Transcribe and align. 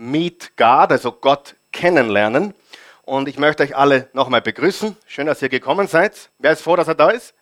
Meet 0.00 0.56
God, 0.56 0.92
also 0.92 1.10
Gott 1.10 1.56
kennenlernen. 1.72 2.54
Und 3.02 3.26
ich 3.26 3.36
möchte 3.36 3.64
euch 3.64 3.74
alle 3.74 4.08
nochmal 4.12 4.40
begrüßen. 4.40 4.96
Schön, 5.08 5.26
dass 5.26 5.42
ihr 5.42 5.48
gekommen 5.48 5.88
seid. 5.88 6.30
Wer 6.38 6.52
ist 6.52 6.62
froh, 6.62 6.76
dass 6.76 6.86
er 6.86 6.94
da 6.94 7.10
ist? 7.10 7.34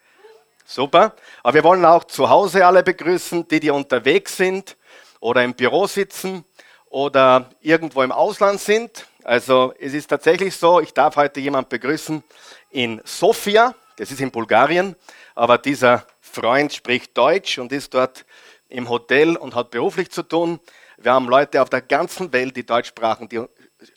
Super. 0.65 1.15
Aber 1.43 1.53
wir 1.53 1.65
wollen 1.65 1.85
auch 1.85 2.05
zu 2.05 2.31
Hause 2.31 2.65
alle 2.65 2.83
begrüßen, 2.83 3.47
die, 3.47 3.61
die 3.61 3.69
unterwegs 3.69 4.39
sind 4.39 4.79
oder 5.21 5.45
im 5.45 5.53
Büro 5.53 5.87
sitzen 5.87 6.47
oder 6.89 7.51
irgendwo 7.61 8.03
im 8.03 8.11
Ausland 8.11 8.59
sind. 8.59 9.07
Also 9.23 9.75
es 9.79 9.93
ist 9.93 10.07
tatsächlich 10.07 10.57
so, 10.57 10.81
ich 10.81 10.95
darf 10.95 11.17
heute 11.17 11.41
jemanden 11.41 11.69
begrüßen 11.69 12.25
in 12.71 13.03
Sofia, 13.05 13.75
das 13.97 14.11
ist 14.11 14.21
in 14.23 14.31
Bulgarien, 14.31 14.97
aber 15.35 15.59
dieser 15.59 16.07
Freund 16.23 16.73
spricht 16.73 17.19
Deutsch 17.19 17.59
und 17.59 17.71
ist 17.71 17.93
dort 17.93 18.25
im 18.71 18.89
Hotel 18.89 19.37
und 19.37 19.55
hat 19.55 19.71
beruflich 19.71 20.11
zu 20.11 20.23
tun. 20.23 20.59
Wir 20.99 21.13
haben 21.13 21.29
Leute 21.29 21.61
auf 21.61 21.69
der 21.69 21.83
ganzen 21.83 22.33
Welt, 22.33 22.57
die 22.57 22.65
Deutsch 22.65 22.89
sprachen, 22.89 23.29
die, 23.29 23.45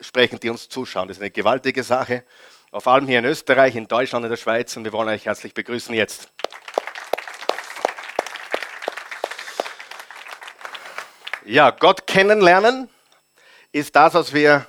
sprechen, 0.01 0.37
die 0.39 0.49
uns 0.49 0.67
zuschauen. 0.67 1.07
Das 1.07 1.17
ist 1.17 1.21
eine 1.21 1.31
gewaltige 1.31 1.81
Sache. 1.81 2.25
Vor 2.73 2.91
allem 2.91 3.07
hier 3.07 3.19
in 3.19 3.25
Österreich, 3.25 3.75
in 3.77 3.87
Deutschland, 3.87 4.25
in 4.25 4.29
der 4.29 4.37
Schweiz 4.37 4.75
und 4.75 4.83
wir 4.83 4.91
wollen 4.91 5.07
euch 5.07 5.25
herzlich 5.25 5.53
begrüßen 5.53 5.95
jetzt. 5.95 6.29
Ja, 11.45 11.71
Gott 11.71 12.05
kennenlernen 12.05 12.89
ist 13.71 13.95
das, 13.95 14.13
was 14.13 14.33
wir 14.33 14.67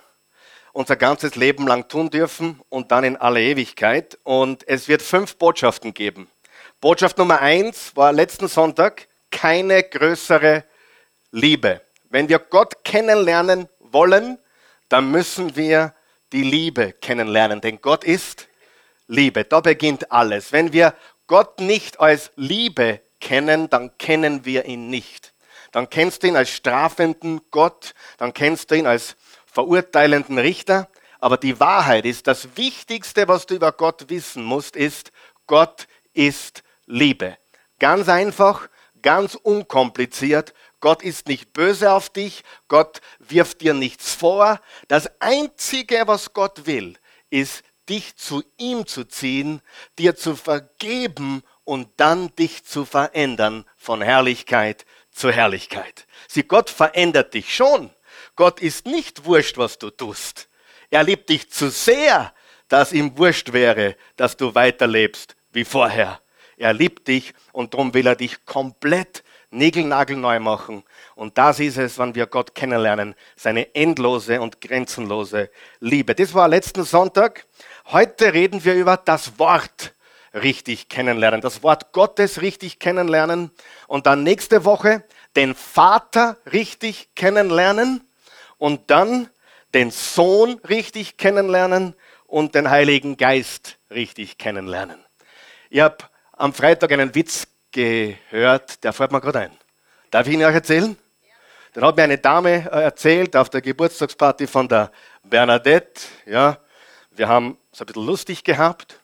unser 0.73 0.95
ganzes 0.95 1.35
Leben 1.35 1.67
lang 1.67 1.89
tun 1.89 2.11
dürfen 2.11 2.63
und 2.69 2.93
dann 2.93 3.03
in 3.03 3.17
alle 3.17 3.43
Ewigkeit. 3.43 4.19
Und 4.23 4.67
es 4.69 4.87
wird 4.87 5.03
fünf 5.03 5.37
Botschaften 5.37 5.95
geben. 5.95 6.31
Botschaft 6.81 7.19
Nummer 7.19 7.41
eins 7.41 7.95
war 7.97 8.13
letzten 8.13 8.47
Sonntag 8.47 9.09
keine 9.33 9.83
größere 9.83 10.65
Liebe. 11.33 11.83
Wenn 12.11 12.29
wir 12.29 12.41
Gott 12.41 12.85
kennenlernen 12.85 13.69
wollen, 13.79 14.39
dann 14.89 15.11
müssen 15.11 15.57
wir 15.57 15.95
die 16.33 16.43
Liebe 16.43 16.93
kennenlernen, 16.93 17.61
denn 17.61 17.81
Gott 17.81 18.05
ist 18.05 18.49
Liebe. 19.07 19.45
Da 19.45 19.61
beginnt 19.61 20.13
alles. 20.13 20.53
Wenn 20.53 20.73
wir 20.73 20.95
Gott 21.27 21.61
nicht 21.61 22.01
als 22.01 22.33
Liebe 22.35 23.01
kennen, 23.21 23.71
dann 23.71 23.97
kennen 23.99 24.45
wir 24.45 24.65
ihn 24.65 24.91
nicht. 24.91 25.33
Dann 25.71 25.89
kennst 25.89 26.23
du 26.23 26.27
ihn 26.27 26.37
als 26.37 26.51
strafenden 26.51 27.41
Gott, 27.53 27.95
dann 28.19 28.35
kennst 28.35 28.71
du 28.71 28.75
ihn 28.77 28.87
als 28.87 29.17
verurteilenden 29.47 30.39
Richter. 30.39 30.89
Aber 31.21 31.37
die 31.37 31.61
Wahrheit 31.61 32.07
ist, 32.07 32.27
das 32.27 32.57
Wichtigste, 32.57 33.29
was 33.29 33.47
du 33.47 33.55
über 33.55 33.71
Gott 33.71 34.09
wissen 34.09 34.43
musst, 34.43 34.75
ist, 34.75 35.13
Gott 35.47 35.87
ist 36.13 36.65
Liebe. 36.87 37.37
Ganz 37.79 38.09
einfach, 38.09 38.69
ganz 39.03 39.37
unkompliziert. 39.37 40.55
Gott 40.81 41.03
ist 41.03 41.29
nicht 41.29 41.53
böse 41.53 41.93
auf 41.93 42.11
dich, 42.11 42.43
Gott 42.69 43.01
wirft 43.19 43.61
dir 43.61 43.75
nichts 43.75 44.15
vor. 44.15 44.61
Das 44.89 45.11
Einzige, 45.21 46.03
was 46.07 46.33
Gott 46.33 46.67
will, 46.67 46.99
ist, 47.29 47.63
dich 47.89 48.17
zu 48.17 48.43
ihm 48.57 48.87
zu 48.87 49.05
ziehen, 49.05 49.61
dir 49.99 50.17
zu 50.17 50.37
vergeben 50.37 51.43
und 51.65 51.89
dann 51.97 52.35
dich 52.37 52.65
zu 52.65 52.85
verändern 52.85 53.65
von 53.77 54.01
Herrlichkeit 54.01 54.87
zu 55.11 55.31
Herrlichkeit. 55.31 56.07
Sieh, 56.29 56.45
Gott 56.45 56.71
verändert 56.71 57.35
dich 57.35 57.55
schon. 57.55 57.91
Gott 58.37 58.61
ist 58.61 58.87
nicht 58.87 59.25
wurscht, 59.25 59.59
was 59.59 59.79
du 59.79 59.91
tust. 59.91 60.49
Er 60.91 61.03
liebt 61.03 61.29
dich 61.29 61.51
zu 61.51 61.71
sehr, 61.71 62.33
dass 62.69 62.93
ihm 62.93 63.19
wurscht 63.19 63.53
wäre, 63.53 63.97
dass 64.17 64.37
du 64.37 64.55
weiterlebst 64.55 65.37
wie 65.53 65.65
vorher. 65.65 66.21
Er 66.57 66.73
liebt 66.73 67.09
dich 67.09 67.35
und 67.53 67.75
darum 67.75 67.95
will 67.95 68.07
er 68.07 68.17
dich 68.17 68.45
komplett 68.45 69.25
niegelnagelneu 69.51 70.41
machen. 70.41 70.85
Und 71.15 71.37
das 71.39 71.61
ist 71.61 71.77
es, 71.77 71.99
wenn 71.99 72.15
wir 72.15 72.27
Gott 72.27 72.55
kennenlernen, 72.55 73.15
seine 73.37 73.75
endlose 73.75 74.41
und 74.41 74.61
grenzenlose 74.61 75.51
Liebe. 75.81 76.15
Das 76.15 76.35
war 76.35 76.49
letzten 76.49 76.85
Sonntag. 76.85 77.47
Heute 77.87 78.33
reden 78.33 78.65
wir 78.65 78.75
über 78.75 78.97
das 78.97 79.39
Wort 79.39 79.95
richtig 80.35 80.89
kennenlernen, 80.89 81.41
das 81.41 81.63
Wort 81.63 81.93
Gottes 81.93 82.41
richtig 82.41 82.79
kennenlernen 82.79 83.51
und 83.89 84.07
dann 84.07 84.23
nächste 84.23 84.65
Woche 84.65 85.05
den 85.37 85.55
Vater 85.55 86.37
richtig 86.53 87.15
kennenlernen 87.15 88.09
und 88.59 88.91
dann 88.91 89.29
den 89.75 89.91
Sohn 89.91 90.61
richtig 90.69 91.17
kennenlernen 91.17 91.95
und 92.27 92.55
den 92.55 92.71
Heiligen 92.71 93.17
Geist 93.17 93.79
richtig 93.91 94.39
kennenlernen. 94.39 95.05
Ich 95.69 95.81
habe 95.81 95.99
am 96.33 96.55
Freitag 96.55 96.93
einen 96.93 97.15
Witz 97.15 97.47
gehört, 97.73 98.83
der 98.85 98.93
fällt 98.93 99.13
mir 99.13 99.21
gerade 99.21 99.41
ein. 99.41 99.57
Darf 100.11 100.27
ich 100.27 100.35
ihn 100.35 100.45
euch 100.45 100.55
erzählen? 100.55 100.97
Dann 101.73 101.85
hat 101.85 101.97
mir 101.97 102.03
eine 102.03 102.19
Dame 102.19 102.69
äh, 102.71 102.83
erzählt 102.83 103.37
auf 103.37 103.49
der 103.49 103.61
Geburtstagsparty 103.61 104.47
von 104.47 104.67
der 104.69 104.91
Bernadette. 105.23 106.01
Ja, 106.27 106.59
wir 107.13 107.29
haben 107.29 107.59
es 107.73 107.81
ein 107.81 107.87
bisschen 107.87 108.07
lustig 108.07 108.43
gehabt. 108.43 108.99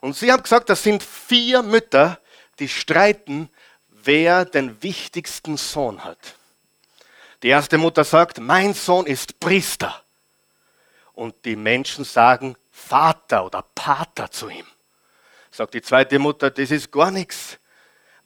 Und 0.00 0.16
sie 0.16 0.32
hat 0.32 0.42
gesagt, 0.42 0.70
das 0.70 0.82
sind 0.82 1.02
vier 1.02 1.62
Mütter, 1.62 2.18
die 2.58 2.68
streiten, 2.68 3.50
wer 3.88 4.44
den 4.44 4.82
wichtigsten 4.82 5.56
Sohn 5.56 6.04
hat. 6.04 6.36
Die 7.42 7.48
erste 7.48 7.76
Mutter 7.76 8.04
sagt, 8.04 8.40
mein 8.40 8.72
Sohn 8.72 9.06
ist 9.06 9.38
Priester. 9.40 10.02
Und 11.12 11.44
die 11.44 11.56
Menschen 11.56 12.04
sagen 12.04 12.56
Vater 12.70 13.44
oder 13.44 13.64
Pater 13.74 14.30
zu 14.30 14.48
ihm. 14.48 14.66
Sagt 15.50 15.74
die 15.74 15.82
zweite 15.82 16.18
Mutter, 16.18 16.50
das 16.50 16.70
ist 16.70 16.90
gar 16.90 17.10
nichts. 17.10 17.58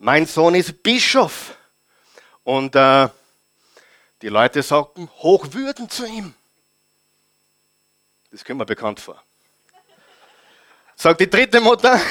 Mein 0.03 0.25
Sohn 0.25 0.55
ist 0.55 0.81
Bischof. 0.81 1.55
Und 2.43 2.75
äh, 2.75 3.07
die 4.23 4.29
Leute 4.29 4.63
sagten 4.63 5.07
Hochwürden 5.17 5.87
zu 5.91 6.07
ihm. 6.07 6.33
Das 8.31 8.43
kommt 8.43 8.57
mir 8.57 8.65
bekannt 8.65 8.99
vor. 8.99 9.21
Sagt 10.95 11.21
die 11.21 11.29
dritte 11.29 11.61
Mutter, 11.61 12.01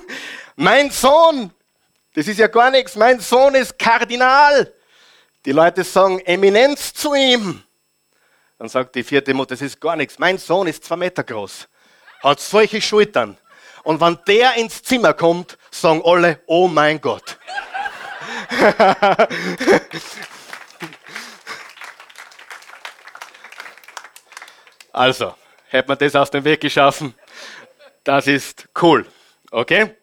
mein 0.56 0.90
Sohn, 0.90 1.52
das 2.14 2.26
ist 2.26 2.40
ja 2.40 2.48
gar 2.48 2.72
nichts, 2.72 2.96
mein 2.96 3.20
Sohn 3.20 3.54
ist 3.54 3.78
Kardinal. 3.78 4.74
Die 5.44 5.52
Leute 5.52 5.84
sagen 5.84 6.18
Eminenz 6.18 6.94
zu 6.94 7.14
ihm. 7.14 7.62
Dann 8.58 8.68
sagt 8.68 8.96
die 8.96 9.04
vierte 9.04 9.32
Mutter, 9.32 9.54
das 9.54 9.62
ist 9.62 9.80
gar 9.80 9.94
nichts, 9.94 10.18
mein 10.18 10.38
Sohn 10.38 10.66
ist 10.66 10.82
zwei 10.82 10.96
Meter 10.96 11.22
groß, 11.22 11.68
hat 12.24 12.40
solche 12.40 12.80
Schultern. 12.80 13.38
Und 13.84 14.00
wenn 14.00 14.18
der 14.26 14.54
ins 14.54 14.82
Zimmer 14.82 15.14
kommt, 15.14 15.56
sagen 15.70 16.02
alle, 16.04 16.40
oh 16.46 16.66
mein 16.66 17.00
Gott. 17.00 17.35
also, 24.92 25.34
hätte 25.68 25.88
man 25.88 25.98
das 25.98 26.14
aus 26.14 26.30
dem 26.30 26.44
Weg 26.44 26.60
geschaffen. 26.60 27.14
Das 28.04 28.26
ist 28.26 28.68
cool. 28.80 29.06
Okay? 29.50 29.96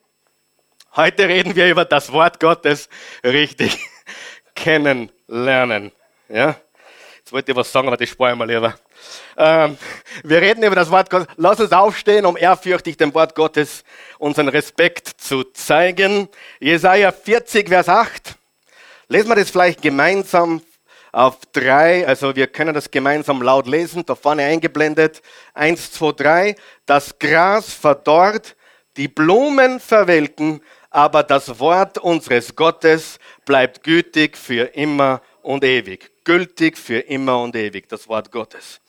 Heute 0.95 1.27
reden 1.27 1.55
wir 1.55 1.69
über 1.69 1.85
das 1.85 2.11
Wort 2.11 2.39
Gottes 2.39 2.89
richtig 3.23 3.79
kennenlernen. 4.55 5.91
Ja? 6.29 6.55
Jetzt 7.17 7.31
wollte 7.31 7.51
ich 7.51 7.57
was 7.57 7.71
sagen, 7.71 7.87
aber 7.87 7.97
das 7.97 8.09
spare 8.09 8.33
ich 8.33 8.37
mal 8.37 8.47
lieber. 8.47 8.75
Ähm, 9.37 9.77
wir 10.23 10.41
reden 10.41 10.63
über 10.63 10.75
das 10.75 10.91
Wort 10.91 11.09
Gottes. 11.09 11.27
Lass 11.37 11.59
uns 11.59 11.71
aufstehen, 11.71 12.25
um 12.25 12.37
ehrfürchtig 12.37 12.97
dem 12.97 13.13
Wort 13.13 13.35
Gottes 13.35 13.83
unseren 14.19 14.47
Respekt 14.47 15.09
zu 15.17 15.43
zeigen. 15.43 16.29
Jesaja 16.59 17.11
40, 17.11 17.69
Vers 17.69 17.89
8. 17.89 18.35
Lesen 19.07 19.29
wir 19.29 19.35
das 19.35 19.49
vielleicht 19.49 19.81
gemeinsam 19.81 20.61
auf 21.13 21.37
drei, 21.51 22.07
also 22.07 22.35
wir 22.35 22.47
können 22.47 22.73
das 22.73 22.89
gemeinsam 22.89 23.41
laut 23.41 23.67
lesen, 23.67 24.03
da 24.05 24.15
vorne 24.15 24.43
eingeblendet. 24.43 25.21
Eins, 25.53 25.91
zwei, 25.91 26.11
drei. 26.11 26.55
Das 26.87 27.19
Gras 27.19 27.71
verdorrt, 27.71 28.55
die 28.97 29.07
Blumen 29.07 29.79
verwelken, 29.79 30.61
aber 30.89 31.23
das 31.23 31.59
Wort 31.59 31.99
unseres 31.99 32.55
Gottes 32.55 33.19
bleibt 33.45 33.83
gütig 33.83 34.37
für 34.37 34.75
immer 34.75 35.21
und 35.43 35.63
ewig. 35.63 36.11
Gültig 36.23 36.77
für 36.77 36.99
immer 36.99 37.41
und 37.41 37.55
ewig, 37.55 37.87
das 37.89 38.07
Wort 38.07 38.31
Gottes. 38.31 38.81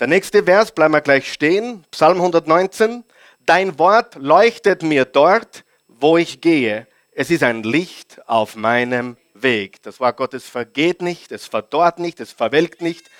Der 0.00 0.06
nächste 0.06 0.42
Vers, 0.42 0.72
bleiben 0.72 0.94
wir 0.94 1.02
gleich 1.02 1.30
stehen. 1.30 1.84
Psalm 1.90 2.16
119. 2.16 3.04
Dein 3.44 3.78
Wort 3.78 4.14
leuchtet 4.14 4.82
mir 4.82 5.04
dort, 5.04 5.62
wo 5.88 6.16
ich 6.16 6.40
gehe. 6.40 6.86
Es 7.12 7.30
ist 7.30 7.42
ein 7.42 7.62
Licht 7.64 8.18
auf 8.26 8.56
meinem 8.56 9.18
Weg. 9.34 9.82
Das 9.82 10.00
Wort 10.00 10.16
Gottes 10.16 10.46
vergeht 10.46 11.02
nicht, 11.02 11.32
es 11.32 11.44
verdorrt 11.44 11.98
nicht, 11.98 12.18
es 12.18 12.32
verwelkt 12.32 12.80
nicht. 12.80 13.10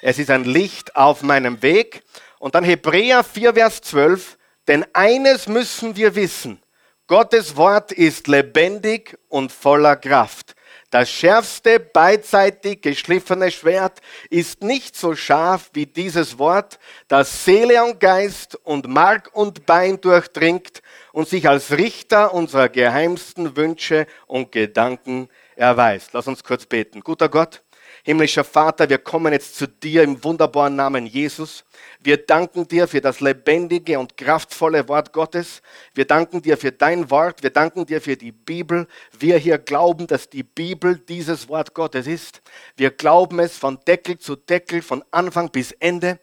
Es 0.00 0.18
ist 0.18 0.30
ein 0.30 0.44
Licht 0.44 0.96
auf 0.96 1.22
meinem 1.22 1.60
Weg. 1.60 2.04
Und 2.38 2.54
dann 2.54 2.64
Hebräer 2.64 3.22
4, 3.22 3.52
Vers 3.52 3.82
12. 3.82 4.38
Denn 4.66 4.86
eines 4.94 5.46
müssen 5.46 5.94
wir 5.96 6.14
wissen. 6.14 6.62
Gottes 7.06 7.56
Wort 7.56 7.92
ist 7.92 8.28
lebendig 8.28 9.18
und 9.28 9.52
voller 9.52 9.96
Kraft. 9.96 10.54
Das 10.90 11.08
schärfste, 11.08 11.78
beidseitig 11.78 12.82
geschliffene 12.82 13.52
Schwert 13.52 14.00
ist 14.28 14.64
nicht 14.64 14.96
so 14.96 15.14
scharf 15.14 15.70
wie 15.72 15.86
dieses 15.86 16.36
Wort, 16.36 16.80
das 17.06 17.44
Seele 17.44 17.84
und 17.84 18.00
Geist 18.00 18.58
und 18.64 18.88
Mark 18.88 19.30
und 19.32 19.66
Bein 19.66 20.00
durchdringt 20.00 20.82
und 21.12 21.28
sich 21.28 21.48
als 21.48 21.70
Richter 21.70 22.34
unserer 22.34 22.68
geheimsten 22.68 23.56
Wünsche 23.56 24.08
und 24.26 24.50
Gedanken 24.50 25.28
erweist. 25.54 26.10
Lass 26.12 26.26
uns 26.26 26.42
kurz 26.42 26.66
beten. 26.66 27.02
Guter 27.02 27.28
Gott, 27.28 27.62
Himmlischer 28.02 28.44
Vater, 28.44 28.88
wir 28.88 28.96
kommen 28.96 29.32
jetzt 29.34 29.56
zu 29.56 29.66
dir 29.66 30.02
im 30.02 30.24
wunderbaren 30.24 30.74
Namen 30.74 31.04
Jesus. 31.04 31.64
Wir 32.00 32.16
danken 32.16 32.66
dir 32.66 32.88
für 32.88 33.02
das 33.02 33.20
lebendige 33.20 33.98
und 33.98 34.16
kraftvolle 34.16 34.88
Wort 34.88 35.12
Gottes. 35.12 35.60
Wir 35.92 36.06
danken 36.06 36.40
dir 36.40 36.56
für 36.56 36.72
dein 36.72 37.10
Wort. 37.10 37.42
Wir 37.42 37.50
danken 37.50 37.84
dir 37.84 38.00
für 38.00 38.16
die 38.16 38.32
Bibel. 38.32 38.86
Wir 39.18 39.36
hier 39.36 39.58
glauben, 39.58 40.06
dass 40.06 40.30
die 40.30 40.42
Bibel 40.42 40.98
dieses 40.98 41.50
Wort 41.50 41.74
Gottes 41.74 42.06
ist. 42.06 42.40
Wir 42.74 42.90
glauben 42.90 43.38
es 43.38 43.58
von 43.58 43.78
Deckel 43.86 44.18
zu 44.18 44.34
Deckel, 44.34 44.80
von 44.80 45.04
Anfang 45.10 45.50
bis 45.50 45.72
Ende. 45.72 46.18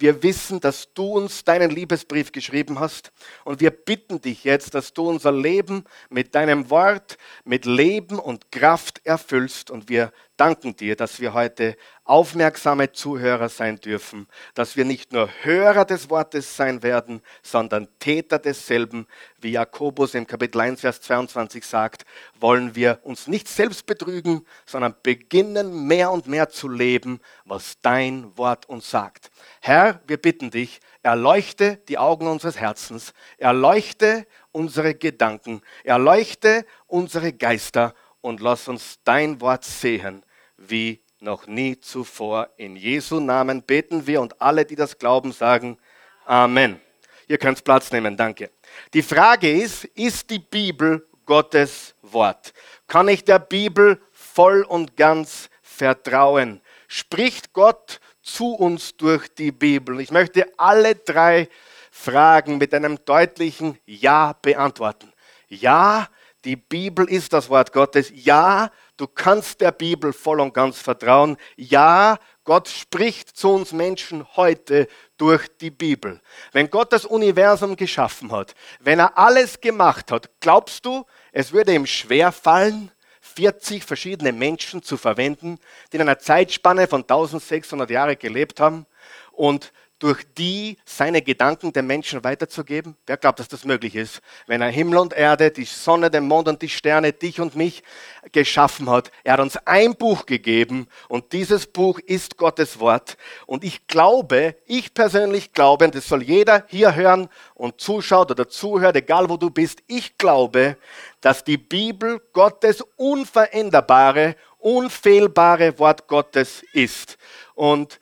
Wir 0.00 0.22
wissen, 0.22 0.60
dass 0.60 0.94
du 0.94 1.04
uns 1.12 1.44
deinen 1.44 1.70
Liebesbrief 1.70 2.32
geschrieben 2.32 2.80
hast 2.80 3.12
und 3.44 3.60
wir 3.60 3.70
bitten 3.70 4.22
dich 4.22 4.44
jetzt, 4.44 4.74
dass 4.74 4.94
du 4.94 5.06
unser 5.06 5.30
Leben 5.30 5.84
mit 6.08 6.34
deinem 6.34 6.70
Wort, 6.70 7.18
mit 7.44 7.66
Leben 7.66 8.18
und 8.18 8.50
Kraft 8.50 9.02
erfüllst 9.04 9.70
und 9.70 9.90
wir 9.90 10.10
danken 10.40 10.74
dir, 10.74 10.96
dass 10.96 11.20
wir 11.20 11.34
heute 11.34 11.76
aufmerksame 12.04 12.92
Zuhörer 12.92 13.50
sein 13.50 13.76
dürfen, 13.76 14.26
dass 14.54 14.74
wir 14.74 14.86
nicht 14.86 15.12
nur 15.12 15.28
Hörer 15.42 15.84
des 15.84 16.08
Wortes 16.08 16.56
sein 16.56 16.82
werden, 16.82 17.20
sondern 17.42 17.88
Täter 17.98 18.38
desselben, 18.38 19.06
wie 19.38 19.50
Jakobus 19.50 20.14
im 20.14 20.26
Kapitel 20.26 20.58
1, 20.62 20.80
Vers 20.80 21.02
22 21.02 21.62
sagt, 21.62 22.06
wollen 22.40 22.74
wir 22.74 23.00
uns 23.02 23.26
nicht 23.26 23.48
selbst 23.48 23.84
betrügen, 23.84 24.46
sondern 24.64 24.94
beginnen 25.02 25.86
mehr 25.86 26.10
und 26.10 26.26
mehr 26.26 26.48
zu 26.48 26.70
leben, 26.70 27.20
was 27.44 27.78
dein 27.82 28.34
Wort 28.38 28.66
uns 28.66 28.88
sagt. 28.88 29.30
Herr, 29.60 30.00
wir 30.06 30.16
bitten 30.16 30.50
dich, 30.50 30.80
erleuchte 31.02 31.76
die 31.88 31.98
Augen 31.98 32.26
unseres 32.26 32.58
Herzens, 32.58 33.12
erleuchte 33.36 34.26
unsere 34.52 34.94
Gedanken, 34.94 35.60
erleuchte 35.84 36.64
unsere 36.86 37.34
Geister 37.34 37.94
und 38.22 38.40
lass 38.40 38.68
uns 38.68 39.00
dein 39.04 39.42
Wort 39.42 39.64
sehen 39.64 40.24
wie 40.60 41.00
noch 41.18 41.46
nie 41.46 41.80
zuvor. 41.80 42.48
In 42.56 42.76
Jesu 42.76 43.18
Namen 43.20 43.62
beten 43.62 44.06
wir 44.06 44.20
und 44.20 44.40
alle, 44.40 44.64
die 44.64 44.76
das 44.76 44.98
glauben, 44.98 45.32
sagen 45.32 45.78
Amen. 46.24 46.80
Ihr 47.26 47.38
könnt 47.38 47.64
Platz 47.64 47.90
nehmen, 47.92 48.16
danke. 48.16 48.50
Die 48.92 49.02
Frage 49.02 49.50
ist, 49.50 49.84
ist 49.84 50.30
die 50.30 50.38
Bibel 50.38 51.06
Gottes 51.26 51.94
Wort? 52.02 52.52
Kann 52.86 53.08
ich 53.08 53.24
der 53.24 53.38
Bibel 53.38 54.00
voll 54.12 54.62
und 54.62 54.96
ganz 54.96 55.48
vertrauen? 55.62 56.60
Spricht 56.88 57.52
Gott 57.52 58.00
zu 58.22 58.54
uns 58.54 58.96
durch 58.96 59.32
die 59.34 59.52
Bibel? 59.52 60.00
Ich 60.00 60.10
möchte 60.10 60.46
alle 60.56 60.96
drei 60.96 61.48
Fragen 61.90 62.58
mit 62.58 62.74
einem 62.74 63.04
deutlichen 63.04 63.78
Ja 63.86 64.34
beantworten. 64.42 65.12
Ja, 65.48 66.08
die 66.44 66.56
Bibel 66.56 67.08
ist 67.08 67.32
das 67.32 67.48
Wort 67.48 67.72
Gottes. 67.72 68.10
Ja, 68.14 68.70
Du 69.00 69.06
kannst 69.06 69.62
der 69.62 69.72
Bibel 69.72 70.12
voll 70.12 70.40
und 70.40 70.52
ganz 70.52 70.78
vertrauen. 70.78 71.38
Ja, 71.56 72.18
Gott 72.44 72.68
spricht 72.68 73.34
zu 73.34 73.48
uns 73.48 73.72
Menschen 73.72 74.26
heute 74.36 74.88
durch 75.16 75.48
die 75.56 75.70
Bibel. 75.70 76.20
Wenn 76.52 76.68
Gott 76.68 76.92
das 76.92 77.06
Universum 77.06 77.76
geschaffen 77.76 78.30
hat, 78.30 78.54
wenn 78.78 78.98
er 78.98 79.16
alles 79.16 79.62
gemacht 79.62 80.12
hat, 80.12 80.28
glaubst 80.40 80.84
du, 80.84 81.06
es 81.32 81.50
würde 81.50 81.72
ihm 81.72 81.86
schwer 81.86 82.30
fallen, 82.30 82.92
40 83.22 83.84
verschiedene 83.84 84.32
Menschen 84.32 84.82
zu 84.82 84.98
verwenden, 84.98 85.58
die 85.90 85.96
in 85.96 86.02
einer 86.02 86.18
Zeitspanne 86.18 86.86
von 86.86 87.00
1600 87.00 87.88
Jahren 87.88 88.18
gelebt 88.18 88.60
haben 88.60 88.84
und 89.32 89.72
durch 90.00 90.24
die 90.36 90.76
seine 90.84 91.22
Gedanken 91.22 91.72
den 91.72 91.86
Menschen 91.86 92.24
weiterzugeben? 92.24 92.96
Wer 93.06 93.16
glaubt, 93.16 93.38
dass 93.38 93.48
das 93.48 93.64
möglich 93.64 93.94
ist? 93.94 94.20
Wenn 94.46 94.62
er 94.62 94.70
Himmel 94.70 94.98
und 94.98 95.12
Erde, 95.12 95.52
die 95.52 95.64
Sonne, 95.64 96.10
den 96.10 96.26
Mond 96.26 96.48
und 96.48 96.60
die 96.60 96.68
Sterne, 96.68 97.12
dich 97.12 97.40
und 97.40 97.54
mich 97.54 97.84
geschaffen 98.32 98.90
hat. 98.90 99.10
Er 99.24 99.34
hat 99.34 99.40
uns 99.40 99.56
ein 99.66 99.94
Buch 99.94 100.26
gegeben 100.26 100.88
und 101.08 101.32
dieses 101.32 101.66
Buch 101.66 101.98
ist 102.00 102.36
Gottes 102.36 102.80
Wort. 102.80 103.16
Und 103.46 103.62
ich 103.62 103.86
glaube, 103.86 104.56
ich 104.66 104.92
persönlich 104.94 105.52
glaube, 105.52 105.84
und 105.84 105.94
das 105.94 106.08
soll 106.08 106.22
jeder 106.22 106.64
hier 106.68 106.94
hören 106.94 107.28
und 107.54 107.80
zuschaut 107.80 108.30
oder 108.30 108.48
zuhört, 108.48 108.96
egal 108.96 109.28
wo 109.28 109.36
du 109.36 109.50
bist, 109.50 109.82
ich 109.86 110.16
glaube, 110.18 110.76
dass 111.20 111.44
die 111.44 111.58
Bibel 111.58 112.20
Gottes 112.32 112.82
unveränderbare, 112.96 114.36
unfehlbare 114.58 115.78
Wort 115.78 116.08
Gottes 116.08 116.62
ist. 116.72 117.18
Und 117.54 118.00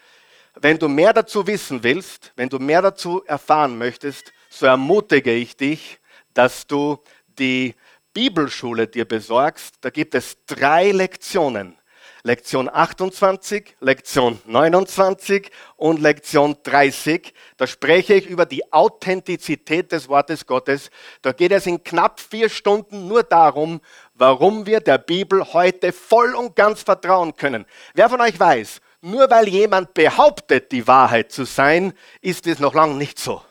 wenn 0.61 0.79
du 0.79 0.89
mehr 0.89 1.13
dazu 1.13 1.47
wissen 1.47 1.83
willst, 1.83 2.33
wenn 2.37 2.49
du 2.49 2.59
mehr 2.59 2.83
dazu 2.83 3.23
erfahren 3.25 3.79
möchtest, 3.79 4.33
so 4.49 4.67
ermutige 4.67 5.33
ich 5.33 5.57
dich, 5.57 5.99
dass 6.35 6.67
du 6.67 6.99
die 7.39 7.75
Bibelschule 8.13 8.87
dir 8.87 9.05
besorgst. 9.05 9.77
Da 9.81 9.91
gibt 9.91 10.15
es 10.15 10.39
drei 10.47 10.91
Lektionen. 10.91 11.77
Lektion 12.25 12.69
28, 12.69 13.77
Lektion 13.81 14.41
29 14.45 15.51
und 15.77 16.01
Lektion 16.01 16.57
30. 16.65 17.33
Da 17.57 17.67
spreche 17.67 18.15
ich 18.15 18.27
über 18.27 18.45
die 18.45 18.73
Authentizität 18.73 19.93
des 19.93 20.09
Wortes 20.09 20.45
Gottes. 20.45 20.91
Da 21.23 21.33
geht 21.33 21.53
es 21.53 21.67
in 21.67 21.85
knapp 21.85 22.19
vier 22.19 22.49
Stunden 22.49 23.07
nur 23.07 23.23
darum, 23.23 23.81
warum 24.15 24.67
wir 24.67 24.81
der 24.81 24.99
Bibel 24.99 25.53
heute 25.53 25.93
voll 25.93 26.35
und 26.35 26.57
ganz 26.57 26.83
vertrauen 26.83 27.37
können. 27.37 27.67
Wer 27.95 28.11
von 28.11 28.21
euch 28.21 28.39
weiß, 28.39 28.81
nur 29.01 29.31
weil 29.31 29.49
jemand 29.49 29.95
behauptet, 29.95 30.73
die 30.73 30.87
Wahrheit 30.87 31.33
zu 31.33 31.45
sein, 31.45 31.93
ist 32.21 32.47
es 32.47 32.59
noch 32.59 32.75
lange 32.75 32.95
nicht 32.95 33.19
so. 33.19 33.43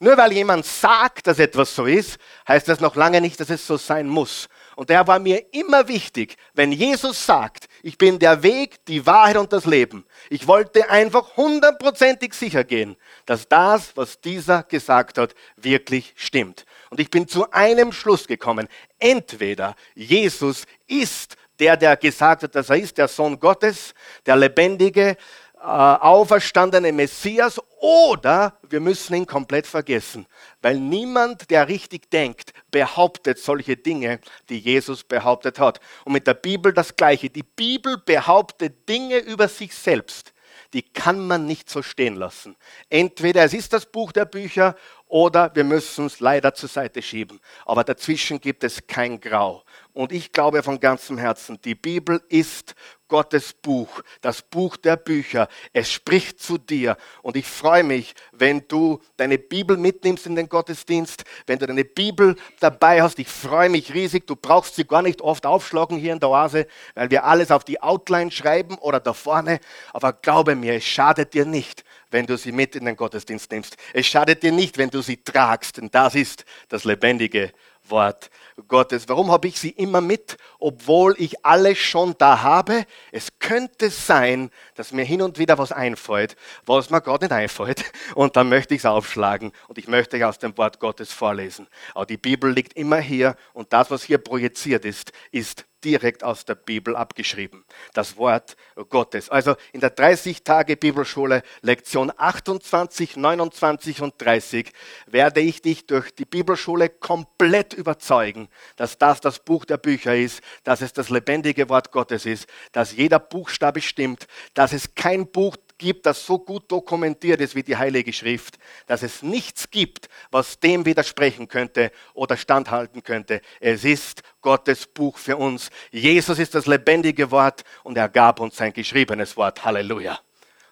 Nur 0.00 0.16
weil 0.16 0.32
jemand 0.32 0.66
sagt, 0.66 1.26
dass 1.26 1.38
etwas 1.38 1.74
so 1.74 1.86
ist, 1.86 2.18
heißt 2.46 2.68
das 2.68 2.80
noch 2.80 2.96
lange 2.96 3.20
nicht, 3.20 3.38
dass 3.40 3.50
es 3.50 3.66
so 3.66 3.76
sein 3.76 4.08
muss. 4.08 4.48
Und 4.76 4.90
daher 4.90 5.06
war 5.06 5.18
mir 5.20 5.54
immer 5.54 5.86
wichtig, 5.86 6.36
wenn 6.52 6.72
Jesus 6.72 7.24
sagt, 7.24 7.68
ich 7.82 7.96
bin 7.96 8.18
der 8.18 8.42
Weg, 8.42 8.84
die 8.86 9.06
Wahrheit 9.06 9.36
und 9.36 9.52
das 9.52 9.66
Leben. 9.66 10.04
Ich 10.30 10.48
wollte 10.48 10.90
einfach 10.90 11.36
hundertprozentig 11.36 12.34
sicher 12.34 12.64
gehen, 12.64 12.96
dass 13.24 13.48
das, 13.48 13.96
was 13.96 14.20
dieser 14.20 14.64
gesagt 14.64 15.16
hat, 15.16 15.34
wirklich 15.56 16.12
stimmt. 16.16 16.66
Und 16.90 16.98
ich 16.98 17.10
bin 17.10 17.28
zu 17.28 17.50
einem 17.52 17.92
Schluss 17.92 18.26
gekommen. 18.26 18.68
Entweder 18.98 19.76
Jesus 19.94 20.64
ist 20.86 21.36
der, 21.58 21.76
der 21.76 21.96
gesagt 21.96 22.42
hat, 22.42 22.54
dass 22.54 22.70
er 22.70 22.76
ist 22.76 22.98
der 22.98 23.08
Sohn 23.08 23.38
Gottes, 23.38 23.94
der 24.26 24.36
lebendige, 24.36 25.16
äh, 25.56 25.66
auferstandene 25.66 26.92
Messias, 26.92 27.60
oder 27.80 28.58
wir 28.68 28.80
müssen 28.80 29.14
ihn 29.14 29.26
komplett 29.26 29.66
vergessen, 29.66 30.26
weil 30.62 30.78
niemand, 30.78 31.50
der 31.50 31.68
richtig 31.68 32.10
denkt, 32.10 32.52
behauptet 32.70 33.38
solche 33.38 33.76
Dinge, 33.76 34.20
die 34.48 34.58
Jesus 34.58 35.04
behauptet 35.04 35.58
hat. 35.58 35.80
Und 36.04 36.12
mit 36.12 36.26
der 36.26 36.34
Bibel 36.34 36.72
das 36.72 36.96
Gleiche. 36.96 37.30
Die 37.30 37.42
Bibel 37.42 37.98
behauptet 37.98 38.88
Dinge 38.88 39.18
über 39.18 39.48
sich 39.48 39.74
selbst, 39.74 40.32
die 40.74 40.82
kann 40.82 41.26
man 41.26 41.46
nicht 41.46 41.70
so 41.70 41.82
stehen 41.82 42.16
lassen. 42.16 42.56
Entweder 42.90 43.44
es 43.44 43.54
ist 43.54 43.72
das 43.72 43.86
Buch 43.86 44.12
der 44.12 44.24
Bücher 44.24 44.76
oder 45.06 45.54
wir 45.54 45.64
müssen 45.64 46.06
es 46.06 46.20
leider 46.20 46.54
zur 46.54 46.68
Seite 46.68 47.00
schieben. 47.00 47.40
Aber 47.64 47.84
dazwischen 47.84 48.40
gibt 48.40 48.64
es 48.64 48.86
kein 48.86 49.20
Grau. 49.20 49.62
Und 49.94 50.10
ich 50.10 50.32
glaube 50.32 50.64
von 50.64 50.80
ganzem 50.80 51.18
Herzen, 51.18 51.60
die 51.64 51.76
Bibel 51.76 52.20
ist 52.28 52.74
Gottes 53.06 53.52
Buch, 53.52 54.02
das 54.22 54.42
Buch 54.42 54.76
der 54.76 54.96
Bücher. 54.96 55.46
Es 55.72 55.92
spricht 55.92 56.42
zu 56.42 56.58
dir. 56.58 56.96
Und 57.22 57.36
ich 57.36 57.46
freue 57.46 57.84
mich, 57.84 58.14
wenn 58.32 58.66
du 58.66 59.00
deine 59.16 59.38
Bibel 59.38 59.76
mitnimmst 59.76 60.26
in 60.26 60.34
den 60.34 60.48
Gottesdienst, 60.48 61.22
wenn 61.46 61.60
du 61.60 61.66
deine 61.68 61.84
Bibel 61.84 62.34
dabei 62.58 63.02
hast. 63.02 63.20
Ich 63.20 63.28
freue 63.28 63.68
mich 63.68 63.94
riesig. 63.94 64.26
Du 64.26 64.34
brauchst 64.34 64.74
sie 64.74 64.84
gar 64.84 65.02
nicht 65.02 65.20
oft 65.20 65.46
aufschlagen 65.46 65.96
hier 65.96 66.12
in 66.12 66.18
der 66.18 66.30
Oase, 66.30 66.66
weil 66.96 67.12
wir 67.12 67.22
alles 67.22 67.52
auf 67.52 67.62
die 67.62 67.80
Outline 67.80 68.32
schreiben 68.32 68.76
oder 68.78 68.98
da 68.98 69.12
vorne. 69.12 69.60
Aber 69.92 70.12
glaube 70.12 70.56
mir, 70.56 70.74
es 70.74 70.84
schadet 70.84 71.34
dir 71.34 71.44
nicht, 71.44 71.84
wenn 72.10 72.26
du 72.26 72.36
sie 72.36 72.50
mit 72.50 72.74
in 72.74 72.84
den 72.84 72.96
Gottesdienst 72.96 73.52
nimmst. 73.52 73.76
Es 73.92 74.06
schadet 74.06 74.42
dir 74.42 74.50
nicht, 74.50 74.76
wenn 74.76 74.90
du 74.90 75.02
sie 75.02 75.18
tragst, 75.18 75.76
denn 75.76 75.88
das 75.92 76.16
ist 76.16 76.44
das 76.68 76.82
lebendige 76.82 77.52
Wort 77.88 78.30
Gottes. 78.68 79.08
Warum 79.08 79.30
habe 79.30 79.48
ich 79.48 79.58
sie 79.58 79.70
immer 79.70 80.00
mit, 80.00 80.36
obwohl 80.58 81.14
ich 81.18 81.44
alles 81.44 81.78
schon 81.78 82.14
da 82.18 82.42
habe? 82.42 82.84
Es 83.12 83.38
könnte 83.38 83.90
sein, 83.90 84.50
dass 84.74 84.92
mir 84.92 85.04
hin 85.04 85.22
und 85.22 85.38
wieder 85.38 85.58
was 85.58 85.72
einfällt, 85.72 86.36
was 86.64 86.90
mir 86.90 87.00
gerade 87.00 87.26
nicht 87.26 87.32
einfällt. 87.32 87.84
Und 88.14 88.36
dann 88.36 88.48
möchte 88.48 88.74
ich 88.74 88.82
es 88.82 88.86
aufschlagen 88.86 89.52
und 89.68 89.78
ich 89.78 89.88
möchte 89.88 90.26
aus 90.26 90.38
dem 90.38 90.56
Wort 90.56 90.78
Gottes 90.78 91.12
vorlesen. 91.12 91.66
Aber 91.94 92.06
die 92.06 92.16
Bibel 92.16 92.52
liegt 92.52 92.74
immer 92.74 92.98
hier 92.98 93.36
und 93.52 93.72
das, 93.72 93.90
was 93.90 94.04
hier 94.04 94.18
projiziert 94.18 94.84
ist, 94.84 95.12
ist 95.32 95.66
direkt 95.84 96.24
aus 96.24 96.44
der 96.44 96.54
Bibel 96.54 96.96
abgeschrieben. 96.96 97.64
Das 97.92 98.16
Wort 98.16 98.56
Gottes. 98.88 99.28
Also 99.28 99.56
in 99.72 99.80
der 99.80 99.90
30 99.90 100.42
Tage 100.42 100.76
Bibelschule 100.76 101.42
Lektion 101.62 102.12
28, 102.16 103.16
29 103.16 104.02
und 104.02 104.14
30 104.18 104.72
werde 105.06 105.40
ich 105.40 105.62
dich 105.62 105.86
durch 105.86 106.14
die 106.14 106.24
Bibelschule 106.24 106.88
komplett 106.88 107.74
überzeugen, 107.74 108.48
dass 108.76 108.98
das 108.98 109.20
das 109.20 109.38
Buch 109.38 109.64
der 109.64 109.76
Bücher 109.76 110.16
ist, 110.16 110.42
dass 110.64 110.80
es 110.80 110.92
das 110.92 111.10
lebendige 111.10 111.68
Wort 111.68 111.92
Gottes 111.92 112.26
ist, 112.26 112.48
dass 112.72 112.96
jeder 112.96 113.18
Buchstabe 113.18 113.80
stimmt, 113.80 114.26
dass 114.54 114.72
es 114.72 114.94
kein 114.94 115.26
Buch 115.26 115.56
gibt, 115.78 116.06
das 116.06 116.24
so 116.24 116.38
gut 116.38 116.70
dokumentiert 116.70 117.40
ist 117.40 117.54
wie 117.54 117.62
die 117.62 117.76
Heilige 117.76 118.12
Schrift, 118.12 118.58
dass 118.86 119.02
es 119.02 119.22
nichts 119.22 119.70
gibt, 119.70 120.08
was 120.30 120.60
dem 120.60 120.84
widersprechen 120.84 121.48
könnte 121.48 121.90
oder 122.14 122.36
standhalten 122.36 123.02
könnte. 123.02 123.40
Es 123.60 123.84
ist 123.84 124.22
Gottes 124.40 124.86
Buch 124.86 125.18
für 125.18 125.36
uns. 125.36 125.70
Jesus 125.90 126.38
ist 126.38 126.54
das 126.54 126.66
lebendige 126.66 127.30
Wort 127.30 127.64
und 127.82 127.96
er 127.96 128.08
gab 128.08 128.40
uns 128.40 128.56
sein 128.56 128.72
geschriebenes 128.72 129.36
Wort. 129.36 129.64
Halleluja. 129.64 130.18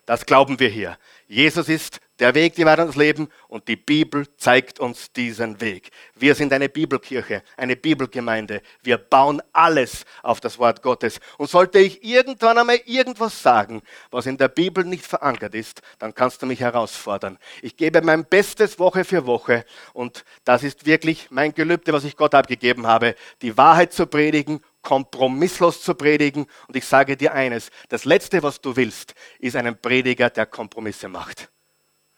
Das 0.07 0.27
glauben 0.27 0.59
wir 0.59 0.69
hier. 0.69 0.99
Jesus 1.29 1.69
ist 1.69 2.01
der 2.19 2.35
Weg, 2.35 2.55
die 2.55 2.65
Wahrheit 2.65 2.81
und 2.81 2.87
das 2.89 2.97
Leben 2.97 3.29
und 3.49 3.69
die 3.69 3.77
Bibel 3.77 4.27
zeigt 4.37 4.79
uns 4.81 5.13
diesen 5.13 5.61
Weg. 5.61 5.91
Wir 6.15 6.35
sind 6.35 6.53
eine 6.53 6.69
Bibelkirche, 6.69 7.43
eine 7.57 7.75
Bibelgemeinde. 7.75 8.63
Wir 8.83 8.99
bauen 8.99 9.43
alles 9.53 10.05
auf 10.23 10.41
das 10.41 10.59
Wort 10.59 10.83
Gottes. 10.83 11.21
Und 11.39 11.51
sollte 11.51 11.79
ich 11.79 12.05
irgendwann 12.05 12.59
einmal 12.59 12.81
irgendwas 12.85 13.43
sagen, 13.43 13.83
was 14.11 14.27
in 14.27 14.39
der 14.39 14.49
Bibel 14.49 14.85
nicht 14.85 15.07
verankert 15.07 15.55
ist, 15.55 15.83
dann 15.99 16.15
kannst 16.15 16.43
du 16.43 16.47
mich 16.47 16.61
herausfordern. 16.61 17.39
Ich 17.61 17.77
gebe 17.77 18.03
mein 18.03 18.25
Bestes 18.25 18.79
Woche 18.79 19.05
für 19.05 19.27
Woche 19.27 19.65
und 19.93 20.25
das 20.45 20.63
ist 20.63 20.85
wirklich 20.87 21.29
mein 21.31 21.55
Gelübde, 21.55 21.93
was 21.93 22.05
ich 22.05 22.17
Gott 22.17 22.35
abgegeben 22.35 22.87
habe, 22.87 23.15
die 23.41 23.57
Wahrheit 23.57 23.93
zu 23.93 24.07
predigen 24.07 24.61
kompromisslos 24.83 25.83
zu 25.83 25.95
predigen. 25.95 26.47
Und 26.69 26.77
ich 26.77 26.85
sage 26.85 27.17
dir 27.17 27.33
eines, 27.33 27.71
das 27.89 28.05
Letzte, 28.05 28.43
was 28.43 28.61
du 28.61 28.77
willst, 28.77 29.15
ist 29.39 29.57
einen 29.57 29.81
Prediger, 29.81 30.31
der 30.31 30.47
Kompromisse 30.47 31.09
macht. 31.09 31.51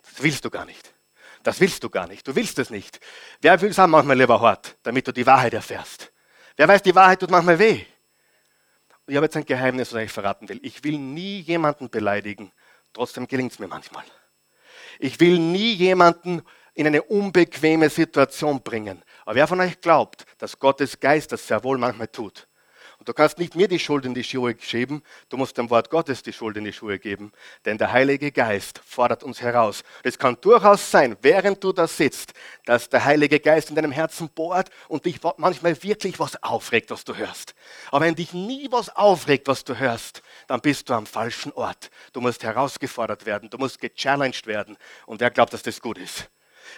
Das 0.03 0.23
willst 0.23 0.45
du 0.45 0.51
gar 0.51 0.65
nicht. 0.65 0.95
Das 1.43 1.61
willst 1.61 1.85
du 1.85 1.91
gar 1.91 2.09
nicht. 2.09 2.27
Du 2.27 2.35
willst 2.35 2.59
es 2.59 2.71
nicht. 2.71 3.01
Wer 3.41 3.61
will 3.61 3.71
es 3.71 3.79
auch 3.79 3.87
manchmal 3.87 4.19
lieber 4.19 4.41
hart, 4.41 4.77
damit 4.83 5.07
du 5.07 5.13
die 5.13 5.27
Wahrheit 5.27 5.53
erfährst? 5.53 6.11
Wer 6.57 6.67
weiß, 6.67 6.83
die 6.83 6.95
Wahrheit 6.95 7.21
tut 7.21 7.31
manchmal 7.31 7.59
weh. 7.59 7.85
Und 9.07 9.13
ich 9.13 9.17
habe 9.17 9.27
jetzt 9.27 9.37
ein 9.37 9.45
Geheimnis, 9.45 9.93
was 9.93 10.03
ich 10.03 10.13
verraten 10.13 10.49
will. 10.49 10.61
Ich 10.63 10.83
will 10.83 10.99
nie 10.99 11.41
jemanden 11.41 11.91
beleidigen. 11.91 12.51
Trotzdem 12.95 13.29
gelingt 13.29 13.53
es 13.53 13.59
mir 13.59 13.69
manchmal. 13.69 14.05
Ich 14.99 15.21
will 15.21 15.39
nie 15.39 15.73
jemanden 15.73 16.43
in 16.75 16.87
eine 16.87 17.03
unbequeme 17.03 17.91
Situation 17.91 18.63
bringen. 18.63 19.03
Aber 19.25 19.35
wer 19.35 19.47
von 19.47 19.61
euch 19.61 19.81
glaubt, 19.81 20.25
dass 20.39 20.59
Gottes 20.59 20.99
Geist 20.99 21.33
das 21.33 21.47
sehr 21.47 21.63
wohl 21.65 21.77
manchmal 21.77 22.09
tut? 22.09 22.49
Und 23.05 23.09
du 23.11 23.13
kannst 23.13 23.39
nicht 23.39 23.55
mir 23.55 23.69
die 23.69 23.79
Schuld 23.79 24.07
in 24.07 24.15
die 24.15 24.25
Schuhe 24.25 24.57
schieben, 24.59 25.03
du 25.29 25.37
musst 25.37 25.59
dem 25.59 25.69
Wort 25.69 25.91
Gottes 25.91 26.23
die 26.23 26.33
Schuld 26.33 26.57
in 26.57 26.65
die 26.65 26.73
Schuhe 26.73 26.99
geben, 26.99 27.33
denn 27.67 27.77
der 27.77 27.93
Heilige 27.93 28.33
Geist 28.33 28.81
fordert 28.83 29.23
uns 29.23 29.43
heraus. 29.43 29.85
Es 30.03 30.19
kann 30.19 30.39
durchaus 30.41 30.91
sein, 30.91 31.15
während 31.21 31.63
du 31.63 31.75
da 31.75 31.87
sitzt, 31.87 32.33
dass 32.65 32.89
der 32.89 33.05
Heilige 33.05 33.41
Geist 33.41 33.69
in 33.69 33.77
deinem 33.77 33.93
Herzen 33.93 34.31
bohrt 34.31 34.71
und 34.89 35.05
dich 35.05 35.21
manchmal 35.37 35.83
wirklich 35.83 36.19
was 36.19 36.43
aufregt, 36.43 36.91
was 36.91 37.05
du 37.05 37.15
hörst. 37.15 37.55
Aber 37.91 38.07
wenn 38.07 38.15
dich 38.15 38.33
nie 38.33 38.69
was 38.71 38.89
aufregt, 38.89 39.49
was 39.49 39.65
du 39.65 39.79
hörst, 39.79 40.23
dann 40.47 40.63
bist 40.63 40.89
du 40.89 40.95
am 40.95 41.05
falschen 41.05 41.53
Ort. 41.53 41.91
Du 42.15 42.23
musst 42.23 42.43
herausgefordert 42.43 43.27
werden, 43.27 43.51
du 43.51 43.59
musst 43.59 43.83
gechallenged 43.83 44.47
werden. 44.47 44.79
Und 45.05 45.21
wer 45.21 45.31
glaubt, 45.31 45.53
dass 45.53 45.63
das 45.63 45.79
gut 45.83 45.99
ist? 45.99 46.31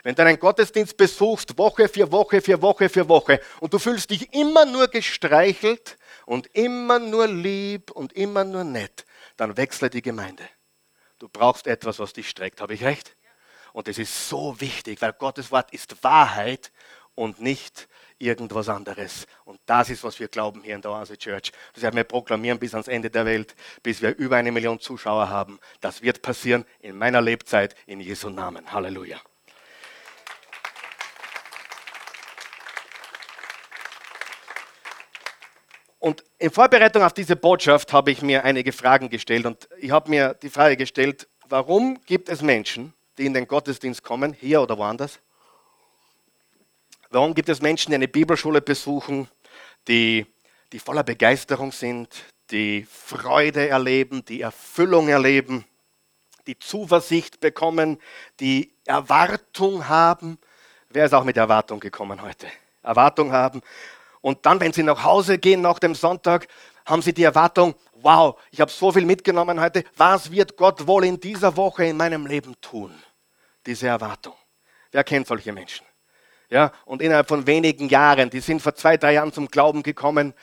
Wenn 0.03 0.15
du 0.15 0.23
einen 0.23 0.39
Gottesdienst 0.39 0.97
besuchst, 0.97 1.57
Woche 1.59 1.89
für 1.89 2.11
Woche 2.11 2.41
für 2.41 2.61
Woche 2.61 2.89
für 2.89 3.09
Woche, 3.09 3.41
und 3.61 3.73
du 3.73 3.79
fühlst 3.79 4.11
dich 4.11 4.33
immer 4.35 4.65
nur 4.65 4.89
gestreichelt 4.89 5.99
und 6.25 6.47
immer 6.55 6.99
nur 6.99 7.27
lieb 7.27 7.91
und 7.91 8.13
immer 8.13 8.45
nur 8.45 8.65
nett, 8.65 9.05
dann 9.37 9.57
wechsle 9.57 9.91
die 9.91 10.03
Gemeinde. 10.03 10.45
Du 11.19 11.29
brauchst 11.29 11.67
etwas, 11.67 11.99
was 11.99 12.13
dich 12.13 12.29
streckt. 12.29 12.61
Habe 12.61 12.75
ich 12.75 12.85
recht? 12.85 13.17
Und 13.73 13.89
das 13.89 13.99
ist 13.99 14.29
so 14.29 14.61
wichtig, 14.61 15.03
weil 15.03 15.13
Gottes 15.13 15.51
Wort 15.51 15.73
ist 15.73 16.03
Wahrheit 16.03 16.73
und 17.15 17.41
nicht 17.41 17.89
irgendwas 18.19 18.69
anderes. 18.69 19.27
Und 19.45 19.61
das 19.67 19.91
ist, 19.91 20.05
was 20.05 20.19
wir 20.19 20.29
glauben 20.29 20.63
hier 20.63 20.75
in 20.75 20.83
der 20.83 20.93
Oase 20.93 21.19
Church. 21.19 21.53
Das 21.75 21.83
werden 21.83 21.97
wir 21.97 22.05
proklamieren 22.05 22.59
bis 22.59 22.73
ans 22.73 22.89
Ende 22.89 23.11
der 23.11 23.27
Welt, 23.27 23.55
bis 23.83 24.01
wir 24.01 24.17
über 24.17 24.37
eine 24.37 24.53
Million 24.53 24.81
Zuschauer 24.81 25.29
haben. 25.29 25.59
Das 25.81 26.03
wird 26.03 26.23
passieren 26.23 26.65
in 26.81 26.97
meiner 26.97 27.21
Lebzeit 27.21 27.75
in 27.87 28.01
Jesu 28.01 28.31
Namen. 28.31 28.73
Halleluja. 28.73 29.21
Und 35.99 36.25
in 36.39 36.51
Vorbereitung 36.51 37.03
auf 37.03 37.13
diese 37.13 37.37
Botschaft 37.37 37.93
habe 37.93 38.11
ich 38.11 38.23
mir 38.23 38.45
einige 38.45 38.73
Fragen 38.73 39.09
gestellt 39.09 39.47
und 39.47 39.69
ich 39.79 39.91
habe 39.91 40.11
mir 40.11 40.35
die 40.35 40.51
Frage 40.51 40.77
gestellt, 40.77 41.27
warum 41.49 41.99
gibt 42.05 42.29
es 42.29 42.43
Menschen, 42.43 42.93
die 43.19 43.27
in 43.27 43.35
den 43.35 43.49
Gottesdienst 43.49 44.03
kommen, 44.03 44.33
hier 44.35 44.61
oder 44.61 44.77
woanders? 44.77 45.21
Warum 47.11 47.35
gibt 47.35 47.49
es 47.49 47.63
Menschen, 47.63 47.91
die 47.91 47.97
eine 47.97 48.09
Bibelschule 48.09 48.61
besuchen, 48.61 49.29
die, 49.89 50.27
die 50.73 50.79
voller 50.79 51.03
Begeisterung 51.05 51.73
sind, 51.73 52.09
die 52.51 52.87
Freude 52.91 53.69
erleben, 53.69 54.25
die 54.25 54.43
Erfüllung 54.43 55.09
erleben, 55.09 55.65
die 56.47 56.59
Zuversicht 56.59 57.41
bekommen, 57.41 57.99
die 58.39 58.73
Erwartung 58.85 59.89
haben? 59.89 60.39
Wer 60.91 61.07
ist 61.07 61.15
auch 61.15 61.25
mit 61.25 61.37
Erwartung 61.37 61.81
gekommen 61.81 62.23
heute? 62.23 62.49
Erwartung 62.83 63.33
haben. 63.33 63.63
Und 64.27 64.45
dann, 64.45 64.59
wenn 64.59 64.73
Sie 64.73 64.83
nach 64.83 65.05
Hause 65.05 65.39
gehen 65.39 65.61
nach 65.61 65.79
dem 65.79 65.95
Sonntag, 65.95 66.49
haben 66.85 67.01
Sie 67.01 67.15
die 67.15 67.23
Erwartung, 67.23 67.77
wow, 67.93 68.37
ich 68.51 68.61
habe 68.61 68.73
so 68.73 68.91
viel 68.91 69.05
mitgenommen 69.05 69.61
heute, 69.61 69.85
was 69.97 70.33
wird 70.33 70.57
Gott 70.57 70.85
wohl 70.89 71.05
in 71.05 71.21
dieser 71.21 71.57
Woche 71.57 71.85
in 71.85 71.97
meinem 71.97 72.27
Leben 72.27 72.61
tun? 72.61 72.93
Diese 73.65 73.87
Erwartung. 73.87 74.35
Wer 74.91 75.05
kennt 75.05 75.29
solche 75.29 75.53
Menschen? 75.53 75.87
Ja, 76.51 76.73
und 76.87 77.03
innerhalb 77.03 77.29
von 77.29 77.47
wenigen 77.47 77.89
Jahren, 77.89 78.29
die 78.29 78.41
sind 78.41 78.61
vor 78.61 78.75
zwei, 78.75 78.97
drei 78.97 79.13
Jahren 79.13 79.33
zum 79.33 79.47
Glauben 79.47 79.85
gekommen 79.85 80.35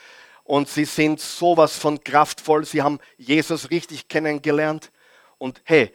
und 0.45 0.69
sie 0.69 0.85
sind 0.85 1.19
sowas 1.19 1.77
von 1.77 2.01
kraftvoll, 2.01 2.63
sie 2.63 2.81
haben 2.81 2.99
Jesus 3.17 3.69
richtig 3.69 4.07
kennengelernt. 4.07 4.93
Und 5.37 5.61
hey, 5.65 5.93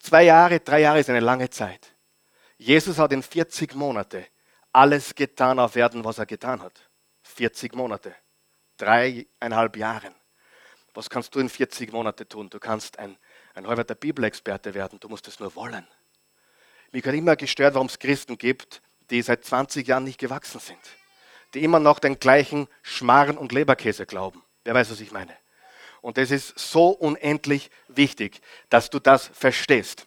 zwei 0.00 0.24
Jahre, 0.24 0.58
drei 0.58 0.80
Jahre 0.80 0.98
ist 0.98 1.10
eine 1.10 1.20
lange 1.20 1.48
Zeit. 1.48 1.94
Jesus 2.56 2.98
hat 2.98 3.12
in 3.12 3.22
40 3.22 3.76
Monate 3.76 4.26
alles 4.72 5.14
getan 5.14 5.60
auf 5.60 5.76
Erden, 5.76 6.04
was 6.04 6.18
er 6.18 6.26
getan 6.26 6.60
hat. 6.60 6.90
40 7.24 7.74
Monate, 7.74 8.14
dreieinhalb 8.76 9.76
Jahren. 9.76 10.14
Was 10.94 11.10
kannst 11.10 11.34
du 11.34 11.40
in 11.40 11.48
40 11.48 11.92
Monate 11.92 12.28
tun? 12.28 12.48
Du 12.50 12.60
kannst 12.60 12.98
ein, 12.98 13.16
ein 13.54 13.66
halber 13.66 13.82
Bibelexperte 13.82 14.74
werden, 14.74 15.00
du 15.00 15.08
musst 15.08 15.26
es 15.26 15.40
nur 15.40 15.54
wollen. 15.56 15.86
Mich 16.92 17.04
hat 17.04 17.14
immer 17.14 17.34
gestört, 17.34 17.74
warum 17.74 17.88
es 17.88 17.98
Christen 17.98 18.38
gibt, 18.38 18.80
die 19.10 19.20
seit 19.22 19.44
20 19.44 19.86
Jahren 19.86 20.04
nicht 20.04 20.20
gewachsen 20.20 20.60
sind, 20.60 20.78
die 21.52 21.64
immer 21.64 21.80
noch 21.80 21.98
den 21.98 22.20
gleichen 22.20 22.68
Schmarren 22.82 23.36
und 23.36 23.52
Leberkäse 23.52 24.06
glauben. 24.06 24.44
Wer 24.62 24.74
weiß, 24.74 24.90
was 24.92 25.00
ich 25.00 25.10
meine? 25.10 25.36
Und 26.00 26.18
es 26.18 26.30
ist 26.30 26.58
so 26.58 26.90
unendlich 26.90 27.70
wichtig, 27.88 28.40
dass 28.68 28.90
du 28.90 29.00
das 29.00 29.26
verstehst. 29.26 30.06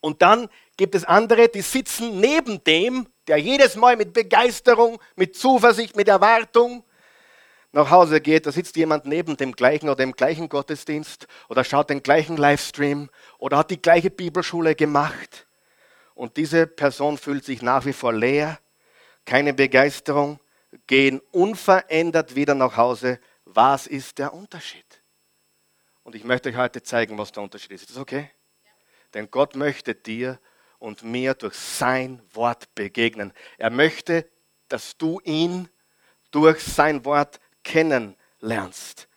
Und 0.00 0.22
dann 0.22 0.48
gibt 0.76 0.94
es 0.94 1.04
andere, 1.04 1.48
die 1.48 1.60
sitzen 1.60 2.20
neben 2.20 2.64
dem, 2.64 3.08
der 3.30 3.38
jedes 3.38 3.76
Mal 3.76 3.96
mit 3.96 4.12
Begeisterung, 4.12 4.98
mit 5.14 5.36
Zuversicht, 5.36 5.94
mit 5.94 6.08
Erwartung 6.08 6.82
nach 7.70 7.88
Hause 7.88 8.20
geht. 8.20 8.44
Da 8.44 8.50
sitzt 8.50 8.74
jemand 8.74 9.06
neben 9.06 9.36
dem 9.36 9.52
gleichen 9.52 9.88
oder 9.88 10.04
dem 10.04 10.12
gleichen 10.12 10.48
Gottesdienst 10.48 11.28
oder 11.48 11.62
schaut 11.62 11.90
den 11.90 12.02
gleichen 12.02 12.36
Livestream 12.36 13.08
oder 13.38 13.58
hat 13.58 13.70
die 13.70 13.80
gleiche 13.80 14.10
Bibelschule 14.10 14.74
gemacht. 14.74 15.46
Und 16.14 16.38
diese 16.38 16.66
Person 16.66 17.18
fühlt 17.18 17.44
sich 17.44 17.62
nach 17.62 17.86
wie 17.86 17.92
vor 17.92 18.12
leer, 18.12 18.58
keine 19.24 19.54
Begeisterung, 19.54 20.40
gehen 20.88 21.20
unverändert 21.30 22.34
wieder 22.34 22.56
nach 22.56 22.76
Hause. 22.76 23.20
Was 23.44 23.86
ist 23.86 24.18
der 24.18 24.34
Unterschied? 24.34 25.02
Und 26.02 26.16
ich 26.16 26.24
möchte 26.24 26.48
euch 26.48 26.56
heute 26.56 26.82
zeigen, 26.82 27.16
was 27.16 27.30
der 27.30 27.44
Unterschied 27.44 27.70
ist. 27.70 27.82
Ist 27.82 27.90
das 27.90 27.98
okay? 27.98 28.28
Denn 29.14 29.30
Gott 29.30 29.54
möchte 29.54 29.94
dir 29.94 30.40
und 30.80 31.04
mir 31.04 31.34
durch 31.34 31.54
sein 31.54 32.20
Wort 32.32 32.74
begegnen. 32.74 33.32
Er 33.58 33.70
möchte, 33.70 34.28
dass 34.68 34.96
du 34.96 35.20
ihn 35.20 35.68
durch 36.32 36.60
sein 36.62 37.04
Wort 37.04 37.38
kennenlernst. 37.62 39.08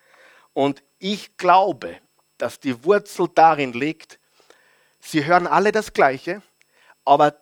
Und 0.52 0.84
ich 0.98 1.36
glaube, 1.36 1.98
dass 2.38 2.60
die 2.60 2.84
Wurzel 2.84 3.28
darin 3.34 3.72
liegt, 3.72 4.20
sie 5.00 5.24
hören 5.24 5.46
alle 5.46 5.72
das 5.72 5.92
Gleiche, 5.92 6.42
aber 7.04 7.36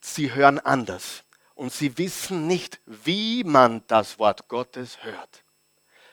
sie 0.00 0.34
hören 0.34 0.58
anders. 0.58 1.24
Und 1.54 1.72
sie 1.72 1.96
wissen 1.98 2.46
nicht, 2.46 2.80
wie 2.86 3.44
man 3.44 3.86
das 3.86 4.18
Wort 4.18 4.48
Gottes 4.48 5.04
hört. 5.04 5.44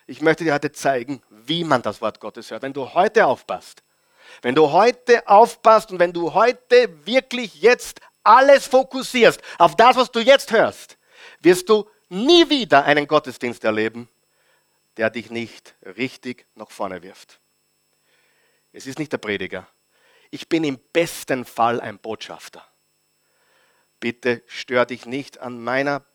Ich 0.06 0.22
möchte 0.22 0.44
dir 0.44 0.54
heute 0.54 0.72
zeigen, 0.72 1.22
wie 1.30 1.64
man 1.64 1.82
das 1.82 2.02
Wort 2.02 2.20
Gottes 2.20 2.52
hört. 2.52 2.62
Wenn 2.62 2.74
du 2.74 2.94
heute 2.94 3.26
aufpasst, 3.26 3.82
wenn 4.42 4.56
du 4.56 4.72
heute 4.72 5.28
aufpasst 5.28 5.92
und 5.92 6.00
wenn 6.00 6.14
du 6.14 6.34
heute 6.34 7.06
wirklich 7.06 7.62
jetzt 7.62 8.02
alles 8.24 8.66
fokussierst 8.68 9.42
auf 9.58 9.76
das, 9.76 9.96
was 9.96 10.12
du 10.12 10.20
jetzt 10.20 10.52
hörst, 10.52 10.98
wirst 11.40 11.70
du 11.70 11.90
nie 12.10 12.50
wieder 12.50 12.86
einen 12.86 13.08
Gottesdienst 13.08 13.64
erleben, 13.64 14.10
der 14.98 15.10
dich 15.10 15.30
nicht 15.30 15.76
richtig 15.98 16.46
nach 16.56 16.70
vorne 16.72 17.02
wirft. 17.02 17.40
Es 18.72 18.86
ist 18.86 19.00
nicht 19.00 19.12
der 19.12 19.18
Prediger. 19.18 19.68
Ich 20.32 20.48
bin 20.48 20.64
im 20.64 20.80
besten 20.94 21.46
Fall 21.46 21.82
ein 21.82 21.98
Botschafter. 21.98 22.66
Bitte 24.00 24.44
stör 24.46 24.86
dich 24.86 25.06
nicht 25.06 25.40
an 25.40 25.62
meiner 25.64 26.06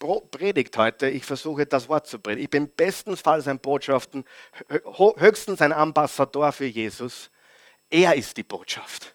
Predigt 0.00 0.76
heute. 0.78 1.10
Ich 1.10 1.26
versuche 1.26 1.66
das 1.66 1.88
Wort 1.88 2.06
zu 2.06 2.18
predigen. 2.18 2.44
Ich 2.44 2.50
bin 2.50 2.70
bestenfalls 2.74 3.46
ein 3.46 3.58
Botschafter, 3.58 4.22
höchstens 5.16 5.60
ein 5.60 5.72
Ambassador 5.72 6.52
für 6.52 6.64
Jesus. 6.64 7.30
Er 7.90 8.14
ist 8.14 8.36
die 8.36 8.42
Botschaft. 8.42 9.14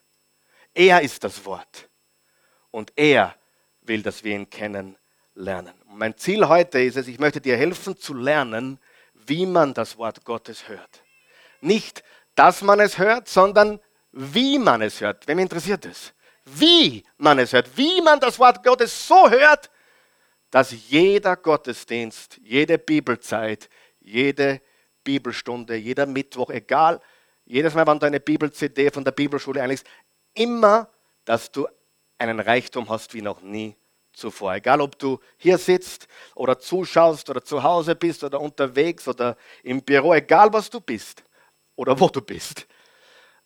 Er 0.76 1.02
ist 1.02 1.24
das 1.24 1.44
Wort. 1.46 1.90
Und 2.70 2.94
er 2.96 3.36
will, 3.82 4.04
dass 4.04 4.24
wir 4.24 4.36
ihn 4.36 4.50
kennenlernen. 4.50 5.74
Und 5.88 5.98
mein 5.98 6.18
Ziel 6.18 6.48
heute 6.48 6.80
ist 6.80 6.98
es, 6.98 7.08
ich 7.08 7.18
möchte 7.18 7.42
dir 7.42 7.58
helfen 7.58 7.98
zu 7.98 8.14
lernen, 8.14 8.80
wie 9.14 9.48
man 9.48 9.74
das 9.74 9.98
Wort 9.98 10.24
Gottes 10.24 10.68
hört. 10.68 11.04
Nicht, 11.62 12.04
dass 12.36 12.62
man 12.62 12.80
es 12.80 13.00
hört, 13.00 13.28
sondern 13.28 13.80
wie 14.12 14.60
man 14.60 14.84
es 14.84 15.02
hört. 15.02 15.28
Wem 15.28 15.40
interessiert 15.40 15.86
es? 15.86 16.14
Wie 16.44 17.04
man 17.18 17.40
es 17.40 17.54
hört. 17.54 17.76
Wie 17.76 18.02
man 18.02 18.20
das 18.20 18.38
Wort 18.38 18.64
Gottes 18.64 19.08
so 19.08 19.30
hört, 19.32 19.72
dass 20.56 20.72
jeder 20.88 21.36
Gottesdienst, 21.36 22.40
jede 22.42 22.78
Bibelzeit, 22.78 23.70
jede 24.00 24.62
Bibelstunde, 25.04 25.76
jeder 25.76 26.06
Mittwoch, 26.06 26.50
egal, 26.50 27.02
jedes 27.44 27.74
Mal, 27.74 27.86
wenn 27.86 28.00
du 28.00 28.06
eine 28.06 28.22
Bibel-CD 28.22 28.90
von 28.90 29.04
der 29.04 29.12
Bibelschule 29.12 29.62
einlegst, 29.62 29.86
immer, 30.34 30.90
dass 31.26 31.52
du 31.52 31.68
einen 32.18 32.40
Reichtum 32.40 32.88
hast 32.88 33.14
wie 33.14 33.22
noch 33.22 33.42
nie 33.42 33.76
zuvor. 34.14 34.56
Egal, 34.56 34.80
ob 34.80 34.98
du 34.98 35.20
hier 35.36 35.58
sitzt 35.58 36.08
oder 36.36 36.58
zuschaust 36.58 37.30
oder 37.30 37.44
zu 37.44 37.62
Hause 37.62 37.94
bist 37.94 38.24
oder 38.24 38.40
unterwegs 38.40 39.10
oder 39.10 39.36
im 39.62 39.82
Büro, 39.82 40.14
egal 40.14 40.54
was 40.54 40.70
du 40.70 40.80
bist 40.80 41.22
oder 41.76 42.00
wo 42.00 42.08
du 42.08 42.22
bist, 42.22 42.66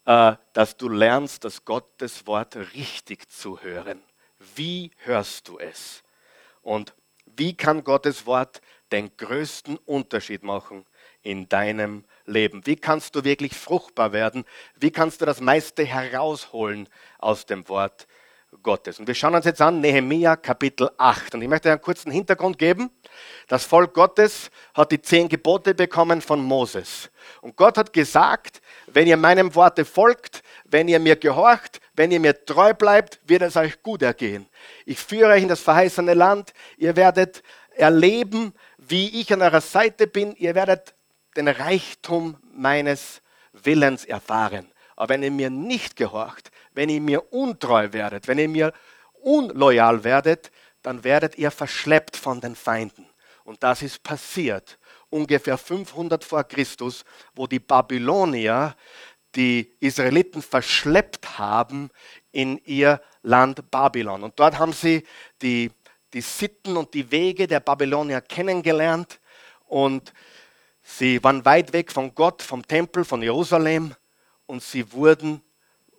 äh, 0.05 0.35
dass 0.53 0.77
du 0.77 0.87
lernst, 0.87 1.43
das 1.43 1.65
Gottes 1.65 2.27
Wort 2.27 2.55
richtig 2.75 3.31
zu 3.31 3.59
hören. 3.63 4.03
Wie 4.53 4.91
hörst 4.97 5.47
du 5.47 5.57
es? 5.57 6.03
Und 6.61 6.93
wie 7.39 7.55
kann 7.55 7.85
Gottes 7.85 8.25
Wort 8.25 8.61
den 8.91 9.15
größten 9.15 9.77
Unterschied 9.77 10.43
machen 10.43 10.85
in 11.21 11.47
deinem 11.47 12.03
Leben? 12.25 12.65
Wie 12.65 12.75
kannst 12.75 13.15
du 13.15 13.23
wirklich 13.23 13.55
fruchtbar 13.55 14.11
werden? 14.11 14.43
Wie 14.75 14.91
kannst 14.91 15.21
du 15.21 15.25
das 15.25 15.39
meiste 15.39 15.85
herausholen 15.85 16.89
aus 17.17 17.45
dem 17.45 17.67
Wort 17.69 18.07
Gottes? 18.61 18.99
Und 18.99 19.07
wir 19.07 19.15
schauen 19.15 19.35
uns 19.35 19.45
jetzt 19.45 19.61
an 19.61 19.79
Nehemia 19.79 20.35
Kapitel 20.35 20.91
8. 20.97 21.35
Und 21.35 21.41
ich 21.41 21.47
möchte 21.47 21.71
einen 21.71 21.81
kurzen 21.81 22.11
Hintergrund 22.11 22.57
geben. 22.57 22.91
Das 23.47 23.63
Volk 23.63 23.93
Gottes 23.93 24.51
hat 24.73 24.91
die 24.91 25.01
zehn 25.01 25.29
Gebote 25.29 25.73
bekommen 25.73 26.21
von 26.21 26.43
Moses. 26.43 27.09
Und 27.39 27.55
Gott 27.55 27.77
hat 27.77 27.93
gesagt, 27.93 28.61
wenn 28.87 29.07
ihr 29.07 29.17
meinem 29.17 29.55
Worte 29.55 29.85
folgt, 29.85 30.43
wenn 30.71 30.87
ihr 30.87 30.99
mir 30.99 31.15
gehorcht, 31.15 31.81
wenn 31.93 32.11
ihr 32.11 32.19
mir 32.19 32.45
treu 32.45 32.73
bleibt, 32.73 33.19
wird 33.25 33.41
es 33.41 33.55
euch 33.55 33.81
gut 33.83 34.01
ergehen. 34.01 34.47
Ich 34.85 34.99
führe 34.99 35.31
euch 35.31 35.43
in 35.43 35.49
das 35.49 35.61
verheißene 35.61 36.13
Land. 36.13 36.53
Ihr 36.77 36.95
werdet 36.95 37.43
erleben, 37.75 38.53
wie 38.77 39.19
ich 39.19 39.31
an 39.33 39.41
eurer 39.41 39.61
Seite 39.61 40.07
bin. 40.07 40.35
Ihr 40.35 40.55
werdet 40.55 40.93
den 41.35 41.47
Reichtum 41.47 42.37
meines 42.53 43.21
Willens 43.53 44.05
erfahren. 44.05 44.71
Aber 44.95 45.09
wenn 45.09 45.23
ihr 45.23 45.31
mir 45.31 45.49
nicht 45.49 45.95
gehorcht, 45.95 46.51
wenn 46.73 46.89
ihr 46.89 47.01
mir 47.01 47.33
untreu 47.33 47.89
werdet, 47.91 48.27
wenn 48.27 48.37
ihr 48.37 48.49
mir 48.49 48.73
unloyal 49.21 50.03
werdet, 50.03 50.51
dann 50.81 51.03
werdet 51.03 51.37
ihr 51.37 51.51
verschleppt 51.51 52.15
von 52.15 52.41
den 52.41 52.55
Feinden. 52.55 53.07
Und 53.43 53.63
das 53.63 53.81
ist 53.81 54.03
passiert 54.03 54.77
ungefähr 55.09 55.57
500 55.57 56.23
vor 56.23 56.43
Christus, 56.43 57.03
wo 57.35 57.47
die 57.47 57.59
Babylonier 57.59 58.75
die 59.35 59.71
Israeliten 59.79 60.41
verschleppt 60.41 61.37
haben 61.37 61.89
in 62.31 62.57
ihr 62.65 63.01
Land 63.21 63.69
Babylon. 63.69 64.23
Und 64.23 64.39
dort 64.39 64.57
haben 64.57 64.73
sie 64.73 65.03
die, 65.41 65.71
die 66.13 66.21
Sitten 66.21 66.77
und 66.77 66.93
die 66.93 67.11
Wege 67.11 67.47
der 67.47 67.59
Babylonier 67.59 68.21
kennengelernt 68.21 69.19
und 69.65 70.13
sie 70.81 71.23
waren 71.23 71.45
weit 71.45 71.73
weg 71.73 71.91
von 71.91 72.13
Gott, 72.15 72.41
vom 72.41 72.65
Tempel, 72.65 73.05
von 73.05 73.21
Jerusalem 73.21 73.93
und 74.45 74.63
sie 74.63 74.91
wurden 74.91 75.41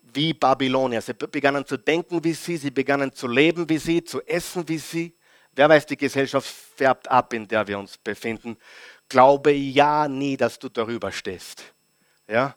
wie 0.03 0.33
Babylonier. 0.33 1.01
Sie 1.01 1.15
begannen 1.15 1.65
zu 1.65 1.77
denken 1.77 2.23
wie 2.25 2.33
sie, 2.33 2.57
sie 2.57 2.71
begannen 2.71 3.13
zu 3.13 3.29
leben 3.29 3.69
wie 3.69 3.79
sie, 3.79 4.03
zu 4.03 4.21
essen 4.23 4.69
wie 4.69 4.79
sie. 4.79 5.17
Wer 5.53 5.69
weiß, 5.69 5.87
die 5.87 5.97
Gesellschaft 5.97 6.49
färbt 6.49 7.09
ab, 7.09 7.33
in 7.33 7.47
der 7.47 7.67
wir 7.67 7.79
uns 7.79 7.99
befinden. 7.99 8.57
Glaube 9.09 9.53
ja 9.53 10.09
nie, 10.09 10.37
dass 10.37 10.59
du 10.59 10.69
darüber 10.69 11.11
stehst. 11.11 11.75
Ja? 12.29 12.57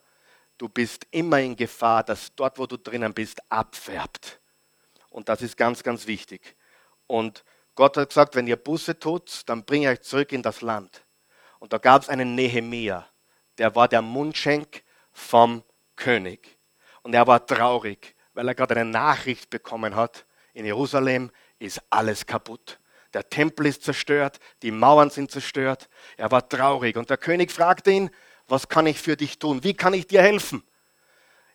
Du 0.58 0.70
bist 0.70 1.08
immer 1.12 1.40
in 1.40 1.56
Gefahr, 1.56 2.04
dass 2.04 2.34
dort, 2.36 2.58
wo 2.60 2.66
du 2.66 2.78
drinnen 2.78 3.14
bist, 3.14 3.42
abfärbt. 3.50 4.40
Und 5.10 5.30
das 5.30 5.42
ist 5.42 5.58
ganz, 5.58 5.84
ganz 5.84 6.08
wichtig. 6.08 6.56
Und 7.08 7.44
Gott 7.76 7.98
hat 7.98 8.10
gesagt, 8.10 8.36
wenn 8.36 8.48
ihr 8.48 8.56
Buße 8.56 9.00
tut, 9.00 9.42
dann 9.48 9.66
bringe 9.66 9.92
ich 9.92 10.00
euch 10.00 10.06
zurück 10.06 10.32
in 10.32 10.42
das 10.42 10.62
Land. 10.62 11.06
Und 11.60 11.74
da 11.74 11.78
gab 11.78 12.02
es 12.02 12.10
einen 12.10 12.36
Nehemia, 12.36 13.08
der 13.58 13.76
war 13.76 13.88
der 13.88 14.02
Mundschenk 14.02 14.84
vom 15.12 15.64
König. 15.96 16.58
Und 17.02 17.14
er 17.14 17.28
war 17.28 17.46
traurig, 17.46 18.16
weil 18.34 18.48
er 18.48 18.56
gerade 18.56 18.76
eine 18.76 18.90
Nachricht 18.90 19.50
bekommen 19.50 19.96
hat, 19.96 20.26
in 20.54 20.66
Jerusalem 20.66 21.32
ist 21.60 21.82
alles 21.90 22.26
kaputt. 22.26 22.80
Der 23.14 23.30
Tempel 23.30 23.68
ist 23.68 23.84
zerstört, 23.84 24.40
die 24.62 24.72
Mauern 24.72 25.10
sind 25.10 25.32
zerstört. 25.32 25.90
Er 26.18 26.32
war 26.32 26.48
traurig 26.48 26.96
und 26.96 27.10
der 27.10 27.18
König 27.18 27.52
fragte 27.52 27.92
ihn, 27.92 28.10
was 28.54 28.70
kann 28.70 28.86
ich 28.86 29.00
für 29.00 29.18
dich 29.18 29.40
tun? 29.40 29.64
Wie 29.64 29.74
kann 29.74 29.96
ich 29.96 30.06
dir 30.06 30.22
helfen? 30.22 30.62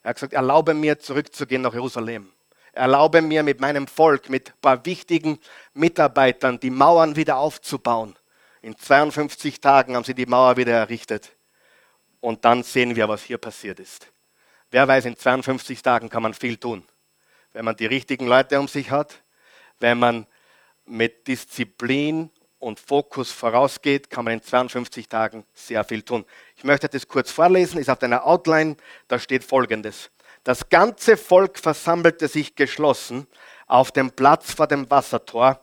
Er 0.02 0.10
hat 0.10 0.16
gesagt, 0.16 0.32
erlaube 0.32 0.74
mir 0.74 0.98
zurückzugehen 0.98 1.62
nach 1.62 1.72
Jerusalem. 1.72 2.32
Erlaube 2.72 3.22
mir 3.22 3.44
mit 3.44 3.60
meinem 3.60 3.86
Volk, 3.86 4.28
mit 4.28 4.50
ein 4.50 4.60
paar 4.60 4.84
wichtigen 4.84 5.38
Mitarbeitern 5.74 6.58
die 6.58 6.70
Mauern 6.70 7.14
wieder 7.14 7.36
aufzubauen. 7.36 8.16
In 8.62 8.76
52 8.76 9.60
Tagen 9.60 9.94
haben 9.94 10.02
sie 10.02 10.14
die 10.14 10.26
Mauer 10.26 10.56
wieder 10.56 10.72
errichtet. 10.72 11.36
Und 12.20 12.44
dann 12.44 12.64
sehen 12.64 12.96
wir, 12.96 13.08
was 13.08 13.22
hier 13.22 13.38
passiert 13.38 13.78
ist. 13.78 14.08
Wer 14.72 14.88
weiß, 14.88 15.04
in 15.04 15.16
52 15.16 15.80
Tagen 15.82 16.08
kann 16.08 16.24
man 16.24 16.34
viel 16.34 16.56
tun. 16.56 16.82
Wenn 17.52 17.64
man 17.64 17.76
die 17.76 17.86
richtigen 17.86 18.26
Leute 18.26 18.58
um 18.58 18.66
sich 18.66 18.90
hat, 18.90 19.22
wenn 19.78 20.00
man 20.00 20.26
mit 20.84 21.28
Disziplin 21.28 22.30
und 22.58 22.80
Fokus 22.80 23.30
vorausgeht, 23.30 24.10
kann 24.10 24.24
man 24.24 24.34
in 24.34 24.42
52 24.42 25.08
Tagen 25.08 25.44
sehr 25.54 25.84
viel 25.84 26.02
tun. 26.02 26.24
Ich 26.56 26.64
möchte 26.64 26.88
das 26.88 27.06
kurz 27.06 27.30
vorlesen, 27.30 27.78
ist 27.78 27.90
auf 27.90 27.98
deiner 27.98 28.26
Outline, 28.26 28.76
da 29.06 29.18
steht 29.18 29.44
folgendes. 29.44 30.10
Das 30.44 30.68
ganze 30.68 31.16
Volk 31.16 31.58
versammelte 31.58 32.28
sich 32.28 32.56
geschlossen 32.56 33.26
auf 33.66 33.92
dem 33.92 34.10
Platz 34.10 34.54
vor 34.54 34.66
dem 34.66 34.90
Wassertor 34.90 35.60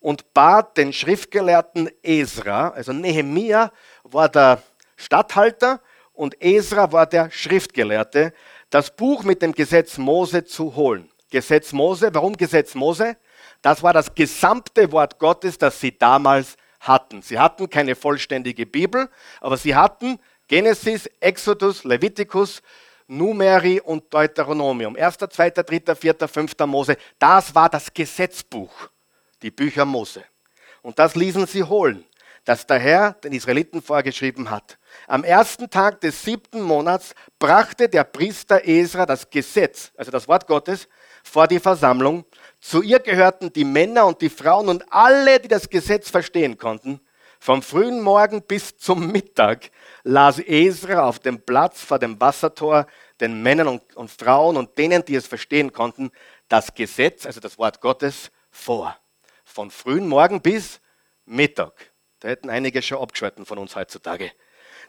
und 0.00 0.32
bat 0.32 0.76
den 0.76 0.92
Schriftgelehrten 0.92 1.90
Esra, 2.02 2.68
also 2.68 2.92
Nehemia 2.92 3.72
war 4.04 4.28
der 4.28 4.62
Statthalter 4.96 5.80
und 6.12 6.40
Esra 6.42 6.92
war 6.92 7.06
der 7.06 7.30
Schriftgelehrte, 7.30 8.32
das 8.70 8.94
Buch 8.94 9.24
mit 9.24 9.42
dem 9.42 9.52
Gesetz 9.52 9.98
Mose 9.98 10.44
zu 10.44 10.74
holen. 10.74 11.10
Gesetz 11.30 11.72
Mose, 11.72 12.10
warum 12.12 12.36
Gesetz 12.36 12.74
Mose? 12.74 13.16
Das 13.62 13.82
war 13.82 13.92
das 13.92 14.14
gesamte 14.14 14.90
Wort 14.92 15.18
Gottes, 15.18 15.58
das 15.58 15.80
sie 15.80 15.96
damals 15.96 16.56
hatten. 16.80 17.22
Sie 17.22 17.38
hatten 17.38 17.68
keine 17.68 17.96
vollständige 17.96 18.66
Bibel, 18.66 19.10
aber 19.40 19.56
sie 19.56 19.74
hatten 19.74 20.18
Genesis, 20.46 21.06
Exodus, 21.20 21.84
Leviticus, 21.84 22.62
Numeri 23.08 23.80
und 23.80 24.12
Deuteronomium. 24.12 24.96
1., 24.96 25.16
2., 25.30 25.50
3., 25.50 25.94
4., 25.94 26.14
5. 26.28 26.52
Mose. 26.66 26.96
Das 27.18 27.54
war 27.54 27.68
das 27.68 27.92
Gesetzbuch, 27.92 28.72
die 29.42 29.50
Bücher 29.50 29.84
Mose. 29.84 30.22
Und 30.82 30.98
das 30.98 31.16
ließen 31.16 31.46
sie 31.46 31.64
holen, 31.64 32.04
das 32.44 32.66
der 32.66 32.78
Herr 32.78 33.12
den 33.12 33.32
Israeliten 33.32 33.82
vorgeschrieben 33.82 34.50
hat. 34.50 34.78
Am 35.06 35.24
ersten 35.24 35.68
Tag 35.68 36.00
des 36.00 36.22
siebten 36.22 36.62
Monats 36.62 37.14
brachte 37.38 37.88
der 37.88 38.04
Priester 38.04 38.66
Esra 38.66 39.04
das 39.04 39.28
Gesetz, 39.28 39.90
also 39.96 40.10
das 40.10 40.28
Wort 40.28 40.46
Gottes, 40.46 40.88
vor 41.24 41.46
die 41.46 41.60
Versammlung. 41.60 42.24
Zu 42.60 42.82
ihr 42.82 42.98
gehörten 42.98 43.52
die 43.52 43.64
Männer 43.64 44.06
und 44.06 44.20
die 44.20 44.30
Frauen 44.30 44.68
und 44.68 44.84
alle, 44.92 45.40
die 45.40 45.48
das 45.48 45.70
Gesetz 45.70 46.10
verstehen 46.10 46.58
konnten. 46.58 47.00
Vom 47.40 47.62
frühen 47.62 48.00
Morgen 48.00 48.42
bis 48.42 48.76
zum 48.78 49.12
Mittag 49.12 49.70
las 50.02 50.40
Esra 50.40 51.08
auf 51.08 51.20
dem 51.20 51.40
Platz 51.40 51.80
vor 51.80 52.00
dem 52.00 52.20
Wassertor 52.20 52.86
den 53.20 53.42
Männern 53.42 53.68
und, 53.68 53.96
und 53.96 54.10
Frauen 54.10 54.56
und 54.56 54.76
denen, 54.76 55.04
die 55.04 55.14
es 55.14 55.28
verstehen 55.28 55.72
konnten, 55.72 56.10
das 56.48 56.74
Gesetz, 56.74 57.26
also 57.26 57.38
das 57.38 57.56
Wort 57.58 57.80
Gottes, 57.80 58.32
vor. 58.50 58.96
Von 59.44 59.70
frühen 59.70 60.08
Morgen 60.08 60.42
bis 60.42 60.80
Mittag. 61.26 61.92
Da 62.20 62.28
hätten 62.28 62.50
einige 62.50 62.82
schon 62.82 62.98
abgeschalten 62.98 63.46
von 63.46 63.58
uns 63.58 63.76
heutzutage. 63.76 64.32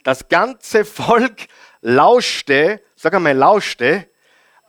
Das 0.04 0.28
ganze 0.28 0.86
Volk 0.86 1.48
lauschte, 1.82 2.82
sag 2.96 3.14
einmal, 3.14 3.36
lauschte 3.36 4.09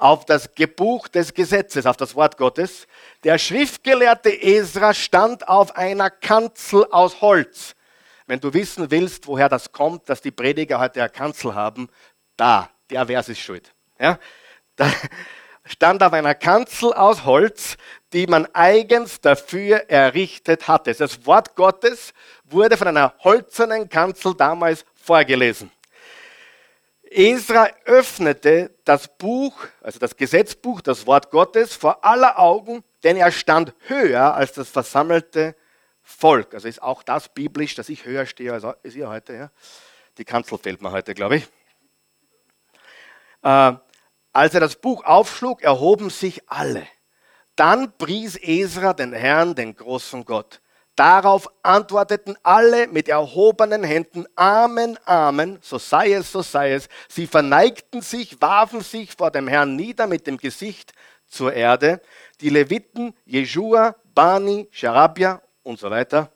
auf 0.01 0.25
das 0.25 0.55
Gebuch 0.55 1.09
des 1.09 1.35
Gesetzes, 1.35 1.87
auf 1.87 1.97
das 1.97 2.15
Wort 2.15 2.37
Gottes. 2.37 2.87
Der 3.25 3.39
schriftgelehrte 3.39 4.31
Esra 4.43 4.95
stand 4.95 5.49
auf 5.49 5.77
einer 5.77 6.11
Kanzel 6.11 6.87
aus 6.91 7.21
Holz. 7.21 7.75
Wenn 8.27 8.41
du 8.41 8.53
wissen 8.55 8.91
willst, 8.91 9.27
woher 9.27 9.49
das 9.49 9.73
kommt, 9.73 10.09
dass 10.09 10.21
die 10.21 10.31
Prediger 10.31 10.79
heute 10.79 11.01
eine 11.01 11.11
Kanzel 11.11 11.55
haben, 11.55 11.89
da, 12.37 12.71
der 12.89 13.07
Vers 13.07 13.29
ist 13.29 13.41
schuld. 13.41 13.73
Ja? 13.99 14.19
Da 14.77 14.91
stand 15.65 16.03
auf 16.03 16.13
einer 16.13 16.35
Kanzel 16.35 16.93
aus 16.93 17.25
Holz, 17.25 17.77
die 18.13 18.27
man 18.27 18.47
eigens 18.55 19.21
dafür 19.21 19.91
errichtet 19.91 20.69
hatte. 20.69 20.95
Das 20.95 21.27
Wort 21.27 21.55
Gottes 21.55 22.13
wurde 22.45 22.77
von 22.77 22.89
einer 22.89 23.15
holzernen 23.23 23.89
Kanzel 23.89 24.35
damals 24.35 24.85
vorgelesen. 24.95 25.71
Esra 27.11 27.69
öffnete 27.87 28.71
das 28.85 29.09
Buch, 29.19 29.67
also 29.83 29.99
das 29.99 30.17
Gesetzbuch, 30.17 30.81
das 30.81 31.07
Wort 31.07 31.31
Gottes 31.33 31.75
vor 31.75 32.05
aller 32.05 32.39
Augen, 32.39 32.85
denn 33.03 33.17
er 33.17 33.33
stand 33.33 33.75
höher 33.89 34.35
als 34.35 34.53
das 34.53 34.71
versammelte 34.71 35.57
Volk. 36.03 36.55
Also 36.55 36.69
ist 36.69 36.81
auch 36.81 37.03
das 37.03 37.29
biblisch, 37.29 37.75
dass 37.75 37.89
ich 37.89 38.05
höher 38.05 38.27
stehe 38.27 38.53
als 38.53 38.95
ihr 38.95 39.09
heute. 39.09 39.33
Ja? 39.35 39.51
Die 40.19 40.25
Kanzel 40.25 40.59
fehlt 40.59 40.83
mir 40.83 40.93
heute, 40.93 41.15
glaube 41.15 41.37
ich. 41.37 41.49
Äh, 43.43 43.73
als 44.33 44.55
er 44.55 44.61
das 44.61 44.77
Buch 44.77 45.05
aufschlug, 45.05 45.63
erhoben 45.63 46.11
sich 46.11 46.49
alle. 46.49 46.87
Dann 47.57 47.97
pries 47.99 48.37
Esra 48.37 48.93
den 48.93 49.13
Herrn, 49.13 49.57
den 49.57 49.75
großen 49.75 50.25
Gott. 50.25 50.61
Darauf 51.01 51.49
antworteten 51.63 52.37
alle 52.43 52.87
mit 52.87 53.09
erhobenen 53.09 53.85
Händen, 53.85 54.27
Amen, 54.37 54.99
Amen, 55.07 55.59
so 55.63 55.79
sei 55.79 56.13
es, 56.13 56.31
so 56.31 56.43
sei 56.43 56.75
es. 56.75 56.91
Sie 57.09 57.27
verneigten 57.27 58.03
sich, 58.03 58.39
warfen 58.43 58.83
sich 58.83 59.15
vor 59.17 59.31
dem 59.31 59.49
Herrn 59.49 59.77
nieder 59.77 60.07
mit 60.07 60.27
dem 60.27 60.37
Gesicht 60.37 60.93
zur 61.27 61.55
Erde. 61.55 62.03
Die 62.43 62.51
Leviten, 62.51 63.15
Jeschua, 63.25 63.97
Bani, 64.15 64.69
Sharabia 64.73 65.41
und 65.63 65.81
so 65.81 65.91
weiter, 65.91 66.31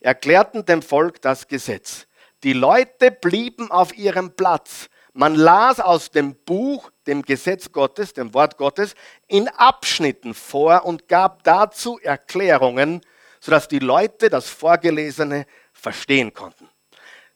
erklärten 0.00 0.64
dem 0.64 0.82
Volk 0.82 1.20
das 1.20 1.48
Gesetz. 1.48 2.06
Die 2.44 2.52
Leute 2.52 3.10
blieben 3.10 3.72
auf 3.72 3.98
ihrem 3.98 4.30
Platz. 4.36 4.90
Man 5.12 5.34
las 5.34 5.80
aus 5.80 6.12
dem 6.12 6.36
Buch, 6.36 6.88
dem 7.08 7.22
Gesetz 7.22 7.72
Gottes, 7.72 8.12
dem 8.12 8.32
Wort 8.32 8.58
Gottes, 8.58 8.94
in 9.26 9.48
Abschnitten 9.48 10.34
vor 10.34 10.84
und 10.84 11.08
gab 11.08 11.42
dazu 11.42 11.98
Erklärungen, 12.00 13.00
sodass 13.44 13.68
die 13.68 13.78
Leute 13.78 14.30
das 14.30 14.48
Vorgelesene 14.48 15.44
verstehen 15.70 16.32
konnten. 16.32 16.66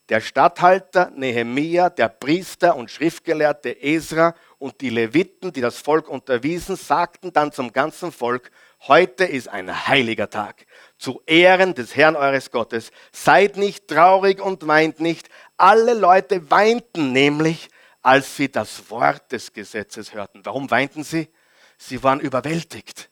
Der 0.09 0.23
Statthalter 0.23 1.11
Nehemia, 1.14 1.90
der 1.90 2.09
Priester 2.09 2.77
und 2.77 2.90
Schriftgelehrte 2.90 3.83
Esra 3.83 4.35
und 4.57 4.81
die 4.81 4.88
Leviten, 4.88 5.53
die 5.53 5.61
das 5.61 5.77
Volk 5.77 6.09
unterwiesen, 6.09 6.77
sagten 6.77 7.31
dann 7.35 7.53
zum 7.53 7.75
ganzen 7.75 8.11
Volk, 8.11 8.51
heute 8.87 9.27
ist 9.27 9.49
ein 9.49 9.87
heiliger 9.87 10.31
Tag. 10.31 10.64
Zu 10.97 11.21
Ehren 11.27 11.75
des 11.75 11.94
Herrn 11.94 12.16
eures 12.16 12.51
Gottes. 12.51 12.90
Seid 13.12 13.59
nicht 13.59 13.87
traurig 13.87 14.40
und 14.40 14.66
weint 14.66 15.01
nicht. 15.01 15.29
Alle 15.59 15.92
Leute 15.92 16.51
weinten 16.51 17.12
nämlich, 17.12 17.68
als 18.01 18.35
sie 18.35 18.51
das 18.51 18.88
Wort 18.88 19.31
des 19.31 19.53
Gesetzes 19.53 20.14
hörten. 20.14 20.40
Warum 20.47 20.71
weinten 20.71 21.05
sie? 21.05 21.29
Sie 21.77 22.03
waren 22.03 22.21
überwältigt. 22.21 23.11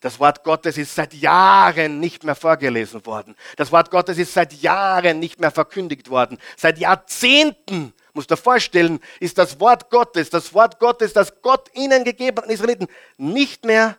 Das 0.00 0.20
Wort 0.20 0.44
Gottes 0.44 0.78
ist 0.78 0.94
seit 0.94 1.14
Jahren 1.14 2.00
nicht 2.00 2.24
mehr 2.24 2.34
vorgelesen 2.34 3.04
worden. 3.04 3.34
Das 3.56 3.72
Wort 3.72 3.90
Gottes 3.90 4.18
ist 4.18 4.32
seit 4.32 4.52
Jahren 4.54 5.18
nicht 5.18 5.40
mehr 5.40 5.50
verkündigt 5.50 6.10
worden. 6.10 6.38
Seit 6.56 6.78
Jahrzehnten, 6.78 7.92
musst 8.12 8.30
du 8.30 8.34
dir 8.34 8.40
vorstellen, 8.40 9.00
ist 9.20 9.38
das 9.38 9.58
Wort 9.60 9.90
Gottes, 9.90 10.30
das 10.30 10.54
Wort 10.54 10.78
Gottes, 10.78 11.12
das 11.12 11.42
Gott 11.42 11.70
ihnen 11.74 12.04
gegeben 12.04 12.36
hat, 12.38 12.50
Israeliten, 12.50 12.88
nicht 13.16 13.64
mehr 13.64 13.96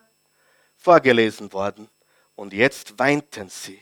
vorgelesen 0.76 1.52
worden. 1.52 1.88
Und 2.34 2.52
jetzt 2.52 2.98
weinten 2.98 3.48
sie. 3.48 3.80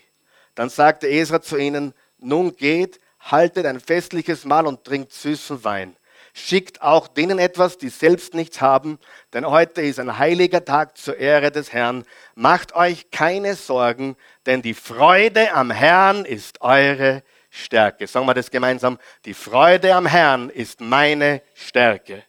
Dann 0.55 0.69
sagte 0.69 1.07
Esra 1.07 1.41
zu 1.41 1.57
ihnen, 1.57 1.93
nun 2.17 2.55
geht, 2.55 2.99
haltet 3.19 3.65
ein 3.65 3.79
festliches 3.79 4.43
Mahl 4.43 4.67
und 4.67 4.83
trinkt 4.83 5.13
süßen 5.13 5.63
Wein 5.63 5.95
schickt 6.39 6.81
auch 6.81 7.07
denen 7.07 7.39
etwas, 7.39 7.77
die 7.77 7.89
selbst 7.89 8.33
nichts 8.33 8.61
haben, 8.61 8.99
denn 9.33 9.45
heute 9.45 9.81
ist 9.81 9.99
ein 9.99 10.17
heiliger 10.17 10.63
Tag 10.63 10.97
zur 10.97 11.17
Ehre 11.17 11.51
des 11.51 11.73
Herrn. 11.73 12.05
Macht 12.35 12.75
euch 12.75 13.11
keine 13.11 13.55
Sorgen, 13.55 14.15
denn 14.45 14.61
die 14.61 14.73
Freude 14.73 15.53
am 15.53 15.71
Herrn 15.71 16.25
ist 16.25 16.61
eure 16.61 17.23
Stärke. 17.49 18.07
Sagen 18.07 18.25
wir 18.25 18.33
das 18.33 18.51
gemeinsam. 18.51 18.97
Die 19.25 19.33
Freude 19.33 19.93
am 19.93 20.05
Herrn 20.05 20.49
ist 20.49 20.81
meine 20.81 21.41
Stärke. 21.53 22.23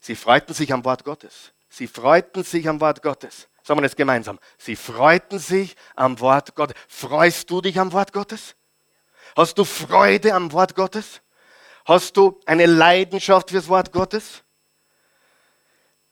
Sie 0.00 0.16
freuten 0.16 0.54
sich 0.54 0.72
am 0.72 0.84
Wort 0.84 1.04
Gottes. 1.04 1.52
Sie 1.68 1.86
freuten 1.86 2.44
sich 2.44 2.68
am 2.68 2.80
Wort 2.80 3.02
Gottes. 3.02 3.48
Sagen 3.62 3.78
wir 3.78 3.82
das 3.82 3.96
gemeinsam. 3.96 4.38
Sie 4.58 4.76
freuten 4.76 5.38
sich 5.38 5.76
am 5.94 6.18
Wort 6.20 6.54
Gottes. 6.54 6.76
Freust 6.88 7.48
du 7.50 7.60
dich 7.60 7.78
am 7.78 7.92
Wort 7.92 8.12
Gottes? 8.12 8.56
Hast 9.36 9.56
du 9.56 9.64
Freude 9.64 10.34
am 10.34 10.52
Wort 10.52 10.74
Gottes? 10.74 11.21
Hast 11.84 12.16
du 12.16 12.40
eine 12.46 12.66
Leidenschaft 12.66 13.50
fürs 13.50 13.68
Wort 13.68 13.92
Gottes? 13.92 14.44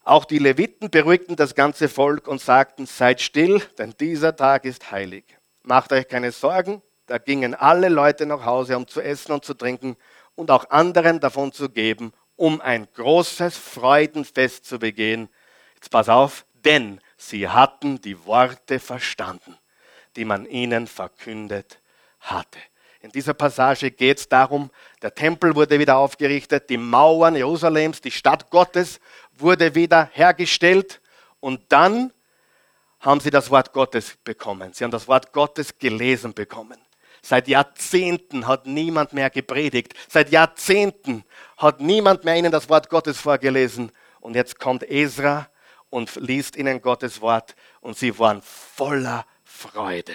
Auch 0.03 0.25
die 0.25 0.39
Leviten 0.39 0.91
beruhigten 0.91 1.37
das 1.37 1.55
ganze 1.55 1.89
Volk 1.89 2.27
und 2.27 2.41
sagten, 2.41 2.87
seid 2.87 3.21
still, 3.21 3.61
denn 3.79 3.95
dieser 4.01 4.35
Tag 4.35 4.65
ist 4.65 4.91
heilig. 4.91 5.25
Macht 5.63 5.93
euch 5.93 6.09
keine 6.09 6.33
Sorgen, 6.33 6.83
da 7.07 7.19
gingen 7.19 7.55
alle 7.55 7.89
Leute 7.89 8.27
nach 8.27 8.45
Hause, 8.45 8.77
um 8.77 8.89
zu 8.89 9.01
essen 9.01 9.33
und 9.33 9.45
zu 9.45 9.55
trinken 9.55 9.97
und 10.35 10.51
auch 10.51 10.71
anderen 10.71 11.21
davon 11.21 11.53
zu 11.53 11.69
geben, 11.69 12.13
um 12.35 12.61
ein 12.61 12.89
großes 12.95 13.57
Freudenfest 13.57 14.65
zu 14.65 14.79
begehen. 14.79 15.29
Jetzt 15.75 15.91
pass 15.91 16.09
auf, 16.09 16.47
denn 16.65 17.01
sie 17.17 17.49
hatten 17.49 18.01
die 18.01 18.25
Worte 18.25 18.81
verstanden, 18.81 19.57
die 20.17 20.25
man 20.25 20.47
ihnen 20.47 20.87
verkündet 20.87 21.81
hatte. 22.21 22.59
In 23.01 23.11
dieser 23.11 23.33
Passage 23.33 23.91
geht 23.91 24.19
es 24.19 24.29
darum, 24.29 24.71
der 25.01 25.15
Tempel 25.15 25.55
wurde 25.55 25.79
wieder 25.79 25.97
aufgerichtet, 25.97 26.69
die 26.69 26.77
Mauern 26.77 27.35
Jerusalems, 27.35 28.01
die 28.01 28.11
Stadt 28.11 28.51
Gottes 28.51 29.01
wurde 29.39 29.75
wieder 29.75 30.11
hergestellt 30.13 31.01
und 31.41 31.61
dann 31.71 32.13
haben 33.01 33.21
sie 33.21 33.31
das 33.31 33.51
Wort 33.51 33.73
Gottes 33.73 34.19
bekommen. 34.23 34.75
Sie 34.75 34.85
haben 34.85 34.91
das 34.91 35.09
Wort 35.09 35.33
Gottes 35.33 35.79
gelesen 35.79 36.35
bekommen. 36.35 36.77
Seit 37.23 37.49
Jahrzehnten 37.49 38.47
hat 38.47 38.67
niemand 38.67 39.13
mehr 39.13 39.31
gepredigt. 39.31 39.95
Seit 40.09 40.31
Jahrzehnten 40.31 41.25
hat 41.57 41.81
niemand 41.81 42.25
mehr 42.25 42.37
ihnen 42.37 42.53
das 42.53 42.69
Wort 42.69 42.89
Gottes 42.89 43.19
vorgelesen. 43.19 43.93
Und 44.21 44.37
jetzt 44.37 44.59
kommt 44.59 44.83
Esra 44.83 45.49
und 45.89 46.15
liest 46.17 46.57
ihnen 46.57 46.81
Gottes 46.81 47.21
Wort 47.21 47.57
und 47.81 47.97
sie 47.97 48.19
waren 48.19 48.43
voller 48.43 49.27
Freude. 49.45 50.15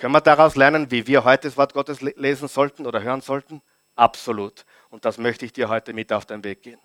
Können 0.00 0.14
wir 0.14 0.22
daraus 0.22 0.56
lernen, 0.56 0.90
wie 0.90 1.06
wir 1.06 1.24
heute 1.24 1.46
das 1.46 1.58
Wort 1.58 1.74
Gottes 1.74 2.00
lesen 2.00 2.48
sollten 2.48 2.86
oder 2.86 3.02
hören 3.02 3.20
sollten? 3.20 3.60
Absolut. 3.96 4.64
Und 4.88 5.04
das 5.04 5.18
möchte 5.18 5.44
ich 5.44 5.52
dir 5.52 5.68
heute 5.68 5.92
mit 5.92 6.10
auf 6.10 6.24
den 6.24 6.42
Weg 6.42 6.62
gehen. 6.62 6.80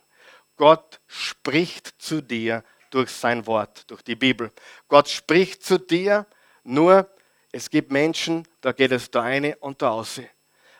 Gott 0.57 0.99
spricht 1.07 1.95
zu 1.97 2.21
dir 2.21 2.61
durch 2.89 3.09
sein 3.09 3.47
Wort, 3.47 3.89
durch 3.89 4.01
die 4.01 4.17
Bibel. 4.17 4.51
Gott 4.89 5.07
spricht 5.07 5.63
zu 5.63 5.79
dir, 5.79 6.25
nur 6.65 7.09
es 7.53 7.69
gibt 7.69 7.89
Menschen, 7.89 8.45
da 8.59 8.73
geht 8.73 8.91
es 8.91 9.09
da 9.09 9.21
eine 9.21 9.55
und 9.57 9.81
da 9.81 9.91
aus. 9.91 10.19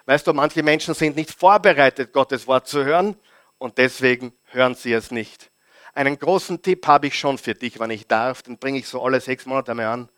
Weißt 0.05 0.27
du, 0.27 0.33
manche 0.33 0.61
Menschen 0.61 0.93
sind 0.93 1.15
nicht 1.15 1.31
vorbereitet, 1.31 2.11
Gottes 2.11 2.47
Wort 2.47 2.67
zu 2.67 2.83
hören 2.83 3.15
und 3.59 3.77
deswegen 3.77 4.33
hören 4.47 4.75
sie 4.75 4.91
es 4.91 5.09
nicht. 5.09 5.51
Einen 5.93 6.19
großen 6.19 6.61
Tipp 6.61 6.85
habe 6.85 7.07
ich 7.07 7.17
schon 7.17 7.37
für 7.37 7.53
dich, 7.53 7.79
wenn 7.79 7.91
ich 7.91 8.07
darf, 8.07 8.41
den 8.41 8.57
bringe 8.57 8.79
ich 8.79 8.89
so 8.89 9.01
alle 9.01 9.21
sechs 9.21 9.45
Monate 9.45 9.73
mal 9.73 9.85
an. 9.85 10.09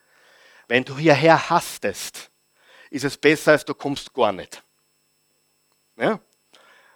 Wenn 0.68 0.84
du 0.84 0.98
hierher 0.98 1.50
hastest, 1.50 2.30
ist 2.90 3.06
es 3.06 3.18
besser, 3.18 3.54
als 3.54 3.66
du 3.66 3.74
kommst 3.74 4.14
gar 4.14 4.32
nicht. 4.32 4.64
Ja? 5.96 6.20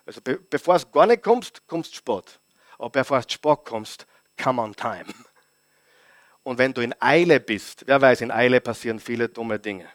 Also 0.05 0.21
be 0.21 0.37
bevor 0.37 0.75
es 0.75 0.91
gar 0.91 1.05
nicht 1.05 1.23
kommst, 1.23 1.65
kommst 1.67 1.95
spät. 1.95 2.39
Aber 2.77 2.89
bevor 2.89 3.19
es 3.19 3.31
spät 3.31 3.59
kommst, 3.65 4.05
come 4.41 4.61
on 4.61 4.75
time. 4.75 5.05
Und 6.43 6.57
wenn 6.57 6.73
du 6.73 6.81
in 6.81 6.95
Eile 6.99 7.39
bist, 7.39 7.83
wer 7.85 8.01
weiß, 8.01 8.21
in 8.21 8.31
Eile 8.31 8.61
passieren 8.61 8.99
viele 8.99 9.29
dumme 9.29 9.59
Dinge. 9.59 9.87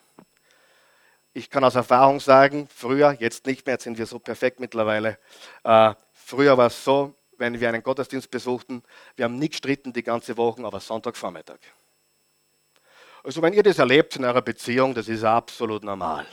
Ich 1.33 1.51
kann 1.51 1.65
aus 1.65 1.75
Erfahrung 1.75 2.21
sagen, 2.21 2.69
früher, 2.75 3.13
jetzt 3.19 3.47
nicht 3.47 3.67
mehr, 3.67 3.75
jetzt 3.75 3.85
sind 3.85 3.99
wir 3.99 4.07
so 4.07 4.19
perfekt 4.19 4.61
mittlerweile. 4.61 5.19
Äh, 5.65 5.95
früher 6.13 6.57
war 6.57 6.69
es 6.69 6.83
so, 6.83 7.15
wenn 7.37 7.61
wir 7.61 7.69
einen 7.69 7.83
Gottesdienst 7.83 8.31
besuchten, 8.31 8.83
wir 9.17 9.27
haben 9.27 9.39
nicht 9.39 9.51
gestritten 9.51 9.93
die 9.93 10.03
ganze 10.03 10.37
Woche, 10.37 10.65
aber 10.65 10.81
Sonntagvormittag. 10.81 11.59
Also 13.27 13.43
wenn 13.43 13.55
ihr 13.55 13.65
das 13.65 13.81
erlebt 13.81 14.15
in 14.15 14.25
eurer 14.25 14.41
Beziehung, 14.41 14.95
das 14.95 15.09
ist 15.09 15.25
absolut 15.25 15.83
normal. 15.83 16.25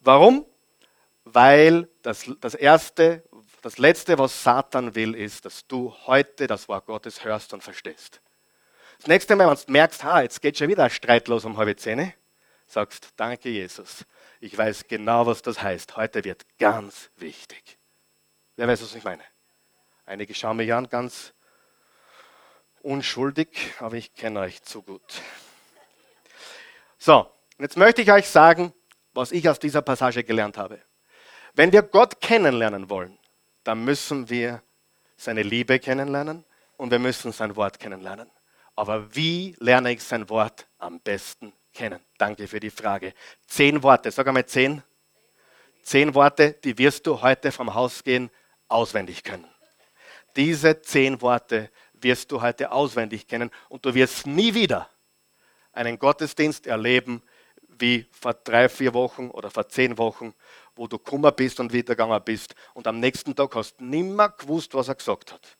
Warum? 0.00 0.46
Weil 1.24 1.90
das, 2.00 2.24
das 2.40 2.54
Erste, 2.54 3.22
das 3.60 3.76
Letzte, 3.76 4.18
was 4.18 4.42
Satan 4.42 4.94
will, 4.94 5.14
ist, 5.14 5.44
dass 5.44 5.66
du 5.66 5.94
heute 6.06 6.46
das 6.46 6.68
Wort 6.68 6.86
Gottes 6.86 7.22
hörst 7.22 7.52
und 7.52 7.62
verstehst. 7.62 8.22
Das 8.96 9.08
nächste 9.08 9.36
Mal, 9.36 9.46
wenn 9.46 9.62
du 9.62 9.70
merkst, 9.70 10.02
ha, 10.02 10.22
jetzt 10.22 10.40
geht 10.40 10.56
schon 10.56 10.68
wieder 10.68 10.84
ein 10.84 10.90
Streit 10.90 11.28
los 11.28 11.44
um 11.44 11.58
halbe 11.58 11.76
Zähne, 11.76 12.14
sagst, 12.66 13.10
danke 13.16 13.50
Jesus, 13.50 14.06
ich 14.40 14.56
weiß 14.56 14.86
genau, 14.88 15.26
was 15.26 15.42
das 15.42 15.62
heißt. 15.62 15.98
Heute 15.98 16.24
wird 16.24 16.46
ganz 16.58 17.10
wichtig. 17.16 17.78
Wer 18.56 18.68
weiß, 18.68 18.80
was 18.82 18.94
ich 18.94 19.04
meine? 19.04 19.22
Einige 20.06 20.34
schauen 20.34 20.56
mich 20.56 20.72
an, 20.72 20.88
ganz 20.88 21.34
unschuldig, 22.80 23.74
aber 23.80 23.96
ich 23.96 24.14
kenne 24.14 24.40
euch 24.40 24.62
zu 24.62 24.80
gut. 24.80 25.20
So, 27.02 27.26
jetzt 27.58 27.78
möchte 27.78 28.02
ich 28.02 28.12
euch 28.12 28.28
sagen, 28.28 28.74
was 29.14 29.32
ich 29.32 29.48
aus 29.48 29.58
dieser 29.58 29.80
Passage 29.80 30.22
gelernt 30.22 30.58
habe. 30.58 30.82
Wenn 31.54 31.72
wir 31.72 31.80
Gott 31.80 32.20
kennenlernen 32.20 32.90
wollen, 32.90 33.18
dann 33.64 33.82
müssen 33.86 34.28
wir 34.28 34.62
seine 35.16 35.42
Liebe 35.42 35.78
kennenlernen 35.78 36.44
und 36.76 36.90
wir 36.90 36.98
müssen 36.98 37.32
sein 37.32 37.56
Wort 37.56 37.80
kennenlernen. 37.80 38.30
Aber 38.76 39.14
wie 39.16 39.56
lerne 39.60 39.92
ich 39.92 40.02
sein 40.02 40.28
Wort 40.28 40.66
am 40.76 41.00
besten 41.00 41.54
kennen? 41.72 42.00
Danke 42.18 42.46
für 42.46 42.60
die 42.60 42.68
Frage. 42.68 43.14
Zehn 43.46 43.82
Worte, 43.82 44.10
sag 44.10 44.28
einmal 44.28 44.44
zehn. 44.44 44.82
Zehn 45.82 46.14
Worte, 46.14 46.52
die 46.62 46.76
wirst 46.76 47.06
du 47.06 47.22
heute 47.22 47.50
vom 47.50 47.72
Haus 47.72 48.04
gehen 48.04 48.30
auswendig 48.68 49.24
können. 49.24 49.48
Diese 50.36 50.82
zehn 50.82 51.22
Worte 51.22 51.70
wirst 51.94 52.30
du 52.30 52.42
heute 52.42 52.70
auswendig 52.70 53.26
kennen 53.26 53.50
und 53.70 53.86
du 53.86 53.94
wirst 53.94 54.26
nie 54.26 54.52
wieder 54.52 54.90
einen 55.72 55.98
Gottesdienst 55.98 56.66
erleben 56.66 57.22
wie 57.68 58.06
vor 58.10 58.34
drei, 58.34 58.68
vier 58.68 58.94
Wochen 58.94 59.30
oder 59.30 59.50
vor 59.50 59.68
zehn 59.68 59.96
Wochen, 59.98 60.34
wo 60.74 60.86
du 60.86 60.98
Kummer 60.98 61.32
bist 61.32 61.60
und 61.60 61.72
wieder 61.72 61.94
gegangen 61.94 62.20
bist 62.24 62.54
und 62.74 62.86
am 62.86 63.00
nächsten 63.00 63.34
Tag 63.34 63.54
hast 63.54 63.76
du 63.80 63.84
nimmer 63.84 64.30
gewusst, 64.30 64.74
was 64.74 64.88
er 64.88 64.94
gesagt 64.94 65.32
hat. 65.32 65.56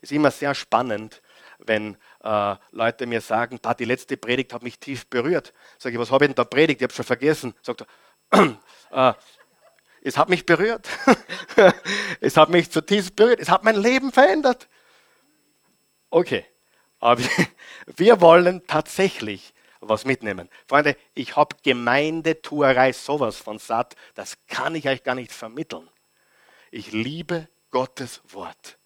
Ist 0.00 0.12
immer 0.12 0.30
sehr 0.30 0.54
spannend, 0.54 1.22
wenn 1.58 1.96
äh, 2.22 2.54
Leute 2.70 3.06
mir 3.06 3.20
sagen, 3.20 3.58
die 3.78 3.84
letzte 3.84 4.16
Predigt 4.16 4.52
hat 4.52 4.62
mich 4.62 4.78
tief 4.78 5.06
berührt. 5.06 5.54
Sage 5.78 5.94
ich, 5.94 6.00
was 6.00 6.10
habe 6.10 6.24
ich 6.24 6.28
denn 6.28 6.34
da 6.34 6.44
predigt? 6.44 6.80
Ich 6.80 6.84
habe 6.84 6.92
schon 6.92 7.04
vergessen. 7.04 7.54
Sagt 7.62 7.86
er, 8.30 8.58
äh, 8.90 9.14
es 10.02 10.16
hat 10.16 10.28
mich 10.28 10.44
berührt. 10.44 10.88
es 12.20 12.36
hat 12.36 12.50
mich 12.50 12.70
zutiefst 12.70 13.16
berührt. 13.16 13.40
Es 13.40 13.48
hat 13.48 13.64
mein 13.64 13.76
Leben 13.76 14.12
verändert. 14.12 14.68
Okay, 16.10 16.46
aber 17.00 17.22
wir 17.96 18.20
wollen 18.20 18.66
tatsächlich 18.66 19.52
was 19.80 20.04
mitnehmen. 20.04 20.48
Freunde, 20.66 20.96
ich 21.14 21.36
habe 21.36 21.56
Gemeindetuerei 21.62 22.92
sowas 22.92 23.36
von 23.36 23.58
satt, 23.58 23.94
das 24.14 24.38
kann 24.46 24.74
ich 24.74 24.88
euch 24.88 25.02
gar 25.02 25.14
nicht 25.14 25.32
vermitteln. 25.32 25.88
Ich 26.70 26.92
liebe 26.92 27.48
Gottes 27.70 28.22
Wort. 28.28 28.78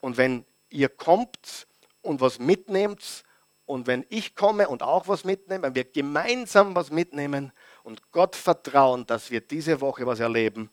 Und 0.00 0.16
wenn 0.16 0.44
ihr 0.70 0.88
kommt 0.88 1.66
und 2.02 2.20
was 2.20 2.38
mitnehmt, 2.38 3.24
und 3.66 3.88
wenn 3.88 4.06
ich 4.08 4.36
komme 4.36 4.68
und 4.68 4.82
auch 4.82 5.08
was 5.08 5.24
mitnehme, 5.24 5.64
wenn 5.64 5.74
wir 5.74 5.84
gemeinsam 5.84 6.76
was 6.76 6.90
mitnehmen 6.90 7.52
und 7.82 8.12
Gott 8.12 8.36
vertrauen, 8.36 9.04
dass 9.06 9.32
wir 9.32 9.40
diese 9.40 9.80
Woche 9.80 10.06
was 10.06 10.20
erleben, 10.20 10.70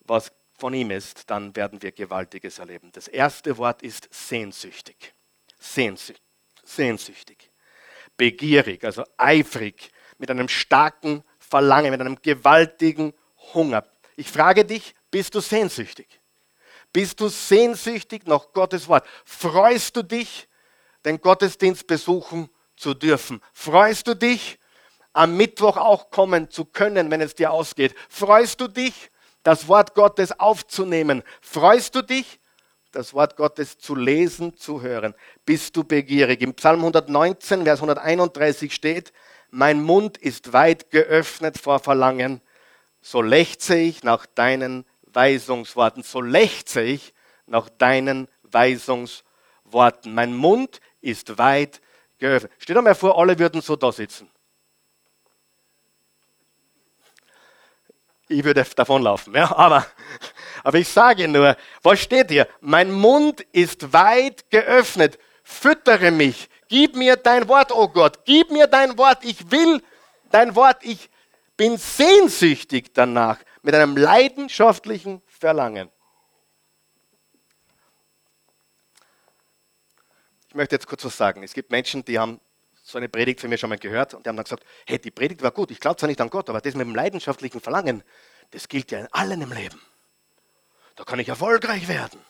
was 0.00 0.32
von 0.58 0.74
ihm 0.74 0.90
ist, 0.90 1.30
dann 1.30 1.54
werden 1.54 1.80
wir 1.80 1.92
Gewaltiges 1.92 2.58
erleben. 2.58 2.90
Das 2.92 3.06
erste 3.06 3.56
Wort 3.56 3.82
ist 3.82 4.08
sehnsüchtig. 4.12 5.14
Sehnsüchtig. 5.64 7.50
Begierig, 8.16 8.84
also 8.84 9.04
eifrig, 9.16 9.90
mit 10.18 10.30
einem 10.30 10.48
starken 10.48 11.24
Verlangen, 11.38 11.90
mit 11.90 12.00
einem 12.00 12.20
gewaltigen 12.20 13.12
Hunger. 13.54 13.84
Ich 14.16 14.30
frage 14.30 14.64
dich, 14.64 14.94
bist 15.10 15.34
du 15.34 15.40
sehnsüchtig? 15.40 16.20
Bist 16.92 17.18
du 17.20 17.28
sehnsüchtig 17.28 18.26
nach 18.26 18.52
Gottes 18.52 18.86
Wort? 18.86 19.06
Freust 19.24 19.96
du 19.96 20.02
dich, 20.02 20.48
den 21.04 21.20
Gottesdienst 21.20 21.86
besuchen 21.86 22.48
zu 22.76 22.94
dürfen? 22.94 23.40
Freust 23.52 24.06
du 24.06 24.14
dich, 24.14 24.58
am 25.12 25.36
Mittwoch 25.36 25.76
auch 25.76 26.10
kommen 26.10 26.50
zu 26.50 26.64
können, 26.64 27.10
wenn 27.10 27.20
es 27.20 27.34
dir 27.34 27.50
ausgeht? 27.50 27.94
Freust 28.08 28.60
du 28.60 28.68
dich, 28.68 29.10
das 29.42 29.66
Wort 29.66 29.94
Gottes 29.94 30.38
aufzunehmen? 30.38 31.22
Freust 31.40 31.94
du 31.96 32.02
dich, 32.02 32.38
das 32.94 33.12
Wort 33.14 33.36
Gottes 33.36 33.78
zu 33.78 33.94
lesen, 33.94 34.56
zu 34.56 34.82
hören? 34.82 35.14
Bist 35.44 35.76
du 35.76 35.84
begierig? 35.84 36.40
Im 36.42 36.54
Psalm 36.54 36.80
119, 36.80 37.64
Vers 37.64 37.80
131 37.80 38.74
steht, 38.74 39.12
mein 39.50 39.82
Mund 39.82 40.16
ist 40.18 40.52
weit 40.52 40.90
geöffnet 40.90 41.58
vor 41.58 41.78
Verlangen, 41.78 42.40
so 43.00 43.20
lechze 43.20 43.76
ich 43.76 44.02
nach 44.02 44.26
deinen 44.26 44.84
Weisungsworten, 45.02 46.02
so 46.02 46.20
lechze 46.20 46.82
ich 46.82 47.14
nach 47.46 47.68
deinen 47.68 48.28
Weisungsworten. 48.42 50.14
Mein 50.14 50.34
Mund 50.34 50.80
ist 51.00 51.38
weit 51.38 51.80
geöffnet. 52.18 52.52
Stell 52.58 52.74
dir 52.74 52.82
mal 52.82 52.94
vor, 52.94 53.18
alle 53.18 53.38
würden 53.38 53.60
so 53.60 53.76
da 53.76 53.92
sitzen. 53.92 54.30
Ich 58.28 58.42
würde 58.42 58.64
davonlaufen, 58.74 59.34
ja, 59.34 59.54
aber, 59.54 59.86
aber 60.64 60.78
ich 60.78 60.88
sage 60.88 61.28
nur, 61.28 61.56
was 61.82 62.00
steht 62.00 62.30
hier? 62.30 62.48
Mein 62.60 62.90
Mund 62.90 63.42
ist 63.52 63.92
weit 63.92 64.50
geöffnet. 64.50 65.18
Füttere 65.44 66.10
mich. 66.10 66.48
Gib 66.68 66.96
mir 66.96 67.16
dein 67.16 67.46
Wort, 67.48 67.70
oh 67.70 67.86
Gott. 67.86 68.24
Gib 68.24 68.50
mir 68.50 68.66
dein 68.66 68.96
Wort. 68.96 69.24
Ich 69.24 69.50
will 69.50 69.82
dein 70.30 70.56
Wort. 70.56 70.78
Ich 70.80 71.10
bin 71.58 71.76
sehnsüchtig 71.76 72.94
danach. 72.94 73.38
Mit 73.62 73.74
einem 73.74 73.94
leidenschaftlichen 73.94 75.20
Verlangen. 75.26 75.90
Ich 80.48 80.54
möchte 80.54 80.76
jetzt 80.76 80.86
kurz 80.86 81.04
was 81.04 81.16
sagen. 81.16 81.42
Es 81.42 81.52
gibt 81.52 81.70
Menschen, 81.70 82.06
die 82.06 82.18
haben 82.18 82.40
so 82.82 82.96
eine 82.96 83.10
Predigt 83.10 83.40
von 83.40 83.50
mir 83.50 83.58
schon 83.58 83.68
mal 83.68 83.78
gehört 83.78 84.14
und 84.14 84.24
die 84.24 84.28
haben 84.30 84.36
dann 84.36 84.44
gesagt, 84.44 84.64
hey, 84.86 84.98
die 84.98 85.10
Predigt 85.10 85.42
war 85.42 85.50
gut, 85.50 85.70
ich 85.70 85.80
glaube 85.80 85.96
zwar 85.96 86.06
nicht 86.06 86.20
an 86.20 86.30
Gott, 86.30 86.48
aber 86.48 86.60
das 86.60 86.74
mit 86.74 86.86
dem 86.86 86.94
leidenschaftlichen 86.94 87.60
Verlangen, 87.60 88.02
das 88.50 88.68
gilt 88.68 88.90
ja 88.90 89.00
in 89.00 89.08
allen 89.10 89.40
im 89.40 89.52
Leben. 89.52 89.80
Da 90.94 91.04
kann 91.04 91.18
ich 91.18 91.28
erfolgreich 91.28 91.88
werden. 91.88 92.20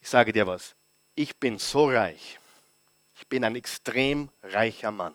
Ich 0.00 0.08
sage 0.08 0.32
dir 0.32 0.46
was, 0.46 0.74
ich 1.14 1.36
bin 1.36 1.58
so 1.58 1.88
reich. 1.88 2.38
Ich 3.16 3.26
bin 3.28 3.44
ein 3.44 3.56
extrem 3.56 4.30
reicher 4.42 4.90
Mann. 4.92 5.14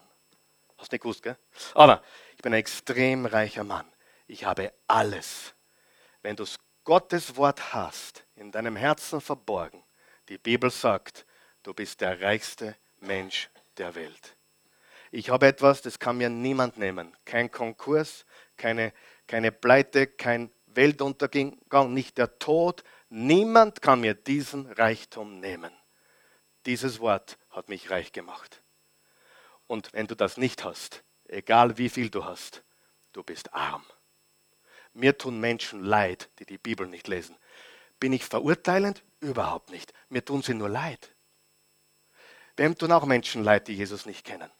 Hast 0.77 0.91
du 0.91 0.95
nicht 0.95 1.03
gewusst, 1.03 1.23
gell? 1.23 1.37
Aber 1.73 2.03
ich 2.35 2.41
bin 2.41 2.53
ein 2.53 2.59
extrem 2.59 3.25
reicher 3.25 3.63
Mann. 3.63 3.85
Ich 4.27 4.45
habe 4.45 4.73
alles. 4.87 5.53
Wenn 6.21 6.35
du 6.35 6.45
Gottes 6.83 7.37
Wort 7.37 7.73
hast, 7.73 8.25
in 8.35 8.51
deinem 8.51 8.75
Herzen 8.75 9.21
verborgen, 9.21 9.83
die 10.27 10.37
Bibel 10.37 10.69
sagt, 10.69 11.25
du 11.63 11.73
bist 11.73 12.01
der 12.01 12.21
reichste 12.21 12.75
Mensch 12.99 13.49
der 13.77 13.95
Welt. 13.95 14.35
Ich 15.11 15.29
habe 15.29 15.47
etwas, 15.47 15.81
das 15.81 15.99
kann 15.99 16.17
mir 16.17 16.29
niemand 16.29 16.77
nehmen. 16.77 17.15
Kein 17.23 17.51
Konkurs, 17.51 18.25
keine, 18.57 18.91
keine 19.27 19.51
Pleite, 19.51 20.07
kein 20.07 20.51
Weltuntergang, 20.75 21.93
nicht 21.93 22.17
der 22.17 22.39
Tod. 22.39 22.83
Niemand 23.09 23.81
kann 23.81 24.01
mir 24.01 24.13
diesen 24.13 24.65
Reichtum 24.71 25.39
nehmen. 25.39 25.71
Dieses 26.65 26.99
Wort 26.99 27.37
hat 27.49 27.69
mich 27.69 27.89
reich 27.89 28.11
gemacht. 28.11 28.61
Und 29.67 29.93
wenn 29.93 30.07
du 30.07 30.15
das 30.15 30.37
nicht 30.37 30.63
hast, 30.63 31.03
egal 31.27 31.77
wie 31.77 31.89
viel 31.89 32.09
du 32.09 32.25
hast, 32.25 32.63
du 33.11 33.23
bist 33.23 33.53
arm. 33.53 33.83
Mir 34.93 35.17
tun 35.17 35.39
Menschen 35.39 35.83
leid, 35.83 36.29
die 36.39 36.45
die 36.45 36.57
Bibel 36.57 36.87
nicht 36.87 37.07
lesen. 37.07 37.35
Bin 37.99 38.13
ich 38.13 38.25
verurteilend? 38.25 39.03
Überhaupt 39.19 39.71
nicht. 39.71 39.93
Mir 40.09 40.23
tun 40.23 40.41
sie 40.41 40.53
nur 40.53 40.69
leid. 40.69 41.13
Wem 42.57 42.77
tun 42.77 42.91
auch 42.91 43.05
Menschen 43.05 43.43
leid, 43.43 43.67
die 43.67 43.75
Jesus 43.75 44.05
nicht 44.05 44.25
kennen? 44.25 44.51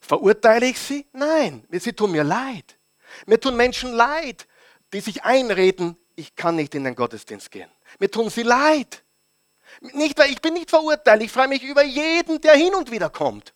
Verurteile 0.00 0.66
ich 0.66 0.78
sie? 0.78 1.06
Nein, 1.12 1.66
sie 1.70 1.92
tun 1.92 2.12
mir 2.12 2.24
leid. 2.24 2.78
Mir 3.26 3.40
tun 3.40 3.56
Menschen 3.56 3.92
leid, 3.92 4.46
die 4.92 5.00
sich 5.00 5.24
einreden, 5.24 5.96
ich 6.16 6.36
kann 6.36 6.56
nicht 6.56 6.74
in 6.74 6.84
den 6.84 6.94
Gottesdienst 6.94 7.50
gehen. 7.50 7.70
Mir 7.98 8.10
tun 8.10 8.30
sie 8.30 8.42
leid. 8.42 9.04
Nicht, 9.80 10.18
weil 10.18 10.30
ich 10.30 10.40
bin 10.40 10.54
nicht 10.54 10.70
verurteilt, 10.70 11.22
ich 11.22 11.30
freue 11.30 11.48
mich 11.48 11.62
über 11.62 11.84
jeden, 11.84 12.40
der 12.40 12.54
hin 12.54 12.74
und 12.74 12.90
wieder 12.90 13.08
kommt. 13.08 13.54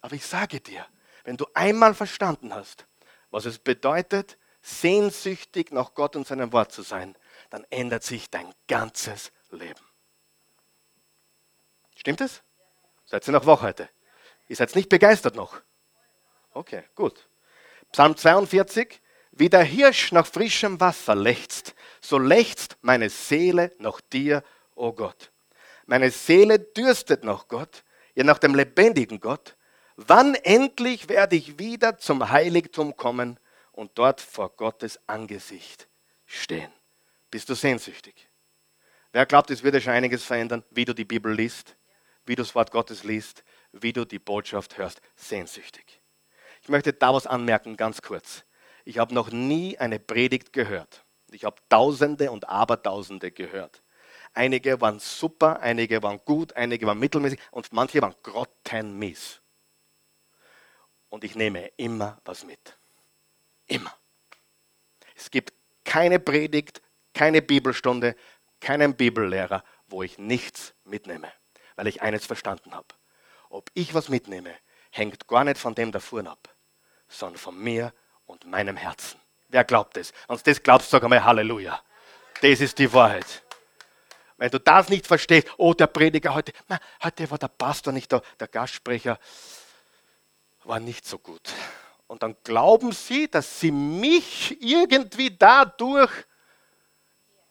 Aber 0.00 0.14
ich 0.14 0.24
sage 0.24 0.60
dir, 0.60 0.86
wenn 1.24 1.36
du 1.36 1.46
einmal 1.54 1.94
verstanden 1.94 2.54
hast, 2.54 2.86
was 3.30 3.44
es 3.44 3.58
bedeutet, 3.58 4.38
sehnsüchtig 4.62 5.72
nach 5.72 5.94
Gott 5.94 6.14
und 6.16 6.26
seinem 6.26 6.52
Wort 6.52 6.72
zu 6.72 6.82
sein, 6.82 7.16
dann 7.50 7.64
ändert 7.70 8.04
sich 8.04 8.30
dein 8.30 8.52
ganzes 8.68 9.32
Leben. 9.50 9.84
Stimmt 11.96 12.20
es? 12.20 12.42
Seid 13.04 13.26
ihr 13.28 13.32
noch 13.32 13.46
wach 13.46 13.62
heute? 13.62 13.88
Ihr 14.48 14.56
seid 14.56 14.74
nicht 14.74 14.88
begeistert 14.88 15.34
noch? 15.34 15.60
Okay, 16.52 16.84
gut. 16.94 17.28
Psalm 17.90 18.16
42. 18.16 19.00
Wie 19.32 19.48
der 19.48 19.64
Hirsch 19.64 20.12
nach 20.12 20.26
frischem 20.26 20.80
Wasser 20.80 21.14
lechzt, 21.14 21.74
so 22.00 22.18
lechzt 22.18 22.76
meine 22.82 23.10
Seele 23.10 23.72
nach 23.78 24.00
dir, 24.00 24.42
o 24.74 24.88
oh 24.88 24.92
Gott. 24.92 25.32
Meine 25.86 26.10
Seele 26.10 26.58
dürstet 26.58 27.24
nach 27.24 27.48
Gott, 27.48 27.82
ja 28.14 28.24
nach 28.24 28.38
dem 28.38 28.54
lebendigen 28.54 29.20
Gott. 29.20 29.56
Wann 29.96 30.34
endlich 30.34 31.08
werde 31.08 31.36
ich 31.36 31.58
wieder 31.58 31.98
zum 31.98 32.30
Heiligtum 32.30 32.96
kommen 32.96 33.38
und 33.72 33.92
dort 33.94 34.20
vor 34.20 34.50
Gottes 34.50 35.00
Angesicht 35.06 35.88
stehen? 36.26 36.72
Bist 37.30 37.48
du 37.48 37.54
sehnsüchtig? 37.54 38.28
Wer 39.12 39.26
glaubt, 39.26 39.50
es 39.50 39.62
würde 39.62 39.80
schon 39.80 39.92
einiges 39.92 40.24
verändern, 40.24 40.64
wie 40.70 40.84
du 40.84 40.94
die 40.94 41.04
Bibel 41.04 41.32
liest? 41.34 41.76
wie 42.24 42.36
du 42.36 42.42
das 42.42 42.54
Wort 42.54 42.70
Gottes 42.70 43.04
liest, 43.04 43.44
wie 43.72 43.92
du 43.92 44.04
die 44.04 44.18
Botschaft 44.18 44.78
hörst, 44.78 45.00
sehnsüchtig. 45.16 46.00
Ich 46.62 46.68
möchte 46.68 46.92
da 46.92 47.12
was 47.12 47.26
anmerken, 47.26 47.76
ganz 47.76 48.02
kurz. 48.02 48.44
Ich 48.84 48.98
habe 48.98 49.14
noch 49.14 49.30
nie 49.30 49.78
eine 49.78 49.98
Predigt 49.98 50.52
gehört. 50.52 51.04
Ich 51.30 51.44
habe 51.44 51.56
Tausende 51.68 52.30
und 52.30 52.48
Abertausende 52.48 53.30
gehört. 53.30 53.82
Einige 54.34 54.80
waren 54.80 54.98
super, 54.98 55.60
einige 55.60 56.02
waren 56.02 56.20
gut, 56.24 56.54
einige 56.54 56.86
waren 56.86 56.98
mittelmäßig 56.98 57.38
und 57.50 57.72
manche 57.72 58.00
waren 58.00 58.14
grottenmies. 58.22 59.40
Und 61.08 61.24
ich 61.24 61.34
nehme 61.34 61.68
immer 61.76 62.18
was 62.24 62.44
mit. 62.44 62.78
Immer. 63.66 63.94
Es 65.14 65.30
gibt 65.30 65.52
keine 65.84 66.18
Predigt, 66.18 66.80
keine 67.12 67.42
Bibelstunde, 67.42 68.16
keinen 68.60 68.94
Bibellehrer, 68.94 69.62
wo 69.88 70.02
ich 70.02 70.18
nichts 70.18 70.74
mitnehme 70.84 71.30
weil 71.76 71.86
ich 71.86 72.02
eines 72.02 72.26
verstanden 72.26 72.74
habe. 72.74 72.88
Ob 73.48 73.70
ich 73.74 73.94
was 73.94 74.08
mitnehme, 74.08 74.54
hängt 74.90 75.26
gar 75.26 75.44
nicht 75.44 75.58
von 75.58 75.74
dem 75.74 75.92
davor 75.92 76.26
ab, 76.26 76.54
sondern 77.08 77.38
von 77.38 77.58
mir 77.58 77.92
meinem 78.44 78.76
Herzen. 78.76 79.20
Wer 79.48 79.64
glaubt 79.64 79.96
es? 79.96 80.12
Und 80.28 80.46
das 80.46 80.62
glaubst, 80.62 80.90
sag 80.90 81.02
einmal 81.02 81.24
Halleluja. 81.24 81.80
Das 82.40 82.60
ist 82.60 82.78
die 82.78 82.92
Wahrheit. 82.92 83.42
Wenn 84.36 84.50
du 84.50 84.58
das 84.58 84.88
nicht 84.88 85.06
verstehst, 85.06 85.48
oh, 85.56 85.74
der 85.74 85.86
Prediger 85.86 86.34
heute, 86.34 86.52
na, 86.68 86.80
heute 87.02 87.30
war 87.30 87.38
der 87.38 87.48
Pastor 87.48 87.92
nicht 87.92 88.10
da, 88.12 88.22
der 88.40 88.48
Gastsprecher 88.48 89.18
war 90.64 90.80
nicht 90.80 91.06
so 91.06 91.18
gut. 91.18 91.52
Und 92.06 92.22
dann 92.22 92.36
glauben 92.42 92.92
sie, 92.92 93.30
dass 93.30 93.60
sie 93.60 93.70
mich 93.70 94.60
irgendwie 94.60 95.30
dadurch 95.30 96.10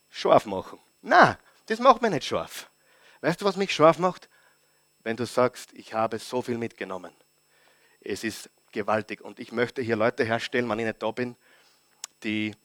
scharf 0.10 0.45
machen. 0.45 0.80
Na, 1.01 1.39
das 1.67 1.80
macht 1.80 2.01
mich 2.01 2.12
nicht 2.12 2.25
scharf. 2.25 2.69
Weißt 3.21 3.41
du, 3.41 3.45
was 3.45 3.56
mich 3.56 3.73
scharf 3.73 3.97
macht? 3.97 4.30
Wenn 4.99 5.15
du 5.15 5.25
sagst, 5.25 5.73
ich 5.73 5.93
habe 5.93 6.19
so 6.19 6.41
viel 6.41 6.58
mitgenommen. 6.58 7.15
Es 8.01 8.23
ist 8.23 8.49
gewaltig. 8.72 9.22
Und 9.22 9.40
ich 9.40 9.52
möchte 9.52 9.82
hier 9.82 9.96
Leute 9.96 10.24
herstellen, 10.24 10.70
wenn 10.70 10.80
ich 10.80 10.86
nicht 10.86 11.02
da 11.02 11.12
bin, 11.12 11.36
die, 12.24 12.56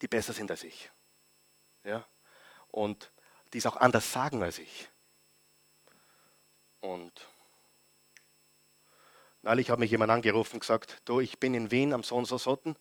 die 0.00 0.08
besser 0.08 0.32
sind 0.32 0.50
als 0.50 0.64
ich. 0.64 0.90
Ja? 1.84 2.06
Und 2.70 3.10
die 3.52 3.58
es 3.58 3.66
auch 3.66 3.76
anders 3.76 4.12
sagen 4.12 4.42
als 4.42 4.58
ich. 4.58 4.88
Und 6.80 7.12
neulich 9.42 9.70
hat 9.70 9.78
mich 9.78 9.90
jemand 9.90 10.10
angerufen 10.10 10.56
und 10.56 10.60
gesagt, 10.60 11.00
du, 11.04 11.20
ich 11.20 11.38
bin 11.38 11.54
in 11.54 11.70
Wien 11.70 11.92
am 11.92 12.02
so 12.02 12.16
und 12.16 12.26
so 12.26 12.38
Sotten, 12.38 12.76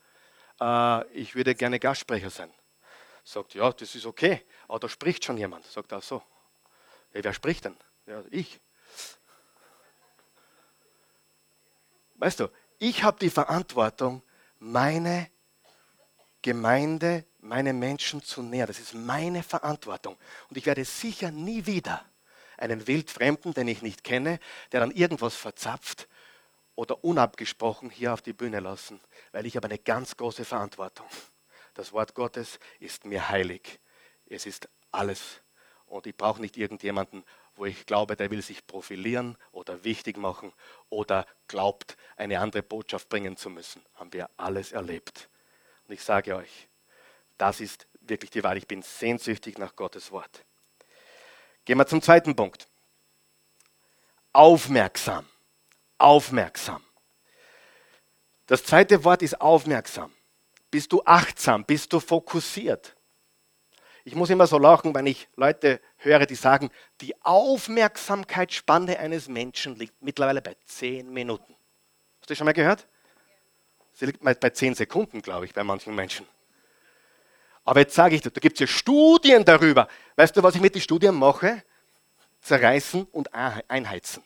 äh, 0.59 1.07
ich 1.11 1.35
würde 1.35 1.55
gerne 1.55 1.79
Gastsprecher 1.79 2.29
sein. 2.29 2.51
Sagt, 3.23 3.55
ja, 3.55 3.71
das 3.71 3.95
ist 3.95 4.05
okay, 4.05 4.45
aber 4.67 4.79
da 4.79 4.89
spricht 4.89 5.25
schon 5.25 5.37
jemand. 5.37 5.65
Sagt 5.65 5.91
er 5.91 6.01
so. 6.01 6.21
Ja, 7.13 7.23
wer 7.23 7.33
spricht 7.33 7.65
denn? 7.65 7.77
Ja, 8.05 8.23
ich. 8.29 8.59
Weißt 12.17 12.39
du, 12.39 12.49
ich 12.79 13.03
habe 13.03 13.19
die 13.19 13.29
Verantwortung, 13.29 14.21
meine 14.59 15.29
Gemeinde, 16.41 17.25
meine 17.39 17.73
Menschen 17.73 18.23
zu 18.23 18.41
nähern. 18.41 18.67
Das 18.67 18.79
ist 18.79 18.93
meine 18.93 19.43
Verantwortung. 19.43 20.17
Und 20.49 20.57
ich 20.57 20.65
werde 20.65 20.85
sicher 20.85 21.31
nie 21.31 21.65
wieder 21.65 22.05
einen 22.57 22.87
Wildfremden, 22.87 23.53
den 23.53 23.67
ich 23.67 23.81
nicht 23.81 24.03
kenne, 24.03 24.39
der 24.71 24.79
dann 24.79 24.91
irgendwas 24.91 25.35
verzapft 25.35 26.07
oder 26.75 27.03
unabgesprochen 27.03 27.89
hier 27.89 28.13
auf 28.13 28.21
die 28.21 28.33
Bühne 28.33 28.59
lassen, 28.59 28.99
weil 29.31 29.45
ich 29.45 29.55
habe 29.55 29.67
eine 29.67 29.79
ganz 29.79 30.17
große 30.17 30.45
Verantwortung. 30.45 31.07
Das 31.73 31.91
Wort 31.93 32.13
Gottes 32.15 32.59
ist 32.79 33.05
mir 33.05 33.29
heilig. 33.29 33.79
Es 34.25 34.45
ist 34.45 34.67
alles. 34.91 35.41
Und 35.85 36.07
ich 36.07 36.15
brauche 36.15 36.41
nicht 36.41 36.57
irgendjemanden, 36.57 37.23
wo 37.57 37.65
ich 37.65 37.85
glaube, 37.85 38.15
der 38.15 38.31
will 38.31 38.41
sich 38.41 38.65
profilieren 38.65 39.37
oder 39.51 39.83
wichtig 39.83 40.17
machen 40.17 40.53
oder 40.89 41.25
glaubt, 41.47 41.97
eine 42.15 42.39
andere 42.39 42.63
Botschaft 42.63 43.09
bringen 43.09 43.35
zu 43.35 43.49
müssen. 43.49 43.83
Haben 43.95 44.13
wir 44.13 44.29
alles 44.37 44.71
erlebt. 44.71 45.27
Und 45.87 45.93
ich 45.93 46.03
sage 46.03 46.35
euch, 46.35 46.67
das 47.37 47.59
ist 47.59 47.87
wirklich 47.99 48.31
die 48.31 48.43
Wahl. 48.43 48.57
Ich 48.57 48.67
bin 48.67 48.81
sehnsüchtig 48.81 49.57
nach 49.57 49.75
Gottes 49.75 50.11
Wort. 50.11 50.45
Gehen 51.65 51.77
wir 51.77 51.87
zum 51.87 52.01
zweiten 52.01 52.35
Punkt. 52.35 52.67
Aufmerksam. 54.33 55.25
Aufmerksam. 55.97 56.83
Das 58.45 58.63
zweite 58.63 59.03
Wort 59.03 59.21
ist 59.21 59.41
aufmerksam. 59.41 60.13
Bist 60.69 60.91
du 60.91 61.01
achtsam? 61.03 61.65
Bist 61.65 61.91
du 61.91 61.99
fokussiert? 61.99 62.96
Ich 64.07 64.15
muss 64.15 64.29
immer 64.29 64.47
so 64.47 64.57
lachen, 64.57 64.95
wenn 64.95 65.05
ich 65.05 65.27
Leute 65.35 65.81
höre, 65.97 66.25
die 66.25 66.35
sagen, 66.35 66.69
die 67.01 67.13
Aufmerksamkeitsspanne 67.25 68.97
eines 68.99 69.27
Menschen 69.27 69.75
liegt 69.75 70.01
mittlerweile 70.01 70.41
bei 70.41 70.55
zehn 70.65 71.11
Minuten. 71.11 71.53
Hast 72.21 72.23
du 72.23 72.27
das 72.29 72.37
schon 72.37 72.45
mal 72.45 72.53
gehört? 72.53 72.87
Sie 73.91 74.05
liegt 74.05 74.21
bei 74.21 74.49
zehn 74.51 74.75
Sekunden, 74.75 75.21
glaube 75.21 75.43
ich, 75.43 75.53
bei 75.53 75.61
manchen 75.61 75.93
Menschen. 75.93 76.25
Aber 77.65 77.81
jetzt 77.81 77.95
sage 77.95 78.15
ich 78.15 78.21
dir, 78.21 78.31
da 78.31 78.39
gibt 78.39 78.55
es 78.55 78.61
ja 78.61 78.67
Studien 78.67 79.43
darüber. 79.43 79.89
Weißt 80.15 80.37
du, 80.37 80.41
was 80.41 80.55
ich 80.55 80.61
mit 80.61 80.73
den 80.73 80.81
Studien 80.81 81.13
mache? 81.13 81.61
Zerreißen 82.39 83.03
und 83.11 83.33
einheizen. 83.33 84.23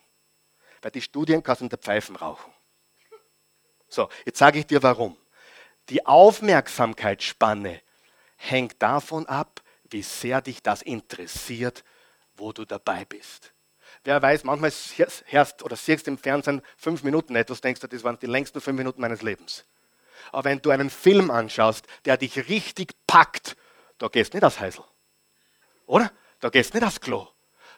Weil 0.84 0.92
die 0.92 1.02
Studien 1.02 1.42
kannst 1.42 1.62
du 1.62 1.66
in 1.66 1.70
der 1.70 1.80
Pfeifen 1.80 2.16
rauchen. 2.16 2.54
So, 3.88 4.10
jetzt 4.26 4.38
sage 4.38 4.60
ich 4.60 4.68
dir 4.68 4.84
warum. 4.84 5.18
Die 5.90 6.06
Aufmerksamkeitsspanne 6.06 7.82
hängt 8.38 8.80
davon 8.80 9.26
ab, 9.26 9.61
wie 9.92 10.02
sehr 10.02 10.42
dich 10.42 10.64
das 10.64 10.82
interessiert, 10.82 11.84
wo 12.36 12.52
du 12.52 12.66
dabei 12.66 13.06
bist. 13.06 13.54
Wer 14.04 14.22
weiß, 14.22 14.44
manchmal 14.46 14.72
hörst 15.26 15.64
oder 15.64 15.76
siehst 15.76 16.08
im 16.08 16.18
Fernsehen 16.18 16.62
fünf 16.78 17.04
Minuten 17.04 17.36
etwas, 17.36 17.62
denkst 17.62 17.82
du, 17.82 17.88
das 17.88 18.04
waren 18.04 18.18
die 18.20 18.26
längsten 18.26 18.62
fünf 18.62 18.78
Minuten 18.78 19.02
meines 19.02 19.22
Lebens. 19.22 19.66
Aber 20.32 20.46
wenn 20.46 20.62
du 20.62 20.70
einen 20.70 20.90
Film 20.90 21.30
anschaust, 21.30 21.86
der 22.06 22.18
dich 22.18 22.50
richtig 22.50 22.94
packt, 23.06 23.56
da 23.98 24.08
gehst 24.08 24.34
du 24.34 24.38
nicht 24.38 24.46
aufs 24.46 24.60
Heisel. 24.60 24.84
Oder? 25.86 26.12
Da 26.40 26.50
gehst 26.50 26.74
du 26.74 26.78
nicht 26.78 26.88
aufs 26.88 27.00
Klo. 27.00 27.28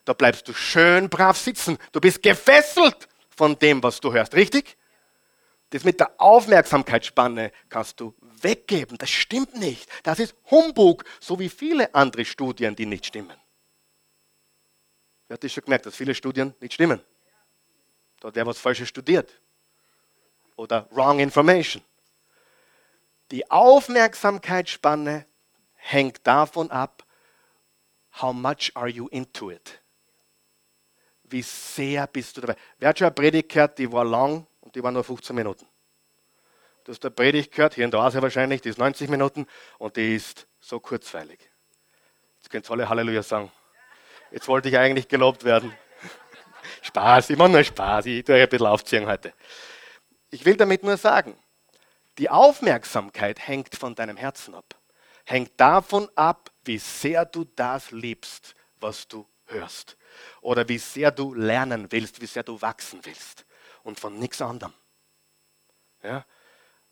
Da 0.05 0.13
bleibst 0.13 0.47
du 0.47 0.53
schön 0.53 1.09
brav 1.09 1.37
sitzen. 1.37 1.77
Du 1.91 1.99
bist 1.99 2.21
gefesselt 2.21 3.07
von 3.29 3.57
dem, 3.59 3.81
was 3.81 3.99
du 3.99 4.13
hörst. 4.13 4.35
Richtig? 4.35 4.77
Das 5.71 5.83
mit 5.83 5.99
der 5.99 6.11
Aufmerksamkeitsspanne 6.19 7.51
kannst 7.69 7.99
du 7.99 8.13
weggeben. 8.43 8.97
Das 8.97 9.09
stimmt 9.09 9.55
nicht. 9.55 9.89
Das 10.03 10.19
ist 10.19 10.35
Humbug, 10.51 11.03
so 11.19 11.39
wie 11.39 11.49
viele 11.49 11.93
andere 11.95 12.25
Studien, 12.25 12.75
die 12.75 12.85
nicht 12.85 13.05
stimmen. 13.05 13.35
Wer 15.27 15.35
hat 15.35 15.43
das 15.43 15.51
schon 15.51 15.63
gemerkt, 15.63 15.85
dass 15.85 15.95
viele 15.95 16.13
Studien 16.13 16.53
nicht 16.59 16.73
stimmen? 16.73 17.01
Da 18.19 18.27
hat 18.27 18.35
wer 18.35 18.45
was 18.45 18.59
Falsches 18.59 18.89
studiert. 18.89 19.39
Oder 20.55 20.87
wrong 20.91 21.19
information. 21.19 21.83
Die 23.31 23.49
Aufmerksamkeitsspanne 23.49 25.25
hängt 25.73 26.25
davon 26.27 26.69
ab, 26.69 27.03
how 28.21 28.33
much 28.33 28.71
are 28.75 28.87
you 28.87 29.07
into 29.07 29.49
it? 29.49 29.81
Wie 31.23 31.41
sehr 31.41 32.05
bist 32.05 32.37
du 32.37 32.41
dabei? 32.41 32.55
Wer 32.77 32.89
hat 32.89 32.99
schon 32.99 33.07
eine 33.07 33.15
Predigt 33.15 33.49
gehört, 33.49 33.79
die 33.79 33.91
war 33.91 34.05
lang 34.05 34.45
und 34.61 34.75
die 34.75 34.83
war 34.83 34.91
nur 34.91 35.03
15 35.03 35.35
Minuten? 35.35 35.65
Du 36.83 36.91
hast 36.91 37.03
eine 37.05 37.11
Predigt 37.11 37.53
gehört, 37.53 37.75
hier 37.75 37.85
in 37.85 37.91
der 37.91 38.01
Asia 38.01 38.21
wahrscheinlich, 38.21 38.61
die 38.61 38.69
ist 38.69 38.77
90 38.77 39.09
Minuten 39.09 39.47
und 39.77 39.95
die 39.95 40.15
ist 40.15 40.47
so 40.59 40.81
kurzweilig. 40.81 41.39
Jetzt 42.37 42.49
könnt 42.49 42.69
ihr 42.69 42.71
alle 42.71 42.89
Halleluja 42.89 43.23
sagen. 43.23 43.51
Jetzt 44.31 44.49
wollte 44.49 44.67
ich 44.67 44.77
eigentlich 44.77 45.07
gelobt 45.07 45.45
werden. 45.45 45.73
Spaß, 46.81 47.29
mache 47.31 47.49
nur 47.49 47.63
Spaß, 47.63 48.05
ich 48.07 48.25
tue 48.25 48.35
euch 48.35 48.43
ein 48.43 48.49
bisschen 48.49 48.67
aufziehen 48.67 49.07
heute. 49.07 49.33
Ich 50.29 50.43
will 50.43 50.57
damit 50.57 50.83
nur 50.83 50.97
sagen, 50.97 51.37
die 52.17 52.29
Aufmerksamkeit 52.29 53.47
hängt 53.47 53.75
von 53.75 53.95
deinem 53.95 54.17
Herzen 54.17 54.53
ab. 54.53 54.75
Hängt 55.25 55.51
davon 55.57 56.09
ab, 56.15 56.51
wie 56.65 56.79
sehr 56.79 57.23
du 57.23 57.45
das 57.55 57.91
liebst, 57.91 58.55
was 58.81 59.07
du 59.07 59.25
hörst. 59.45 59.95
Oder 60.41 60.67
wie 60.67 60.77
sehr 60.77 61.11
du 61.11 61.33
lernen 61.33 61.91
willst, 61.91 62.19
wie 62.19 62.25
sehr 62.25 62.43
du 62.43 62.61
wachsen 62.61 62.99
willst. 63.03 63.45
Und 63.83 64.01
von 64.01 64.19
nichts 64.19 64.41
anderem. 64.41 64.73
Ja? 66.03 66.25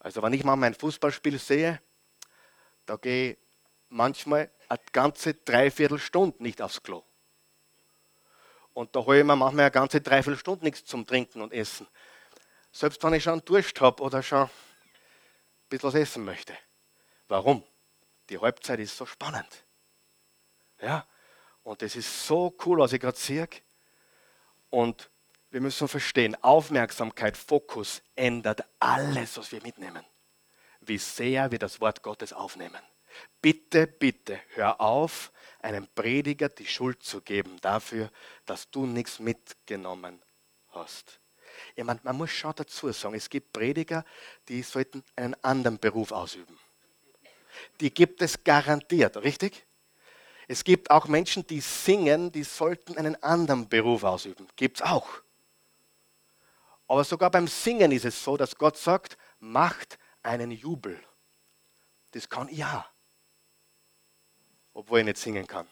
Also 0.01 0.21
wenn 0.23 0.33
ich 0.33 0.43
mal 0.43 0.55
mein 0.55 0.73
Fußballspiel 0.73 1.37
sehe, 1.37 1.79
da 2.85 2.95
gehe 2.95 3.31
ich 3.31 3.37
manchmal 3.89 4.49
eine 4.67 4.79
ganze 4.91 5.35
Dreiviertelstunde 5.35 6.41
nicht 6.41 6.61
aufs 6.61 6.81
Klo. 6.81 7.03
Und 8.73 8.95
da 8.95 9.01
hole 9.01 9.19
ich 9.19 9.25
mir 9.25 9.35
manchmal 9.35 9.65
eine 9.65 9.71
ganze 9.71 10.01
Dreiviertelstunde 10.01 10.65
nichts 10.65 10.85
zum 10.85 11.05
Trinken 11.05 11.41
und 11.41 11.53
Essen. 11.53 11.87
Selbst 12.71 13.03
wenn 13.03 13.13
ich 13.13 13.23
schon 13.23 13.45
Durst 13.45 13.79
habe 13.79 14.01
oder 14.01 14.23
schon 14.23 14.49
bisschen 15.69 15.87
was 15.87 15.95
essen 15.95 16.25
möchte. 16.25 16.53
Warum? 17.27 17.63
Die 18.29 18.39
Halbzeit 18.39 18.79
ist 18.79 18.97
so 18.97 19.05
spannend. 19.05 19.65
Ja, 20.81 21.05
und 21.63 21.81
es 21.83 21.95
ist 21.95 22.27
so 22.27 22.55
cool, 22.65 22.79
was 22.79 22.93
ich 22.93 22.99
gerade 22.99 23.17
sehe. 23.17 23.47
Und 24.69 25.09
wir 25.51 25.61
müssen 25.61 25.87
verstehen, 25.87 26.41
Aufmerksamkeit, 26.41 27.35
Fokus 27.35 28.01
ändert 28.15 28.63
alles, 28.79 29.37
was 29.37 29.51
wir 29.51 29.61
mitnehmen. 29.61 30.05
Wie 30.79 30.97
sehr 30.97 31.51
wir 31.51 31.59
das 31.59 31.81
Wort 31.81 32.01
Gottes 32.01 32.33
aufnehmen. 32.33 32.81
Bitte, 33.41 33.85
bitte, 33.85 34.39
hör 34.55 34.79
auf, 34.79 35.31
einem 35.61 35.87
Prediger 35.93 36.47
die 36.47 36.65
Schuld 36.65 37.03
zu 37.03 37.21
geben 37.21 37.57
dafür, 37.61 38.09
dass 38.45 38.71
du 38.71 38.85
nichts 38.85 39.19
mitgenommen 39.19 40.21
hast. 40.69 41.19
Ich 41.75 41.83
meine, 41.83 41.99
man 42.03 42.15
muss 42.15 42.31
schon 42.31 42.53
dazu 42.55 42.89
sagen, 42.93 43.15
es 43.15 43.29
gibt 43.29 43.51
Prediger, 43.51 44.05
die 44.47 44.63
sollten 44.63 45.03
einen 45.17 45.35
anderen 45.43 45.77
Beruf 45.77 46.13
ausüben. 46.13 46.57
Die 47.81 47.93
gibt 47.93 48.21
es 48.21 48.41
garantiert, 48.43 49.17
richtig? 49.17 49.65
Es 50.47 50.63
gibt 50.63 50.89
auch 50.89 51.07
Menschen, 51.07 51.45
die 51.45 51.59
singen, 51.59 52.31
die 52.31 52.43
sollten 52.43 52.97
einen 52.97 53.21
anderen 53.21 53.67
Beruf 53.67 54.03
ausüben. 54.03 54.47
Gibt 54.55 54.77
es 54.77 54.81
auch. 54.81 55.07
Aber 56.91 57.05
sogar 57.05 57.31
beim 57.31 57.47
Singen 57.47 57.93
ist 57.93 58.03
es 58.03 58.21
so, 58.21 58.35
dass 58.35 58.57
Gott 58.57 58.75
sagt, 58.75 59.17
macht 59.39 59.97
einen 60.23 60.51
Jubel. 60.51 61.01
Das 62.11 62.27
kann 62.27 62.49
ich 62.49 62.57
ja. 62.57 62.85
Obwohl 64.73 64.99
ich 64.99 65.05
nicht 65.05 65.17
singen 65.17 65.47
kann. 65.47 65.69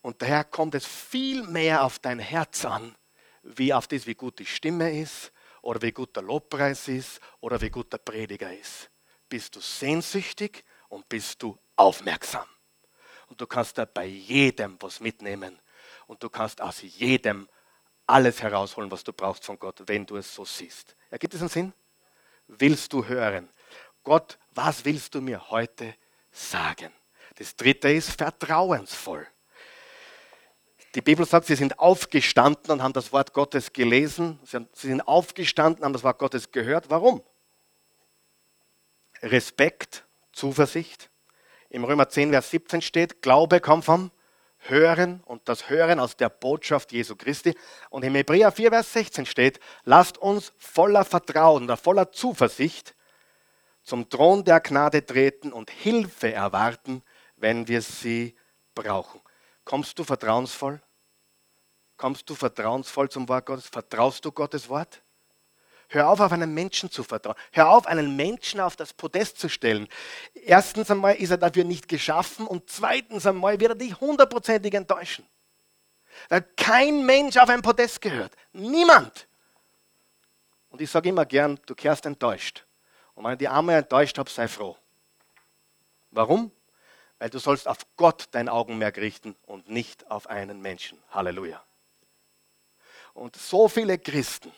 Und 0.00 0.22
daher 0.22 0.44
kommt 0.44 0.74
es 0.74 0.86
viel 0.86 1.42
mehr 1.42 1.84
auf 1.84 1.98
dein 1.98 2.18
Herz 2.18 2.64
an, 2.64 2.96
wie 3.42 3.74
auf 3.74 3.86
das, 3.86 4.06
wie 4.06 4.14
gut 4.14 4.38
die 4.38 4.46
Stimme 4.46 4.98
ist 4.98 5.32
oder 5.60 5.82
wie 5.82 5.92
gut 5.92 6.16
der 6.16 6.22
Lobpreis 6.22 6.88
ist 6.88 7.20
oder 7.40 7.60
wie 7.60 7.68
gut 7.68 7.92
der 7.92 7.98
Prediger 7.98 8.56
ist. 8.56 8.90
Bist 9.28 9.54
du 9.54 9.60
sehnsüchtig 9.60 10.64
und 10.88 11.10
bist 11.10 11.42
du 11.42 11.58
aufmerksam. 11.76 12.48
Und 13.26 13.38
du 13.38 13.46
kannst 13.46 13.76
da 13.76 13.84
bei 13.84 14.06
jedem 14.06 14.78
was 14.80 15.00
mitnehmen. 15.00 15.60
Und 16.06 16.22
du 16.22 16.30
kannst 16.30 16.62
aus 16.62 16.80
jedem 16.80 17.50
alles 18.06 18.42
herausholen, 18.42 18.90
was 18.90 19.04
du 19.04 19.12
brauchst 19.12 19.44
von 19.44 19.58
Gott, 19.58 19.82
wenn 19.86 20.06
du 20.06 20.16
es 20.16 20.34
so 20.34 20.44
siehst. 20.44 20.96
Ergibt 21.10 21.34
es 21.34 21.40
einen 21.40 21.48
Sinn? 21.48 21.72
Willst 22.46 22.92
du 22.92 23.04
hören? 23.04 23.48
Gott, 24.02 24.38
was 24.50 24.84
willst 24.84 25.14
du 25.14 25.20
mir 25.20 25.50
heute 25.50 25.94
sagen? 26.30 26.92
Das 27.36 27.56
dritte 27.56 27.90
ist 27.90 28.10
vertrauensvoll. 28.10 29.26
Die 30.94 31.00
Bibel 31.00 31.24
sagt, 31.24 31.46
sie 31.46 31.56
sind 31.56 31.78
aufgestanden 31.78 32.70
und 32.70 32.82
haben 32.82 32.92
das 32.92 33.12
Wort 33.12 33.32
Gottes 33.32 33.72
gelesen. 33.72 34.38
Sie 34.44 34.58
sind 34.74 35.08
aufgestanden, 35.08 35.84
haben 35.84 35.94
das 35.94 36.04
Wort 36.04 36.18
Gottes 36.18 36.50
gehört. 36.50 36.90
Warum? 36.90 37.22
Respekt, 39.22 40.04
Zuversicht. 40.32 41.08
Im 41.70 41.84
Römer 41.84 42.10
10, 42.10 42.32
Vers 42.32 42.50
17 42.50 42.82
steht, 42.82 43.22
Glaube 43.22 43.60
kommt 43.60 43.86
vom 43.86 44.10
Hören 44.68 45.20
und 45.24 45.48
das 45.48 45.68
Hören 45.68 45.98
aus 45.98 46.16
der 46.16 46.28
Botschaft 46.28 46.92
Jesu 46.92 47.16
Christi. 47.16 47.54
Und 47.90 48.04
im 48.04 48.14
Hebräer 48.14 48.52
4, 48.52 48.70
Vers 48.70 48.92
16 48.92 49.26
steht, 49.26 49.60
lasst 49.84 50.18
uns 50.18 50.52
voller 50.58 51.04
Vertrauen 51.04 51.74
voller 51.76 52.12
Zuversicht 52.12 52.94
zum 53.82 54.08
Thron 54.08 54.44
der 54.44 54.60
Gnade 54.60 55.04
treten 55.04 55.52
und 55.52 55.70
Hilfe 55.70 56.32
erwarten, 56.32 57.02
wenn 57.36 57.66
wir 57.66 57.82
sie 57.82 58.36
brauchen. 58.74 59.20
Kommst 59.64 59.98
du 59.98 60.04
vertrauensvoll? 60.04 60.80
Kommst 61.96 62.28
du 62.30 62.34
vertrauensvoll 62.34 63.08
zum 63.10 63.28
Wort 63.28 63.46
Gottes? 63.46 63.66
Vertraust 63.66 64.24
du 64.24 64.32
Gottes 64.32 64.68
Wort? 64.68 65.02
Hör 65.92 66.08
auf, 66.08 66.20
auf 66.20 66.32
einen 66.32 66.54
Menschen 66.54 66.90
zu 66.90 67.04
vertrauen. 67.04 67.36
Hör 67.50 67.68
auf, 67.68 67.86
einen 67.86 68.16
Menschen 68.16 68.60
auf 68.60 68.76
das 68.76 68.94
Podest 68.94 69.38
zu 69.38 69.50
stellen. 69.50 69.86
Erstens 70.32 70.90
einmal 70.90 71.16
ist 71.16 71.28
er 71.30 71.36
dafür 71.36 71.64
nicht 71.64 71.86
geschaffen 71.86 72.46
und 72.46 72.70
zweitens 72.70 73.26
einmal 73.26 73.60
wird 73.60 73.72
er 73.72 73.74
dich 73.74 74.00
hundertprozentig 74.00 74.72
enttäuschen. 74.72 75.26
Weil 76.30 76.40
kein 76.56 77.04
Mensch 77.04 77.36
auf 77.36 77.50
ein 77.50 77.60
Podest 77.60 78.00
gehört. 78.00 78.32
Niemand. 78.54 79.28
Und 80.70 80.80
ich 80.80 80.90
sage 80.90 81.10
immer 81.10 81.26
gern, 81.26 81.60
du 81.66 81.74
kehrst 81.74 82.06
enttäuscht. 82.06 82.64
Und 83.14 83.24
wenn 83.24 83.32
ich 83.32 83.38
die 83.38 83.48
einmal 83.48 83.76
enttäuscht 83.76 84.16
habe, 84.16 84.30
sei 84.30 84.48
froh. 84.48 84.78
Warum? 86.10 86.50
Weil 87.18 87.28
du 87.28 87.38
sollst 87.38 87.68
auf 87.68 87.80
Gott 87.96 88.28
dein 88.30 88.48
Augenmerk 88.48 88.96
richten 88.96 89.36
und 89.44 89.68
nicht 89.68 90.10
auf 90.10 90.26
einen 90.26 90.62
Menschen. 90.62 90.96
Halleluja. 91.10 91.62
Und 93.12 93.36
so 93.36 93.68
viele 93.68 93.98
Christen 93.98 94.50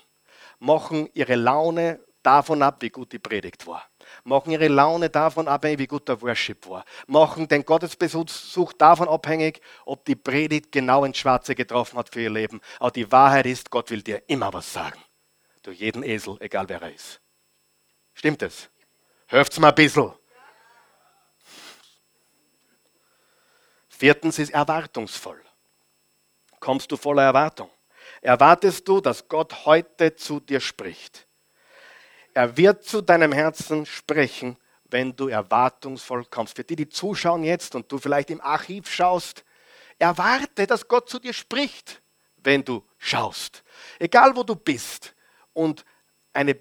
machen 0.58 1.08
ihre 1.14 1.34
Laune 1.34 2.00
davon 2.22 2.62
ab, 2.62 2.76
wie 2.80 2.90
gut 2.90 3.12
die 3.12 3.18
Predigt 3.18 3.66
war. 3.66 3.84
Machen 4.24 4.50
ihre 4.50 4.68
Laune 4.68 5.10
davon 5.10 5.46
abhängig, 5.46 5.78
wie 5.78 5.86
gut 5.86 6.08
der 6.08 6.20
Worship 6.22 6.66
war. 6.68 6.84
Machen 7.06 7.46
den 7.46 7.64
Gottesbesuch 7.64 8.72
davon 8.72 9.08
abhängig, 9.08 9.60
ob 9.84 10.04
die 10.04 10.16
Predigt 10.16 10.72
genau 10.72 11.04
ins 11.04 11.18
Schwarze 11.18 11.54
getroffen 11.54 11.98
hat 11.98 12.08
für 12.08 12.22
ihr 12.22 12.30
Leben. 12.30 12.60
Aber 12.78 12.90
die 12.90 13.10
Wahrheit 13.12 13.46
ist, 13.46 13.70
Gott 13.70 13.90
will 13.90 14.02
dir 14.02 14.22
immer 14.26 14.52
was 14.52 14.72
sagen. 14.72 14.98
Durch 15.62 15.78
jeden 15.78 16.02
Esel, 16.02 16.36
egal 16.40 16.68
wer 16.68 16.82
er 16.82 16.94
ist. 16.94 17.20
Stimmt 18.14 18.42
es? 18.42 18.70
Hört's 19.28 19.58
mal 19.58 19.68
ein 19.68 19.74
bisschen. 19.74 20.12
Viertens 23.88 24.38
ist 24.38 24.50
erwartungsvoll. 24.50 25.42
Kommst 26.60 26.90
du 26.90 26.96
voller 26.96 27.22
Erwartung? 27.22 27.70
Erwartest 28.24 28.88
du, 28.88 29.02
dass 29.02 29.28
Gott 29.28 29.66
heute 29.66 30.16
zu 30.16 30.40
dir 30.40 30.58
spricht? 30.58 31.26
Er 32.32 32.56
wird 32.56 32.82
zu 32.82 33.02
deinem 33.02 33.32
Herzen 33.32 33.84
sprechen, 33.84 34.56
wenn 34.84 35.14
du 35.14 35.28
erwartungsvoll 35.28 36.24
kommst. 36.24 36.56
Für 36.56 36.64
die, 36.64 36.74
die 36.74 36.88
zuschauen 36.88 37.44
jetzt 37.44 37.74
und 37.74 37.92
du 37.92 37.98
vielleicht 37.98 38.30
im 38.30 38.40
Archiv 38.40 38.90
schaust, 38.90 39.44
erwarte, 39.98 40.66
dass 40.66 40.88
Gott 40.88 41.10
zu 41.10 41.18
dir 41.18 41.34
spricht, 41.34 42.00
wenn 42.38 42.64
du 42.64 42.82
schaust. 42.96 43.62
Egal 43.98 44.34
wo 44.34 44.42
du 44.42 44.56
bist 44.56 45.14
und 45.52 45.84
eine 46.32 46.56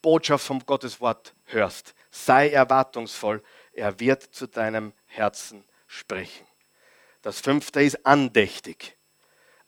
Botschaft 0.00 0.46
vom 0.46 0.64
Gottes 0.64 1.00
Wort 1.00 1.34
hörst, 1.46 1.96
sei 2.12 2.50
erwartungsvoll. 2.50 3.42
Er 3.72 3.98
wird 3.98 4.22
zu 4.22 4.46
deinem 4.46 4.92
Herzen 5.06 5.64
sprechen. 5.88 6.46
Das 7.22 7.40
fünfte 7.40 7.82
ist 7.82 8.06
andächtig. 8.06 8.96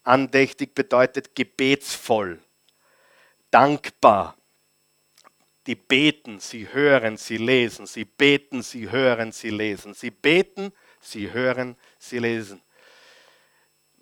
Andächtig 0.05 0.75
bedeutet 0.75 1.35
gebetsvoll, 1.35 2.41
dankbar. 3.51 4.37
Die 5.67 5.77
beten, 5.77 6.41
sie 6.41 6.73
hören, 6.73 7.17
sie 7.17 7.37
lesen. 7.37 7.87
Sie 7.87 8.05
beten, 8.05 8.63
sie 8.63 8.91
hören, 8.91 9.31
sie 9.31 9.51
lesen. 9.51 9.95
Sie 9.95 10.11
beten, 10.11 10.73
sie 11.01 11.33
hören, 11.33 11.77
sie 11.99 12.19
lesen. 12.19 12.61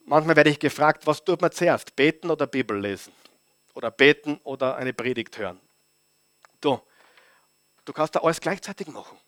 Manchmal 0.06 0.36
werde 0.36 0.50
ich 0.50 0.58
gefragt, 0.58 1.06
was 1.06 1.22
tut 1.22 1.42
man 1.42 1.52
zuerst? 1.52 1.94
Beten 1.94 2.30
oder 2.30 2.46
Bibel 2.46 2.80
lesen? 2.80 3.12
Oder 3.74 3.90
beten 3.90 4.40
oder 4.42 4.76
eine 4.76 4.94
Predigt 4.94 5.36
hören? 5.36 5.60
Du, 6.62 6.80
du 7.84 7.92
kannst 7.92 8.16
da 8.16 8.20
alles 8.20 8.40
gleichzeitig 8.40 8.88
machen. 8.88 9.18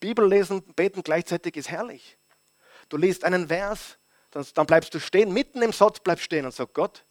Bibel 0.00 0.26
lesen, 0.26 0.62
beten 0.74 1.02
gleichzeitig 1.02 1.56
ist 1.56 1.70
herrlich. 1.70 2.16
Du 2.88 2.96
liest 2.96 3.22
einen 3.22 3.48
Vers, 3.48 3.98
dann, 4.30 4.46
dann 4.54 4.66
bleibst 4.66 4.94
du 4.94 5.00
stehen, 5.00 5.32
mitten 5.32 5.62
im 5.62 5.72
Satz 5.72 6.00
bleibst 6.00 6.24
stehen 6.24 6.44
und 6.44 6.52
sagst, 6.52 6.74
Gott, 6.74 7.04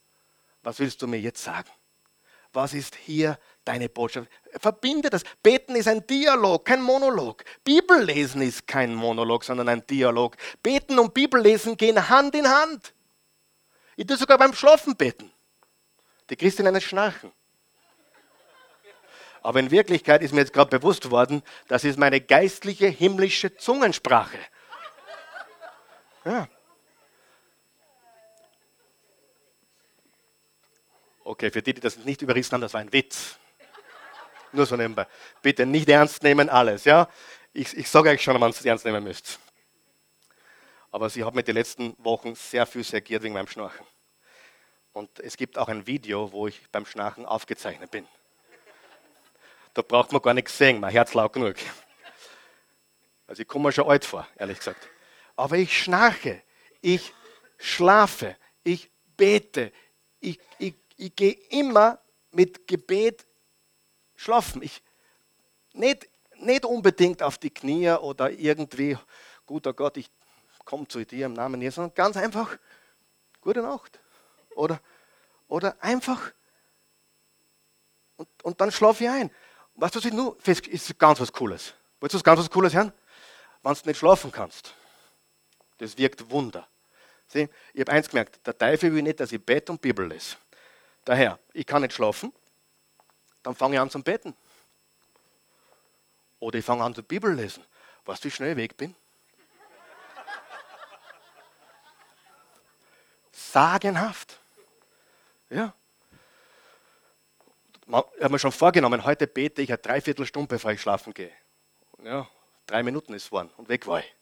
was 0.64 0.80
willst 0.80 1.02
du 1.02 1.08
mir 1.08 1.20
jetzt 1.20 1.44
sagen? 1.44 1.70
Was 2.52 2.74
ist 2.74 2.96
hier 2.96 3.38
deine 3.64 3.90
Botschaft? 3.90 4.30
Verbinde 4.60 5.10
das. 5.10 5.24
Beten 5.44 5.76
ist 5.76 5.88
ein 5.88 6.06
Dialog, 6.08 6.66
kein 6.66 6.82
Monolog. 6.82 7.44
Bibellesen 7.64 8.42
ist 8.42 8.66
kein 8.66 8.96
Monolog, 8.96 9.44
sondern 9.44 9.70
ein 9.70 9.86
Dialog. 9.86 10.36
Beten 10.64 10.98
und 10.98 11.14
Bibellesen 11.14 11.78
gehen 11.78 12.10
Hand 12.10 12.34
in 12.34 12.50
Hand. 12.50 12.94
Ich 13.96 14.08
tue 14.08 14.18
sogar 14.18 14.38
beim 14.38 14.54
Schlafen 14.54 14.96
beten. 14.96 15.32
Die 16.30 16.36
Christinnen 16.36 16.80
schnarchen. 16.82 17.32
Aber 19.42 19.60
in 19.60 19.72
Wirklichkeit 19.72 20.22
ist 20.22 20.34
mir 20.34 20.42
jetzt 20.42 20.54
gerade 20.54 20.78
bewusst 20.78 21.12
worden, 21.12 21.44
das 21.68 21.84
ist 21.84 21.98
meine 21.98 22.20
geistliche 22.20 22.88
himmlische 22.88 23.56
Zungensprache. 23.56 24.38
Ja. 26.26 26.48
Okay, 31.30 31.52
für 31.52 31.62
die, 31.62 31.76
die 31.76 31.82
das 31.82 31.96
nicht 31.98 32.24
überrissen 32.24 32.54
haben, 32.54 32.62
das 32.62 32.74
war 32.74 32.82
ein 32.82 32.92
Witz. 32.92 33.38
Nur 34.52 34.66
so 34.66 34.76
nebenbei. 34.76 35.06
Bitte 35.44 35.64
nicht 35.64 35.88
ernst 35.88 36.24
nehmen 36.24 36.50
alles, 36.50 36.86
ja? 36.86 37.08
Ich, 37.54 37.78
ich 37.78 37.88
sage 37.88 38.10
euch 38.10 38.24
schon, 38.24 38.34
wann 38.42 38.50
ihr 38.50 38.56
es 38.58 38.66
ernst 38.66 38.84
nehmen 38.84 39.04
müsst. 39.04 39.38
Aber 40.90 41.08
sie 41.08 41.24
haben 41.24 41.36
mir 41.36 41.44
die 41.44 41.52
letzten 41.52 41.94
Wochen 42.00 42.34
sehr 42.34 42.66
viel 42.66 42.84
segiert 42.84 43.22
wegen 43.22 43.36
meinem 43.36 43.46
Schnarchen. 43.46 43.86
Und 44.92 45.20
es 45.20 45.38
gibt 45.38 45.60
auch 45.60 45.68
ein 45.68 45.86
Video, 45.86 46.32
wo 46.32 46.48
ich 46.48 46.68
beim 46.72 46.88
Schnarchen 46.88 47.28
aufgezeichnet 47.28 47.92
bin. 47.92 48.08
Da 49.76 49.84
braucht 49.84 50.12
man 50.12 50.24
gar 50.24 50.34
nichts 50.34 50.58
sehen, 50.58 50.80
mein 50.80 50.90
Herz 50.90 51.14
laut 51.14 51.34
genug. 51.34 51.58
Also 53.28 53.44
ich 53.44 53.48
komme 53.48 53.66
mir 53.66 53.72
schon 53.72 53.88
alt 53.88 54.04
vor, 54.04 54.28
ehrlich 54.36 54.58
gesagt. 54.58 54.90
Aber 55.36 55.58
ich 55.58 55.78
schnarche, 55.78 56.42
ich 56.82 57.14
schlafe, 57.60 58.36
ich 58.64 58.90
bete, 59.16 59.72
ich, 60.22 60.40
ich 60.58 60.74
ich 61.00 61.16
gehe 61.16 61.34
immer 61.50 62.00
mit 62.32 62.68
Gebet 62.68 63.26
schlafen. 64.16 64.62
Ich, 64.62 64.84
nicht, 65.74 66.10
nicht 66.36 66.66
unbedingt 66.66 67.24
auf 67.24 67.38
die 67.38 67.50
Knie 67.50 67.90
oder 67.92 68.30
irgendwie, 68.32 68.98
guter 69.46 69.74
Gott, 69.74 69.98
ich 69.98 70.10
komme 70.66 70.88
zu 70.88 71.04
dir 71.06 71.26
im 71.26 71.34
Namen 71.34 71.62
Jesu, 71.62 71.76
sondern 71.76 71.96
ganz 71.96 72.18
einfach, 72.18 72.58
gute 73.40 73.62
Nacht. 73.62 74.00
Oder, 74.56 74.82
oder 75.48 75.82
einfach, 75.82 76.34
und, 78.18 78.28
und 78.44 78.60
dann 78.60 78.72
schlafe 78.72 79.06
ich 79.06 79.10
ein. 79.10 79.32
Weißt 79.76 79.96
du, 79.96 80.00
was 80.00 80.06
ich 80.06 80.14
nur 80.14 80.38
ist 80.46 81.00
ganz 81.00 81.22
was 81.22 81.32
Cooles. 81.32 81.74
Willst 82.02 82.14
du 82.14 82.18
was 82.18 82.24
ganz 82.24 82.42
was 82.42 82.50
Cooles 82.50 82.74
hören? 82.74 82.92
Wenn 83.64 83.74
du 83.74 83.80
nicht 83.86 83.98
schlafen 83.98 84.32
kannst. 84.32 84.74
Das 85.78 85.98
wirkt 85.98 86.30
Wunder. 86.30 86.68
Sieh, 87.28 87.48
ich 87.74 87.80
habe 87.80 87.94
eins 87.94 88.10
gemerkt, 88.10 88.46
der 88.46 88.58
Teufel 88.58 88.94
will 88.94 89.04
nicht, 89.04 89.22
dass 89.22 89.32
ich 89.32 89.44
Bett 89.44 89.70
und 89.70 89.80
Bibel 89.80 90.06
lese. 90.06 90.36
Daher, 91.10 91.40
ich 91.54 91.66
kann 91.66 91.82
nicht 91.82 91.96
schlafen, 91.96 92.32
dann 93.42 93.56
fange 93.56 93.74
ich 93.74 93.82
an 93.82 93.90
zum 93.90 94.04
Beten. 94.04 94.38
Oder 96.38 96.60
ich 96.60 96.66
fange 96.66 96.84
an 96.84 96.94
zur 96.94 97.04
Bibel 97.04 97.34
lesen. 97.34 97.66
Weißt 98.06 98.24
du, 98.24 98.28
wie 98.28 98.32
schnell 98.32 98.52
ich 98.52 98.58
weg 98.58 98.78
bin? 98.78 98.96
Sagenhaft. 103.32 104.40
Ja. 105.50 105.74
Ich 107.88 107.94
habe 107.96 108.30
mir 108.30 108.38
schon 108.38 108.52
vorgenommen, 108.52 109.04
heute 109.04 109.26
bete 109.26 109.64
ich 109.64 109.72
eine 109.72 109.80
Dreiviertelstunde, 109.80 110.48
bevor 110.48 110.74
ich 110.74 110.80
schlafen 110.80 111.16
gehe. 111.16 111.34
Ja, 112.04 112.30
drei 112.68 112.84
Minuten 112.84 113.16
ist 113.16 113.32
worden 113.32 113.50
und 113.58 113.68
weg 113.68 113.88
war 113.88 114.02
ich. 114.02 114.16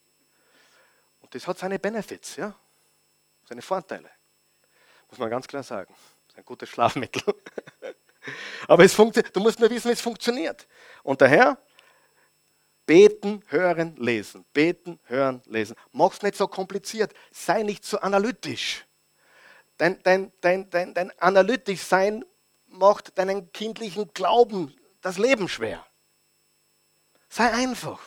Und 1.20 1.36
das 1.36 1.46
hat 1.48 1.58
seine 1.58 1.80
Benefits, 1.80 2.38
ja, 2.38 2.56
seine 3.44 3.62
Vorteile. 3.62 4.10
Muss 5.10 5.20
man 5.20 5.30
ganz 5.30 5.50
klar 5.50 5.64
sagen 5.64 5.94
ein 6.38 6.46
gutes 6.46 6.70
Schlafmittel. 6.70 7.22
Aber 8.68 8.84
es 8.84 8.96
du 8.96 9.40
musst 9.40 9.60
nur 9.60 9.70
wissen, 9.70 9.90
wie 9.90 9.94
es 9.94 10.02
funktioniert. 10.02 10.68
Und 11.04 11.22
daher, 11.22 11.58
Beten, 12.86 13.44
hören, 13.48 13.96
lesen. 13.98 14.46
Beten, 14.54 15.00
hören, 15.04 15.42
lesen. 15.46 15.76
Mach's 15.92 16.22
nicht 16.22 16.36
so 16.36 16.48
kompliziert. 16.48 17.14
Sei 17.32 17.64
nicht 17.64 17.84
so 17.84 18.00
analytisch. 18.00 18.86
Dein, 19.78 20.02
dein, 20.04 20.32
dein, 20.42 20.70
dein, 20.70 20.94
dein 20.94 21.20
analytisch 21.20 21.82
Sein 21.82 22.24
macht 22.68 23.18
deinen 23.18 23.52
kindlichen 23.52 24.12
Glauben 24.14 24.74
das 25.02 25.18
Leben 25.18 25.48
schwer. 25.48 25.86
Sei 27.30 27.52
einfach. 27.52 28.00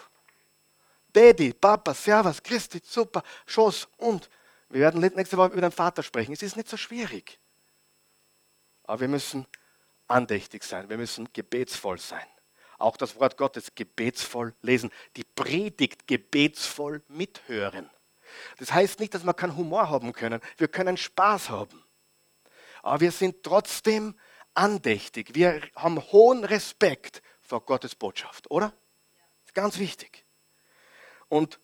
Daddy, 1.12 1.52
Papa, 1.52 1.92
Servus, 1.92 2.42
Christi, 2.42 2.80
super, 2.84 3.22
Schoss 3.46 3.88
und. 3.96 4.30
Wir 4.68 4.82
werden 4.82 5.00
nächste 5.00 5.36
Woche 5.36 5.52
über 5.52 5.60
den 5.60 5.72
Vater 5.72 6.02
sprechen. 6.02 6.32
Es 6.32 6.42
ist 6.42 6.56
nicht 6.56 6.68
so 6.68 6.76
schwierig. 6.76 7.40
Aber 8.90 9.02
wir 9.02 9.08
müssen 9.08 9.46
andächtig 10.08 10.64
sein. 10.64 10.90
Wir 10.90 10.98
müssen 10.98 11.32
gebetsvoll 11.32 12.00
sein. 12.00 12.26
Auch 12.76 12.96
das 12.96 13.20
Wort 13.20 13.36
Gottes 13.36 13.76
gebetsvoll 13.76 14.52
lesen. 14.62 14.90
Die 15.14 15.22
Predigt 15.22 16.08
gebetsvoll 16.08 17.00
mithören. 17.06 17.88
Das 18.58 18.72
heißt 18.72 18.98
nicht, 18.98 19.14
dass 19.14 19.22
wir 19.22 19.32
keinen 19.32 19.56
Humor 19.56 19.88
haben 19.90 20.12
können. 20.12 20.40
Wir 20.56 20.66
können 20.66 20.96
Spaß 20.96 21.50
haben. 21.50 21.84
Aber 22.82 23.00
wir 23.00 23.12
sind 23.12 23.44
trotzdem 23.44 24.18
andächtig. 24.54 25.36
Wir 25.36 25.62
haben 25.76 26.02
hohen 26.10 26.42
Respekt 26.42 27.22
vor 27.42 27.64
Gottes 27.64 27.94
Botschaft, 27.94 28.50
oder? 28.50 28.70
Das 28.70 29.50
ist 29.50 29.54
ganz 29.54 29.78
wichtig. 29.78 30.24
Und 31.28 31.60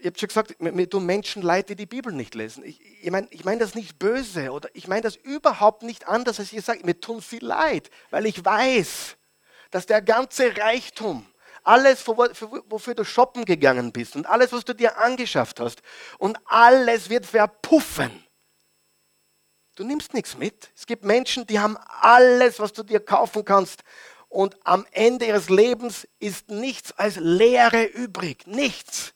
ich 0.00 0.06
habe 0.06 0.18
schon 0.18 0.28
gesagt, 0.28 0.60
mir 0.60 0.88
tun 0.88 1.06
Menschen 1.06 1.42
leid, 1.42 1.68
die 1.68 1.76
die 1.76 1.86
Bibel 1.86 2.12
nicht 2.12 2.34
lesen. 2.34 2.64
Ich, 2.64 2.80
ich 3.02 3.10
meine 3.10 3.28
ich 3.30 3.44
mein 3.44 3.58
das 3.58 3.74
nicht 3.74 3.98
böse 3.98 4.52
oder 4.52 4.68
ich 4.74 4.88
meine 4.88 5.02
das 5.02 5.16
überhaupt 5.16 5.82
nicht 5.82 6.06
anders, 6.06 6.38
als 6.38 6.52
ich 6.52 6.64
sage. 6.64 6.84
Mir 6.84 7.00
tun 7.00 7.20
sie 7.20 7.38
leid, 7.38 7.90
weil 8.10 8.26
ich 8.26 8.44
weiß, 8.44 9.16
dass 9.70 9.86
der 9.86 10.02
ganze 10.02 10.56
Reichtum, 10.56 11.26
alles, 11.64 12.06
wofür 12.06 12.94
du 12.94 13.04
shoppen 13.04 13.44
gegangen 13.44 13.92
bist 13.92 14.16
und 14.16 14.26
alles, 14.26 14.52
was 14.52 14.64
du 14.64 14.74
dir 14.74 14.98
angeschafft 14.98 15.60
hast 15.60 15.82
und 16.18 16.38
alles 16.46 17.10
wird 17.10 17.26
verpuffen. 17.26 18.24
Du 19.74 19.84
nimmst 19.84 20.14
nichts 20.14 20.36
mit. 20.36 20.70
Es 20.74 20.86
gibt 20.86 21.04
Menschen, 21.04 21.46
die 21.46 21.60
haben 21.60 21.76
alles, 22.00 22.58
was 22.58 22.72
du 22.72 22.82
dir 22.82 23.00
kaufen 23.00 23.44
kannst 23.44 23.82
und 24.28 24.56
am 24.64 24.86
Ende 24.90 25.26
ihres 25.26 25.48
Lebens 25.48 26.06
ist 26.18 26.50
nichts 26.50 26.92
als 26.92 27.16
Leere 27.16 27.84
übrig. 27.84 28.46
Nichts. 28.46 29.14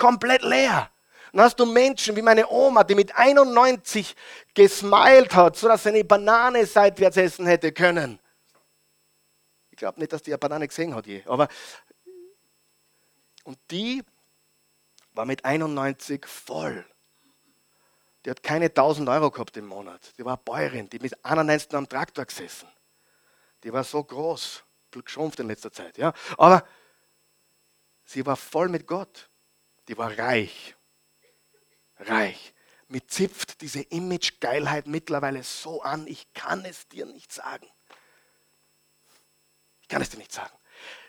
Komplett 0.00 0.42
leer. 0.42 0.90
Dann 1.32 1.42
hast 1.42 1.60
du 1.60 1.66
Menschen 1.66 2.16
wie 2.16 2.22
meine 2.22 2.48
Oma, 2.48 2.82
die 2.82 2.94
mit 2.94 3.14
91 3.14 4.16
gesmiled 4.54 5.34
hat, 5.34 5.56
sodass 5.56 5.82
sie 5.82 5.90
eine 5.90 6.04
Banane 6.04 6.64
seitwärts 6.66 7.18
essen 7.18 7.46
hätte 7.46 7.70
können. 7.70 8.18
Ich 9.70 9.76
glaube 9.76 10.00
nicht, 10.00 10.12
dass 10.12 10.22
die 10.22 10.32
eine 10.32 10.38
Banane 10.38 10.66
gesehen 10.66 10.94
hat 10.94 11.06
je. 11.06 11.22
Aber 11.26 11.48
und 13.44 13.58
die 13.70 14.02
war 15.12 15.26
mit 15.26 15.44
91 15.44 16.26
voll. 16.26 16.84
Die 18.24 18.30
hat 18.30 18.42
keine 18.42 18.66
1000 18.66 19.08
Euro 19.08 19.30
gehabt 19.30 19.56
im 19.56 19.66
Monat. 19.66 20.12
Die 20.18 20.24
war 20.24 20.36
Bäuerin, 20.36 20.88
die 20.88 20.98
mit 20.98 21.24
91 21.24 21.74
am 21.74 21.88
Traktor 21.88 22.24
gesessen. 22.24 22.68
Die 23.62 23.72
war 23.72 23.84
so 23.84 24.02
groß, 24.02 24.62
geschrumpft 24.90 25.40
in 25.40 25.46
letzter 25.46 25.72
Zeit. 25.72 25.96
Ja? 25.98 26.12
Aber 26.36 26.64
sie 28.04 28.24
war 28.24 28.36
voll 28.36 28.68
mit 28.68 28.86
Gott. 28.86 29.29
Die 29.90 29.98
war 29.98 30.16
reich. 30.16 30.76
Reich. 31.98 32.54
Mir 32.86 33.04
zipft 33.08 33.60
diese 33.60 33.82
Image-Geilheit 33.82 34.86
mittlerweile 34.86 35.42
so 35.42 35.82
an, 35.82 36.06
ich 36.06 36.32
kann 36.32 36.64
es 36.64 36.86
dir 36.86 37.06
nicht 37.06 37.32
sagen. 37.32 37.66
Ich 39.80 39.88
kann 39.88 40.00
es 40.00 40.10
dir 40.10 40.18
nicht 40.18 40.30
sagen. 40.30 40.56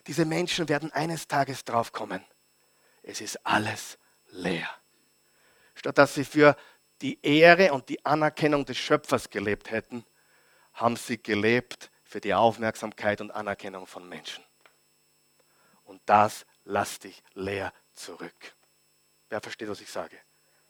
Diese 0.08 0.26
Menschen 0.26 0.68
werden 0.68 0.92
eines 0.94 1.28
Tages 1.28 1.64
draufkommen. 1.64 2.26
Es 3.04 3.22
ist 3.22 3.46
alles 3.46 4.00
leer. 4.32 4.68
Statt 5.76 6.00
dass 6.00 6.16
sie 6.16 6.26
für 6.26 6.58
die 7.02 7.24
Ehre 7.24 7.74
und 7.74 7.88
die 7.88 8.04
Anerkennung 8.04 8.66
des 8.66 8.80
Schöpfers 8.80 9.30
gelebt 9.30 9.70
hätten, 9.70 10.04
haben 10.74 10.96
sie 10.96 11.22
gelebt 11.22 11.92
für 12.04 12.20
die 12.20 12.34
Aufmerksamkeit 12.34 13.22
und 13.22 13.30
Anerkennung 13.30 13.86
von 13.86 14.10
Menschen. 14.10 14.44
Und 15.84 16.02
das 16.08 16.48
lass 16.64 16.98
dich 16.98 17.22
leer 17.36 17.72
zurück. 17.94 18.56
Wer 19.32 19.40
versteht, 19.40 19.70
was 19.70 19.80
ich 19.80 19.90
sage? 19.90 20.18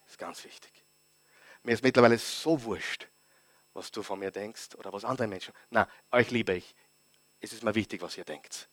Das 0.03 0.12
ist 0.12 0.18
ganz 0.20 0.43
wichtig. 0.43 0.72
Mir 1.64 1.74
ist 1.74 1.84
mittlerweile 1.84 2.20
so 2.20 2.62
wurscht, 2.64 3.07
was 3.74 3.91
du 3.91 4.03
von 4.03 4.20
mir 4.20 4.30
denkst 4.30 4.76
oder 4.76 4.93
was 4.93 5.03
andere 5.03 5.26
Menschen. 5.26 5.51
Na, 5.72 5.89
euch 6.12 6.30
liebe 6.30 6.53
ich. 6.53 6.76
Es 7.39 7.53
ist 7.53 7.64
mir 7.64 7.74
wichtig, 7.74 8.03
was 8.03 8.16
ihr 8.18 8.24
denkt. 8.24 8.70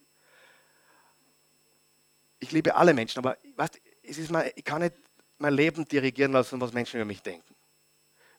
Ich 2.39 2.53
liebe 2.53 2.75
alle 2.75 2.93
Menschen, 2.93 3.19
aber 3.21 3.39
weißt, 3.57 3.81
es 4.03 4.19
ist 4.19 4.31
mal, 4.31 4.53
ich 4.55 4.63
kann 4.63 4.83
nicht 4.83 4.95
mein 5.39 5.55
Leben 5.55 5.89
dirigieren 5.89 6.33
lassen, 6.33 6.61
was 6.61 6.75
Menschen 6.75 6.99
über 6.99 7.07
mich 7.07 7.23
denken. 7.23 7.57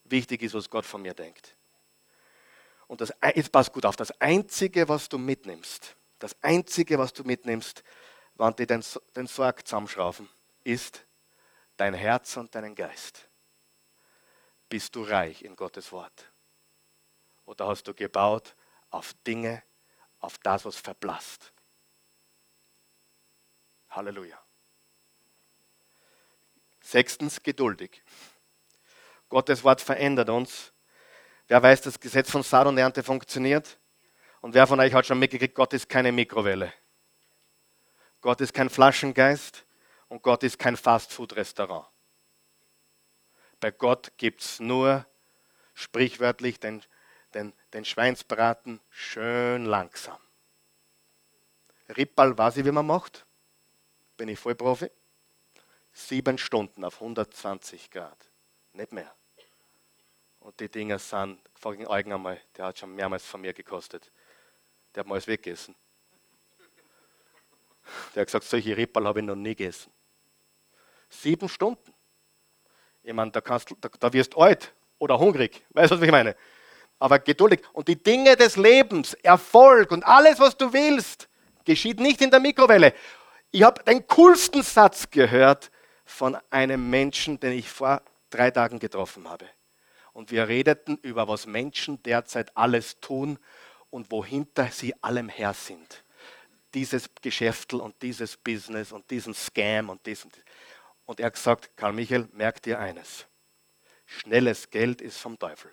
Wichtig 0.04 0.43
ist, 0.43 0.54
was 0.54 0.70
Gott 0.70 0.86
von 0.86 1.02
mir 1.02 1.16
denkt. 1.16 1.56
Und 2.86 3.02
das, 3.02 3.12
jetzt 3.34 3.52
pass 3.52 3.72
gut 3.72 3.88
auf, 3.88 3.95
das 3.95 4.12
Einzige, 4.22 4.88
was 4.88 5.10
du 5.10 5.18
mitnimmst, 5.18 5.95
das 6.20 6.36
Einzige, 6.43 7.00
was 7.00 7.12
du 7.12 7.24
mitnimmst, 7.24 7.84
wenn 8.36 8.56
die 8.56 8.68
den, 8.68 8.84
den 9.16 9.26
Sorg 9.26 9.68
zusammenschrauben, 9.68 10.30
ist 10.64 11.08
dein 11.80 11.94
Herz 11.94 12.38
und 12.38 12.54
deinen 12.54 12.76
Geist. 12.76 13.30
Bist 14.68 14.96
du 14.96 15.04
reich 15.04 15.44
in 15.44 15.56
Gottes 15.56 15.92
Wort? 15.92 16.32
Oder 17.46 17.68
hast 17.68 17.88
du 17.88 17.94
gebaut 17.94 18.56
auf 18.90 19.14
Dinge, 19.26 19.64
auf 20.20 20.38
das, 20.40 20.66
was 20.66 20.76
verblasst? 20.76 21.54
Halleluja. 23.90 24.40
Sechstens, 26.82 27.42
geduldig. 27.42 28.04
Gottes 29.30 29.64
Wort 29.64 29.82
verändert 29.82 30.30
uns 30.30 30.72
Wer 31.50 31.64
weiß, 31.64 31.82
das 31.82 32.00
Gesetz 32.00 32.30
von 32.30 32.44
Saat 32.44 32.68
und 32.68 32.78
Ernte 32.78 33.02
funktioniert? 33.02 33.80
Und 34.40 34.54
wer 34.54 34.68
von 34.68 34.80
euch 34.80 34.94
hat 34.94 35.08
schon 35.08 35.18
mitgekriegt, 35.18 35.56
Gott 35.56 35.74
ist 35.74 35.90
keine 35.90 36.12
Mikrowelle. 36.12 36.72
Gott 38.22 38.40
ist 38.40 38.54
kein 38.54 38.70
Flaschengeist 38.70 39.66
und 40.10 40.22
Gott 40.24 40.43
ist 40.43 40.60
kein 40.60 40.76
Fastfood-Restaurant. 40.76 41.88
Bei 43.60 43.72
Gott 43.72 44.12
gibt 44.18 44.41
es 44.41 44.60
nur 44.60 45.05
sprichwörtlich 45.74 46.60
den, 46.60 46.82
den, 47.34 47.53
den 47.74 47.86
Schweinsbraten 47.86 48.82
schön 48.89 49.66
langsam. 49.66 50.20
Rippal 51.89 52.38
weiß 52.38 52.57
ich, 52.57 52.66
wie 52.66 52.72
man 52.72 52.86
macht. 52.86 53.26
Bin 54.18 54.30
ich 54.30 54.39
Vollprofi. 54.39 54.91
Sieben 55.91 56.38
Stunden 56.38 56.84
auf 56.84 56.95
120 56.95 57.89
Grad. 57.91 58.30
Nicht 58.74 58.91
mehr. 58.91 59.14
Und 60.39 60.60
die 60.60 60.70
Dinger 60.70 60.99
sind, 60.99 61.39
frag 61.55 61.78
den 61.78 61.88
Eugen 61.88 62.14
einmal, 62.14 62.39
der 62.55 62.66
hat 62.68 62.80
schon 62.80 62.95
mehrmals 62.95 63.26
von 63.26 63.41
mir 63.41 63.53
gekostet. 63.53 64.12
Der 64.93 65.01
hat 65.01 65.07
mal 65.07 65.16
alles 65.16 65.28
weggegessen. 65.28 65.76
Der 68.14 68.22
hat 68.22 68.28
gesagt, 68.28 68.45
solche 68.45 68.78
Rippel 68.78 69.05
habe 69.05 69.20
ich 69.20 69.26
noch 69.26 69.36
nie 69.36 69.55
gegessen. 69.55 69.91
Sieben 71.10 71.49
Stunden. 71.49 71.93
Ich 73.03 73.14
meine, 73.14 73.32
da, 73.32 73.41
kannst, 73.41 73.74
da, 73.82 73.89
da 73.99 74.14
wirst 74.14 74.38
alt 74.38 74.74
oder 74.97 75.18
hungrig. 75.20 75.64
Weißt 75.72 75.91
du, 75.91 75.95
was 75.95 76.03
ich 76.03 76.12
meine? 76.12 76.36
Aber 76.99 77.20
geduldig. 77.20 77.62
Und 77.74 77.88
die 77.88 78.01
Dinge 78.01 78.36
des 78.36 78.55
Lebens, 78.55 79.14
Erfolg 79.16 79.91
und 79.91 80.05
alles, 80.05 80.39
was 80.39 80.57
du 80.57 80.72
willst, 80.74 81.30
geschieht 81.66 81.99
nicht 81.99 82.22
in 82.22 82.30
der 82.30 82.39
Mikrowelle. 82.39 82.93
Ich 83.51 83.64
habe 83.64 83.84
den 83.84 84.05
coolsten 84.07 84.62
Satz 84.62 85.10
gehört 85.10 85.72
von 86.05 86.38
einem 86.49 86.89
Menschen, 86.89 87.39
den 87.39 87.53
ich 87.53 87.70
vor 87.70 88.01
drei 88.30 88.51
Tagen 88.51 88.80
getroffen 88.80 89.28
habe 89.28 89.45
und 90.20 90.32
wir 90.32 90.49
redeten 90.49 90.97
über, 91.01 91.30
was 91.30 91.47
Menschen 91.47 92.03
derzeit 92.03 92.55
alles 92.57 92.99
tun 92.99 93.39
und 93.89 94.12
wohinter 94.12 94.68
sie 94.70 94.93
allem 95.01 95.30
her 95.30 95.53
sind. 95.53 96.03
Dieses 96.74 97.10
Geschäftel 97.22 97.80
und 97.80 97.95
dieses 98.01 98.36
Business 98.36 98.91
und 98.91 99.10
diesen 99.10 99.34
Scam 99.34 99.89
und 99.89 100.05
diesen. 100.05 100.30
Und 101.10 101.20
er 101.20 101.26
hat 101.26 101.34
gesagt, 101.34 101.76
Karl 101.76 101.93
Michael, 101.93 102.30
merk 102.34 102.62
dir 102.62 102.78
eines. 102.78 103.26
Schnelles 104.05 104.70
Geld 104.70 105.01
ist 105.01 105.18
vom 105.18 105.39
Teufel. 105.39 105.72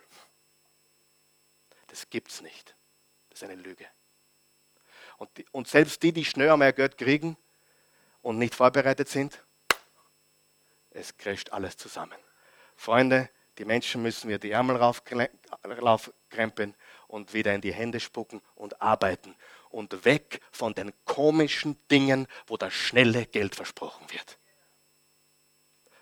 Das 1.85 2.09
gibt 2.09 2.31
es 2.31 2.41
nicht. 2.41 2.75
Das 3.29 3.43
ist 3.43 3.47
eine 3.47 3.61
Lüge. 3.61 3.85
Und, 5.17 5.29
die, 5.37 5.45
und 5.51 5.67
selbst 5.67 6.01
die, 6.01 6.11
die 6.11 6.25
schnell 6.25 6.49
einmal 6.49 6.73
Geld 6.73 6.97
kriegen 6.97 7.37
und 8.23 8.39
nicht 8.39 8.55
vorbereitet 8.55 9.09
sind, 9.09 9.45
es 10.89 11.15
crasht 11.15 11.51
alles 11.51 11.77
zusammen. 11.77 12.17
Freunde, 12.75 13.29
die 13.59 13.65
Menschen 13.65 14.01
müssen 14.01 14.29
wir 14.29 14.39
die 14.39 14.49
Ärmel 14.49 14.77
raufkrempeln 14.77 16.73
und 17.07 17.35
wieder 17.35 17.53
in 17.53 17.61
die 17.61 17.75
Hände 17.75 17.99
spucken 17.99 18.41
und 18.55 18.81
arbeiten. 18.81 19.35
Und 19.69 20.03
weg 20.03 20.41
von 20.51 20.73
den 20.73 20.91
komischen 21.05 21.77
Dingen, 21.91 22.25
wo 22.47 22.57
das 22.57 22.73
schnelle 22.73 23.27
Geld 23.27 23.53
versprochen 23.53 24.09
wird. 24.09 24.39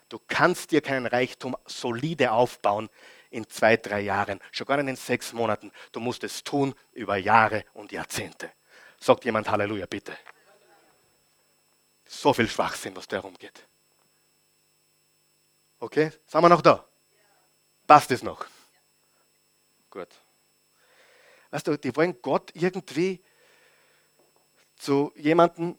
Du 0.08 0.20
kannst 0.28 0.70
dir 0.70 0.80
keinen 0.80 1.06
Reichtum 1.06 1.56
solide 1.66 2.32
aufbauen 2.32 2.88
in 3.30 3.48
zwei, 3.48 3.76
drei 3.76 4.00
Jahren, 4.00 4.40
schon 4.52 4.66
gar 4.66 4.76
nicht 4.76 4.88
in 4.88 4.96
sechs 4.96 5.32
Monaten. 5.32 5.72
Du 5.92 6.00
musst 6.00 6.22
es 6.22 6.44
tun 6.44 6.74
über 6.92 7.16
Jahre 7.16 7.64
und 7.74 7.92
Jahrzehnte. 7.92 8.52
Sagt 9.00 9.24
jemand 9.24 9.50
Halleluja, 9.50 9.86
bitte. 9.86 10.16
So 12.04 12.32
viel 12.32 12.48
Schwachsinn, 12.48 12.94
was 12.94 13.08
da 13.08 13.16
herumgeht. 13.16 13.66
Okay, 15.78 16.10
sind 16.26 16.40
wir 16.40 16.48
noch 16.48 16.62
da? 16.62 16.86
Passt 17.86 18.10
es 18.12 18.22
noch? 18.22 18.46
Gut. 19.90 20.08
Weißt 21.50 21.66
du, 21.66 21.76
die 21.76 21.94
wollen 21.94 22.20
Gott 22.22 22.50
irgendwie 22.54 23.22
zu 24.76 25.12
jemandem 25.16 25.78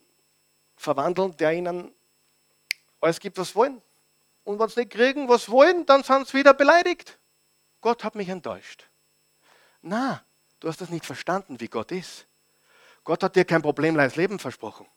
verwandeln, 0.75 1.36
der 1.38 1.53
ihnen 1.53 1.93
alles 2.99 3.19
gibt, 3.19 3.38
was 3.38 3.55
wollen. 3.55 3.82
Und 4.47 4.59
wenn 4.59 4.69
sie 4.69 4.79
nicht 4.79 4.93
kriegen, 4.93 5.27
was 5.27 5.49
wollen, 5.49 5.85
dann 5.85 6.03
sind 6.03 6.25
sie 6.25 6.37
wieder 6.37 6.53
beleidigt. 6.53 7.19
Gott 7.81 8.05
hat 8.05 8.15
mich 8.15 8.29
enttäuscht. 8.29 8.89
Na, 9.81 10.23
du 10.61 10.69
hast 10.69 10.79
das 10.79 10.89
nicht 10.89 11.05
verstanden, 11.05 11.59
wie 11.59 11.67
Gott 11.67 11.91
ist. 11.91 12.27
Gott 13.03 13.23
hat 13.23 13.35
dir 13.35 13.43
kein 13.43 13.61
problemleiches 13.61 14.15
Leben 14.15 14.39
versprochen. 14.39 14.87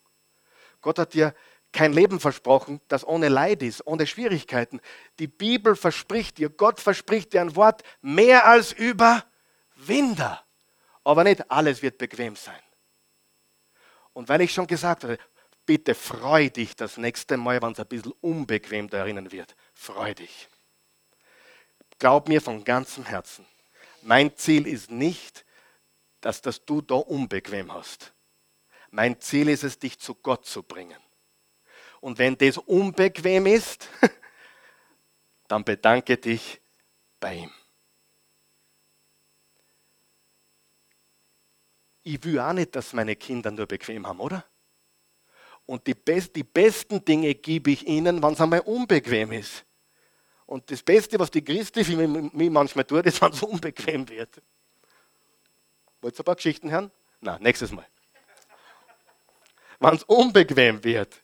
Gott 0.81 1.01
hat 1.01 1.15
dir 1.15 1.35
kein 1.73 1.93
Leben 1.93 2.21
versprochen, 2.21 2.81
das 2.87 3.05
ohne 3.05 3.29
Leid 3.29 3.65
ist, 3.65 3.85
ohne 3.89 4.07
Schwierigkeiten. 4.07 4.81
Die 5.19 5.27
Bibel 5.27 5.75
verspricht 5.75 6.39
dir, 6.39 6.49
Gott 6.49 6.79
verspricht 6.79 7.33
dir 7.33 7.41
ein 7.41 7.57
Wort 7.57 7.83
mehr 8.03 8.47
als 8.47 8.71
Überwinder. 8.71 10.45
Aber 11.03 11.25
nicht 11.25 11.51
alles 11.51 11.83
wird 11.83 11.99
bequem 11.99 12.37
sein. 12.37 12.63
Und 14.13 14.29
weil 14.29 14.43
ich 14.43 14.55
schon 14.55 14.69
gesagt 14.69 15.03
habe, 15.03 15.19
bitte 15.67 15.95
freu 15.95 16.49
dich 16.51 16.77
das 16.77 16.97
nächste 16.97 17.37
Mal, 17.37 17.63
wenn 17.63 17.73
es 17.73 17.81
ein 17.81 17.87
bisschen 17.87 18.13
unbequem 18.21 18.89
da 18.89 18.99
erinnern 18.99 19.31
wird. 19.33 19.55
Freu 19.75 20.15
dich. 20.15 20.49
Glaub 21.99 22.29
mir 22.29 22.41
von 22.41 22.65
ganzem 22.65 23.05
Herzen. 23.05 23.47
Mein 24.03 24.37
Ziel 24.37 24.67
ist 24.67 24.91
nicht, 24.91 25.45
dass 26.21 26.43
das 26.43 26.65
du 26.65 26.81
da 26.81 26.95
unbequem 26.97 27.73
hast. 27.73 28.13
Mein 28.91 29.21
Ziel 29.21 29.49
ist 29.49 29.63
es, 29.63 29.79
dich 29.79 29.99
zu 29.99 30.15
Gott 30.15 30.47
zu 30.47 30.63
bringen. 30.63 30.99
Und 32.01 32.19
wenn 32.19 32.37
das 32.37 32.57
unbequem 32.59 33.47
ist, 33.47 33.89
dann 35.49 35.65
bedanke 35.65 36.17
dich 36.17 36.61
bei 37.21 37.35
ihm. 37.35 37.53
Ich 42.03 42.25
will 42.25 42.41
auch 42.41 42.55
nicht, 42.55 42.75
dass 42.75 42.95
meine 42.95 43.15
Kinder 43.15 43.51
nur 43.51 43.67
bequem 43.67 44.07
haben, 44.07 44.21
oder? 44.21 44.45
Und 45.71 45.87
die, 45.87 45.95
best, 45.95 46.35
die 46.35 46.43
besten 46.43 47.05
Dinge 47.05 47.33
gebe 47.33 47.71
ich 47.71 47.87
ihnen, 47.87 48.21
wenn 48.21 48.33
es 48.33 48.41
einmal 48.41 48.59
unbequem 48.59 49.31
ist. 49.31 49.65
Und 50.45 50.69
das 50.69 50.83
Beste, 50.83 51.17
was 51.17 51.31
die 51.31 51.45
Christi 51.45 51.85
für 51.85 51.97
mich 52.09 52.51
manchmal 52.51 52.85
tut, 52.85 53.07
ist, 53.07 53.23
wenn 53.23 53.31
es 53.31 53.41
unbequem 53.41 54.09
wird. 54.09 54.43
Wollt 56.01 56.17
ihr 56.17 56.23
ein 56.23 56.25
paar 56.25 56.35
Geschichten 56.35 56.73
hören? 56.73 56.91
Na, 57.21 57.39
nächstes 57.39 57.71
Mal. 57.71 57.87
wenn 59.79 59.95
es 59.95 60.03
unbequem 60.03 60.83
wird. 60.83 61.23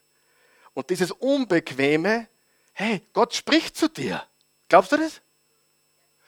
Und 0.75 0.91
dieses 0.91 1.11
Unbequeme, 1.11 2.29
hey, 2.73 3.03
Gott 3.15 3.35
spricht 3.35 3.77
zu 3.77 3.89
dir. 3.89 4.23
Glaubst 4.69 4.93
du 4.93 4.97
das? 4.97 5.23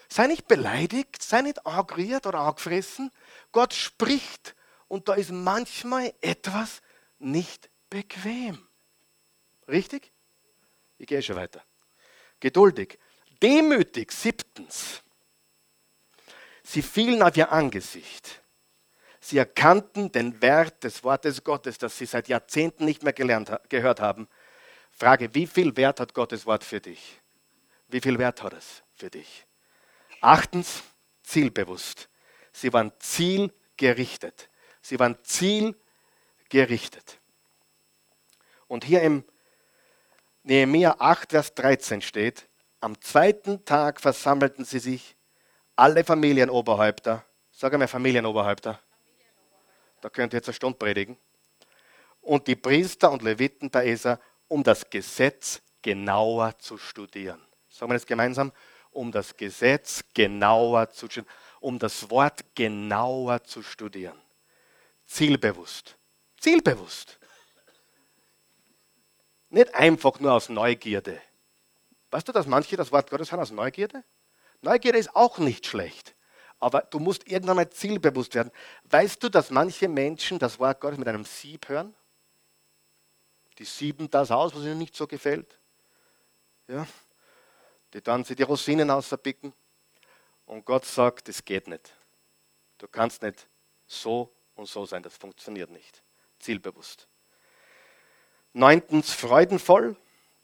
Sei 0.09 0.27
nicht 0.27 0.49
beleidigt, 0.49 1.23
sei 1.23 1.43
nicht 1.43 1.65
agriert 1.65 2.27
oder 2.27 2.41
angefressen. 2.41 3.13
Gott 3.53 3.75
spricht 3.75 4.57
und 4.89 5.09
da 5.09 5.15
ist 5.15 5.31
manchmal 5.31 6.13
etwas 6.21 6.83
nicht 7.21 7.71
bequem. 7.91 8.59
Richtig? 9.67 10.13
Ich 10.99 11.07
gehe 11.07 11.23
schon 11.23 11.37
weiter. 11.37 11.63
Geduldig. 12.41 12.99
Demütig. 13.43 14.13
Siebtens. 14.13 15.03
Sie 16.63 16.83
fielen 16.83 17.23
auf 17.23 17.37
ihr 17.37 17.51
Angesicht. 17.51 18.43
Sie 19.21 19.39
erkannten 19.39 20.13
den 20.13 20.41
Wert 20.41 20.85
des 20.85 21.03
Wortes 21.05 21.43
Gottes, 21.45 21.79
das 21.79 21.99
sie 21.99 22.07
seit 22.07 22.29
Jahrzehnten 22.29 22.85
nicht 22.85 23.03
mehr 23.03 23.13
gelernt, 23.13 23.51
gehört 23.69 24.01
haben. 24.01 24.29
Frage, 24.91 25.35
wie 25.35 25.47
viel 25.47 25.77
Wert 25.77 26.01
hat 26.01 26.15
Gottes 26.15 26.47
Wort 26.47 26.65
für 26.65 26.81
dich? 26.81 27.21
Wie 27.89 28.01
viel 28.01 28.19
Wert 28.19 28.43
hat 28.43 28.53
es 28.53 28.83
für 28.95 29.11
dich? 29.11 29.47
Achtens, 30.21 30.83
zielbewusst. 31.23 32.09
Sie 32.53 32.73
waren 32.73 32.93
zielgerichtet. 32.99 34.49
Sie 34.83 34.99
waren 34.99 35.17
zielgerichtet. 35.23 37.21
Und 38.69 38.85
hier 38.85 39.03
im 39.03 39.25
Nehemiah 40.45 40.97
8, 40.99 41.31
Vers 41.31 41.55
13 41.55 42.03
steht, 42.03 42.49
am 42.81 43.01
zweiten 43.01 43.65
Tag 43.65 44.01
versammelten 44.01 44.65
sie 44.65 44.79
sich 44.79 45.17
alle 45.75 46.05
Familienoberhäupter. 46.05 47.25
Sag 47.51 47.73
einmal 47.73 47.89
Familienoberhäupter. 47.89 48.79
Da 50.01 50.09
könnt 50.11 50.33
ihr 50.33 50.37
jetzt 50.37 50.49
eine 50.49 50.55
Stunde 50.55 50.79
predigen. 50.79 51.17
Und 52.21 52.47
die 52.47 52.57
Priester 52.57 53.11
und 53.11 53.23
Leviten 53.23 53.71
bei 53.71 53.87
Esa, 53.89 54.21
um 54.47 54.63
das 54.63 54.89
Gesetz 54.89 55.61
genauer 55.83 56.57
zu 56.59 56.79
studieren. 56.79 57.41
Sagen 57.69 57.91
wir 57.91 57.95
das 57.95 58.07
gemeinsam? 58.07 58.53
Um 58.91 59.11
das 59.11 59.37
Gesetz 59.37 60.05
genauer 60.15 60.91
zu 60.91 61.07
studieren. 61.07 61.33
Um 61.61 61.79
das 61.79 62.09
Wort 62.11 62.45
genauer 62.55 63.43
zu 63.43 63.63
studieren. 63.63 64.21
Zielbewusst. 65.07 65.97
Zielbewusst. 66.39 67.18
Nicht 69.51 69.75
einfach 69.75 70.21
nur 70.21 70.33
aus 70.33 70.49
Neugierde. 70.49 71.21
Weißt 72.11 72.29
du, 72.29 72.33
dass 72.33 72.47
manche 72.47 72.77
das 72.77 72.93
Wort 72.93 73.11
Gottes 73.11 73.33
haben 73.33 73.41
aus 73.41 73.51
Neugierde? 73.51 74.05
Neugierde 74.61 74.99
ist 74.99 75.15
auch 75.15 75.39
nicht 75.39 75.67
schlecht. 75.67 76.15
Aber 76.59 76.83
du 76.83 76.99
musst 76.99 77.27
irgendwann 77.29 77.57
mal 77.57 77.71
zielbewusst 77.71 78.35
werden. 78.35 78.51
Weißt 78.85 79.23
du, 79.23 79.29
dass 79.29 79.51
manche 79.51 79.89
Menschen 79.89 80.39
das 80.39 80.59
Wort 80.59 80.81
Gottes 80.81 80.99
mit 80.99 81.09
einem 81.09 81.25
Sieb 81.25 81.69
hören? 81.69 81.95
Die 83.59 83.65
sieben 83.65 84.11
das 84.11 84.31
aus, 84.31 84.55
was 84.55 84.63
ihnen 84.63 84.79
nicht 84.79 84.97
so 84.97 85.07
gefällt. 85.07 85.59
Ja? 86.67 86.87
Die 87.95 88.03
dann 88.03 88.25
sie 88.25 88.35
die 88.35 88.43
Rosinen 88.43 88.91
auserpicken. 88.91 89.53
Und 90.47 90.65
Gott 90.65 90.85
sagt, 90.85 91.29
das 91.29 91.45
geht 91.45 91.69
nicht. 91.69 91.93
Du 92.79 92.89
kannst 92.89 93.23
nicht 93.23 93.49
so 93.87 94.33
und 94.55 94.67
so 94.67 94.87
sein, 94.87 95.03
das 95.03 95.17
funktioniert 95.17 95.71
nicht. 95.71 96.03
Zielbewusst. 96.39 97.09
Neuntens, 98.53 99.13
freudenvoll. 99.13 99.97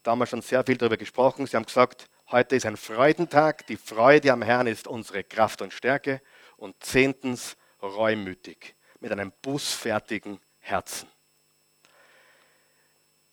Da 0.03 0.11
haben 0.11 0.19
wir 0.19 0.25
schon 0.25 0.41
sehr 0.41 0.63
viel 0.63 0.77
darüber 0.77 0.97
gesprochen. 0.97 1.47
Sie 1.47 1.55
haben 1.55 1.65
gesagt, 1.65 2.07
heute 2.31 2.55
ist 2.55 2.65
ein 2.65 2.77
Freudentag. 2.77 3.65
Die 3.67 3.77
Freude 3.77 4.31
am 4.31 4.41
Herrn 4.41 4.67
ist 4.67 4.87
unsere 4.87 5.23
Kraft 5.23 5.61
und 5.61 5.73
Stärke. 5.73 6.21
Und 6.57 6.75
zehntens, 6.83 7.57
reumütig, 7.81 8.75
mit 8.99 9.11
einem 9.11 9.31
bußfertigen 9.41 10.39
Herzen. 10.59 11.09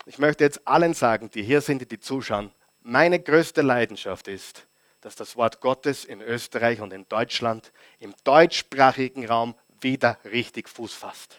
Ich 0.07 0.19
möchte 0.19 0.43
jetzt 0.43 0.67
allen 0.67 0.95
sagen, 0.95 1.31
die 1.31 1.43
hier 1.43 1.61
sind, 1.61 1.91
die 1.91 2.01
zuschauen, 2.01 2.51
meine 2.81 3.21
größte 3.21 3.63
Leidenschaft 3.63 4.27
ist, 4.27 4.67
dass 5.01 5.15
das 5.15 5.37
Wort 5.37 5.61
Gottes 5.61 6.05
in 6.05 6.21
Österreich 6.21 6.81
und 6.81 6.93
in 6.93 7.09
Deutschland, 7.09 7.73
im 8.01 8.15
deutschsprachigen 8.25 9.27
Raum 9.27 9.55
wieder 9.81 10.19
richtig 10.25 10.69
Fuß 10.69 10.93
fasst. 10.95 11.39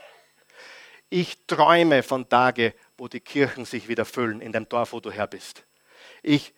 Ich 1.09 1.45
träume 1.45 2.01
von 2.01 2.27
Tage, 2.27 2.73
wo 2.97 3.07
die 3.07 3.19
Kirchen 3.19 3.65
sich 3.65 3.87
wieder 3.87 4.05
füllen 4.05 4.41
in 4.41 4.51
dem 4.51 4.67
Dorf, 4.69 4.93
wo 4.93 4.99
du 4.99 5.11
her 5.11 5.27
bist. 5.27 5.63
Ich 6.21 6.53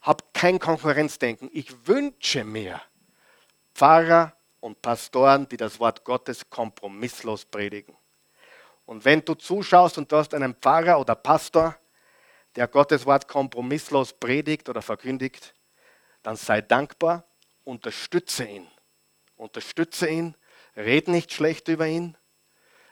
habe 0.00 0.24
kein 0.32 0.58
Konkurrenzdenken. 0.58 1.50
Ich 1.52 1.86
wünsche 1.86 2.44
mir 2.44 2.80
Pfarrer 3.74 4.34
und 4.60 4.82
Pastoren, 4.82 5.48
die 5.48 5.56
das 5.56 5.80
Wort 5.80 6.04
Gottes 6.04 6.48
kompromisslos 6.48 7.44
predigen. 7.44 7.96
Und 8.86 9.04
wenn 9.04 9.24
du 9.24 9.34
zuschaust 9.34 9.98
und 9.98 10.10
du 10.10 10.16
hast 10.16 10.34
einen 10.34 10.54
Pfarrer 10.54 10.98
oder 10.98 11.14
Pastor, 11.14 11.76
der 12.56 12.66
Gottes 12.66 13.06
Wort 13.06 13.28
kompromisslos 13.28 14.12
predigt 14.12 14.68
oder 14.68 14.82
verkündigt, 14.82 15.54
dann 16.22 16.36
sei 16.36 16.60
dankbar, 16.60 17.24
unterstütze 17.64 18.44
ihn. 18.44 18.66
Unterstütze 19.36 20.08
ihn, 20.08 20.36
red 20.76 21.08
nicht 21.08 21.32
schlecht 21.32 21.68
über 21.68 21.86
ihn, 21.86 22.16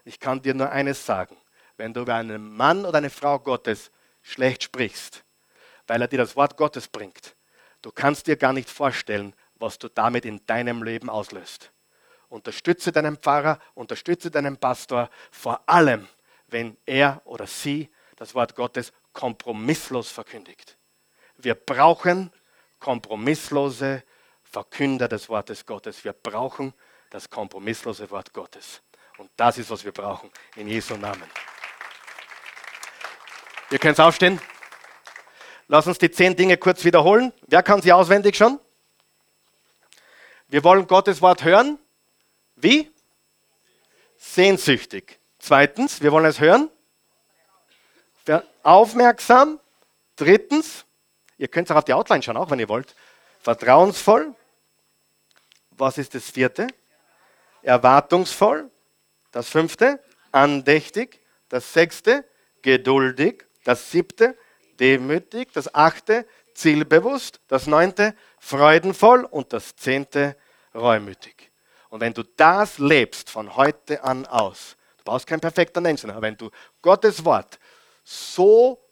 ich 0.05 0.21
kann 0.21 0.41
dir 0.41 0.55
nur 0.55 0.71
eines 0.71 1.05
sagen. 1.05 1.37
Wenn 1.79 1.95
du 1.95 2.03
über 2.03 2.17
einen 2.17 2.55
Mann 2.55 2.85
oder 2.85 2.99
eine 2.99 3.09
Frau 3.09 3.39
Gottes 3.39 3.91
schlecht 4.21 4.65
sprichst, 4.65 5.25
weil 5.87 6.03
er 6.03 6.09
dir 6.09 6.19
das 6.19 6.37
Wort 6.37 6.57
Gottes 6.57 6.89
bringt, 6.89 7.37
du 7.81 7.91
kannst 7.91 8.27
dir 8.27 8.37
gar 8.37 8.53
nicht 8.53 8.69
vorstellen, 8.69 9.33
was 9.55 9.79
du 9.79 9.89
damit 9.89 10.25
in 10.25 10.45
deinem 10.45 10.83
Leben 10.83 11.09
auslöst. 11.09 11.73
Unterstütze 12.29 12.93
deinen 12.93 13.17
Pfarrer, 13.17 13.59
unterstütze 13.75 14.31
deinen 14.31 14.57
Pastor, 14.57 15.09
vor 15.31 15.63
allem, 15.67 16.07
wenn 16.49 16.77
er 16.85 17.23
oder 17.25 17.47
sie 17.47 17.89
das 18.17 18.35
Wort 18.35 18.55
Gottes 18.55 18.93
kompromisslos 19.13 20.11
verkündigt. 20.11 20.77
Wir 21.37 21.55
brauchen 21.55 22.33
kompromisslose 22.81 24.03
Verkünder 24.43 25.09
des 25.09 25.29
Wortes 25.29 25.65
Gottes. 25.65 26.05
Wir 26.05 26.13
brauchen 26.13 26.75
das 27.11 27.31
kompromisslose 27.31 28.11
Wort 28.11 28.33
Gottes. 28.33 28.83
Und 29.19 29.31
das 29.37 29.59
ist, 29.59 29.71
was 29.71 29.85
wir 29.85 29.93
brauchen. 29.93 30.31
In 30.57 30.69
Jesu 30.69 30.97
Namen. 30.97 31.29
Ihr 33.71 33.79
könnt 33.79 34.01
aufstehen. 34.01 34.41
Lass 35.67 35.87
uns 35.87 35.99
die 35.99 36.11
zehn 36.11 36.35
Dinge 36.35 36.57
kurz 36.57 36.85
wiederholen. 36.85 37.33
Wer 37.47 37.63
kann 37.63 37.83
sie 37.83 37.93
auswendig 37.93 38.37
schon? 38.37 38.59
Wir 40.49 40.65
wollen 40.65 40.87
Gottes 40.87 41.21
Wort 41.21 41.45
hören. 41.45 41.79
Wie? 42.57 42.91
Sehnsüchtig. 44.17 45.21
Zweitens, 45.39 46.01
wir 46.01 46.11
wollen 46.13 46.25
es 46.25 46.41
hören. 46.41 46.71
Aufmerksam. 48.63 49.61
Drittens, 50.17 50.85
ihr 51.37 51.49
könnt 51.49 51.71
auch 51.71 51.77
auf 51.77 51.85
die 51.85 51.93
Outline 51.93 52.23
schauen, 52.23 52.37
auch 52.39 52.51
wenn 52.51 52.59
ihr 52.59 52.69
wollt. 52.69 52.95
Vertrauensvoll. 53.41 54.35
Was 55.71 55.99
ist 55.99 56.15
das 56.15 56.31
vierte? 56.31 56.67
Erwartungsvoll. 57.63 58.71
Das 59.31 59.49
fünfte, 59.49 60.03
andächtig. 60.33 61.21
Das 61.51 61.73
sechste, 61.73 62.25
geduldig. 62.63 63.48
Das 63.69 63.91
siebte, 63.91 64.35
demütig. 64.81 65.53
Das 65.53 65.75
achte, 65.75 66.27
zielbewusst. 66.55 67.39
Das 67.49 67.67
neunte, 67.67 68.15
freudenvoll. 68.39 69.27
Und 69.27 69.53
das 69.53 69.77
zehnte, 69.77 70.39
reumütig. 70.75 71.53
Und 71.91 72.01
wenn 72.01 72.15
du 72.15 72.23
das 72.23 72.79
lebst 72.79 73.29
von 73.29 73.57
heute 73.57 74.03
an 74.03 74.25
aus, 74.25 74.75
du 74.97 75.05
brauchst 75.05 75.27
kein 75.27 75.41
perfekter 75.41 75.83
Mensch 75.83 76.03
aber 76.03 76.23
wenn 76.23 76.39
du 76.39 76.51
Gottes 76.81 77.23
Wort 77.27 77.59
so, 78.05 78.83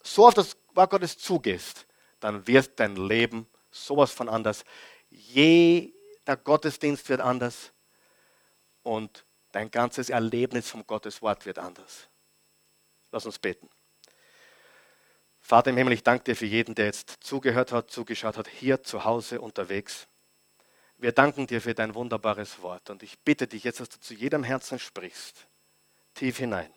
so 0.00 0.28
auf 0.28 0.34
das 0.34 0.56
Wort 0.74 0.90
Gottes 0.90 1.18
zugehst, 1.18 1.88
dann 2.20 2.46
wird 2.46 2.78
dein 2.78 2.94
Leben 2.94 3.48
sowas 3.72 4.12
von 4.12 4.28
anders. 4.28 4.62
Jeder 5.10 6.36
Gottesdienst 6.36 7.08
wird 7.08 7.20
anders 7.20 7.72
und 8.84 9.24
dein 9.50 9.72
ganzes 9.72 10.08
Erlebnis 10.08 10.70
vom 10.70 10.86
Gottes 10.86 11.20
Wort 11.20 11.46
wird 11.46 11.58
anders. 11.58 12.09
Lass 13.12 13.26
uns 13.26 13.38
beten. 13.38 13.68
Vater 15.40 15.70
im 15.70 15.76
Himmel, 15.76 15.94
ich 15.94 16.04
danke 16.04 16.24
dir 16.24 16.36
für 16.36 16.46
jeden, 16.46 16.74
der 16.74 16.86
jetzt 16.86 17.18
zugehört 17.20 17.72
hat, 17.72 17.90
zugeschaut 17.90 18.36
hat, 18.36 18.48
hier 18.48 18.82
zu 18.82 19.04
Hause 19.04 19.40
unterwegs. 19.40 20.06
Wir 20.96 21.12
danken 21.12 21.46
dir 21.46 21.60
für 21.60 21.74
dein 21.74 21.94
wunderbares 21.94 22.62
Wort 22.62 22.90
und 22.90 23.02
ich 23.02 23.18
bitte 23.20 23.46
dich 23.46 23.64
jetzt, 23.64 23.80
dass 23.80 23.88
du 23.88 23.98
zu 23.98 24.14
jedem 24.14 24.44
Herzen 24.44 24.78
sprichst, 24.78 25.48
tief 26.14 26.36
hinein 26.36 26.72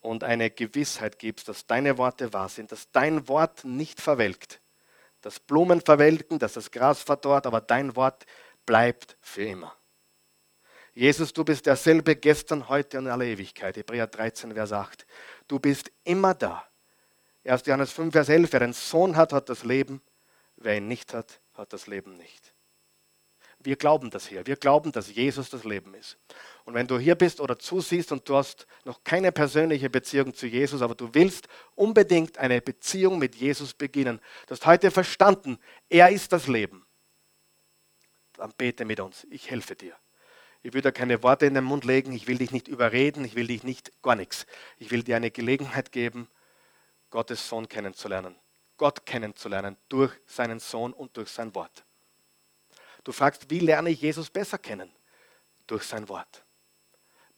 und 0.00 0.24
eine 0.24 0.50
Gewissheit 0.50 1.18
gibst, 1.18 1.48
dass 1.48 1.66
deine 1.66 1.96
Worte 1.96 2.32
wahr 2.32 2.48
sind, 2.48 2.72
dass 2.72 2.90
dein 2.90 3.28
Wort 3.28 3.64
nicht 3.64 4.00
verwelkt, 4.00 4.60
dass 5.20 5.38
Blumen 5.38 5.80
verwelken, 5.80 6.40
dass 6.40 6.54
das 6.54 6.72
Gras 6.72 7.02
verdorrt, 7.02 7.46
aber 7.46 7.60
dein 7.60 7.94
Wort 7.94 8.26
bleibt 8.66 9.16
für 9.20 9.44
immer. 9.44 9.74
Jesus, 10.94 11.32
du 11.32 11.44
bist 11.44 11.64
derselbe 11.64 12.16
gestern, 12.16 12.68
heute 12.68 12.98
und 12.98 13.06
in 13.06 13.12
aller 13.12 13.24
Ewigkeit. 13.24 13.76
Hebräer 13.76 14.06
13, 14.06 14.52
Vers 14.52 14.72
8. 14.72 15.06
Du 15.48 15.58
bist 15.58 15.90
immer 16.04 16.34
da. 16.34 16.66
1. 17.44 17.64
Johannes 17.66 17.92
5, 17.92 18.12
Vers 18.12 18.28
11. 18.28 18.52
Wer 18.52 18.62
einen 18.62 18.72
Sohn 18.74 19.16
hat, 19.16 19.32
hat 19.32 19.48
das 19.48 19.64
Leben. 19.64 20.02
Wer 20.56 20.76
ihn 20.76 20.88
nicht 20.88 21.14
hat, 21.14 21.40
hat 21.54 21.72
das 21.72 21.86
Leben 21.86 22.16
nicht. 22.18 22.52
Wir 23.64 23.76
glauben 23.76 24.10
das 24.10 24.26
hier. 24.26 24.46
Wir 24.46 24.56
glauben, 24.56 24.92
dass 24.92 25.14
Jesus 25.14 25.48
das 25.48 25.64
Leben 25.64 25.94
ist. 25.94 26.18
Und 26.64 26.74
wenn 26.74 26.86
du 26.86 26.98
hier 26.98 27.14
bist 27.14 27.40
oder 27.40 27.58
zusiehst 27.58 28.12
und 28.12 28.28
du 28.28 28.36
hast 28.36 28.66
noch 28.84 29.02
keine 29.04 29.32
persönliche 29.32 29.88
Beziehung 29.88 30.34
zu 30.34 30.46
Jesus, 30.46 30.82
aber 30.82 30.94
du 30.94 31.14
willst 31.14 31.48
unbedingt 31.74 32.38
eine 32.38 32.60
Beziehung 32.60 33.18
mit 33.18 33.36
Jesus 33.36 33.72
beginnen, 33.72 34.20
du 34.46 34.52
hast 34.52 34.66
heute 34.66 34.90
verstanden, 34.90 35.58
er 35.88 36.10
ist 36.10 36.32
das 36.32 36.48
Leben, 36.48 36.84
dann 38.34 38.52
bete 38.58 38.84
mit 38.84 39.00
uns. 39.00 39.26
Ich 39.30 39.50
helfe 39.50 39.76
dir. 39.76 39.96
Ich 40.62 40.72
will 40.72 40.80
dir 40.80 40.92
keine 40.92 41.22
Worte 41.22 41.46
in 41.46 41.54
den 41.54 41.64
Mund 41.64 41.84
legen, 41.84 42.12
ich 42.12 42.28
will 42.28 42.38
dich 42.38 42.52
nicht 42.52 42.68
überreden, 42.68 43.24
ich 43.24 43.34
will 43.34 43.48
dich 43.48 43.64
nicht 43.64 43.90
gar 44.02 44.14
nichts. 44.14 44.46
Ich 44.78 44.90
will 44.90 45.02
dir 45.02 45.16
eine 45.16 45.30
Gelegenheit 45.30 45.90
geben, 45.90 46.28
Gottes 47.10 47.48
Sohn 47.48 47.68
kennenzulernen. 47.68 48.36
Gott 48.76 49.04
kennenzulernen 49.04 49.76
durch 49.88 50.12
seinen 50.26 50.60
Sohn 50.60 50.92
und 50.92 51.16
durch 51.16 51.30
sein 51.30 51.54
Wort. 51.54 51.84
Du 53.04 53.12
fragst, 53.12 53.50
wie 53.50 53.58
lerne 53.58 53.90
ich 53.90 54.00
Jesus 54.00 54.30
besser 54.30 54.58
kennen? 54.58 54.90
Durch 55.66 55.82
sein 55.82 56.08
Wort. 56.08 56.44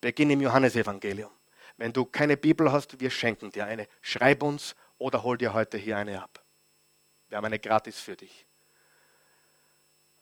Beginn 0.00 0.30
im 0.30 0.40
Johannesevangelium. 0.42 1.30
Wenn 1.76 1.92
du 1.92 2.04
keine 2.04 2.36
Bibel 2.36 2.70
hast, 2.70 3.00
wir 3.00 3.10
schenken 3.10 3.50
dir 3.50 3.66
eine. 3.66 3.88
Schreib 4.00 4.42
uns 4.42 4.76
oder 4.98 5.22
hol 5.22 5.38
dir 5.38 5.54
heute 5.54 5.78
hier 5.78 5.96
eine 5.96 6.22
ab. 6.22 6.42
Wir 7.28 7.38
haben 7.38 7.46
eine 7.46 7.58
gratis 7.58 7.98
für 7.98 8.16
dich. 8.16 8.46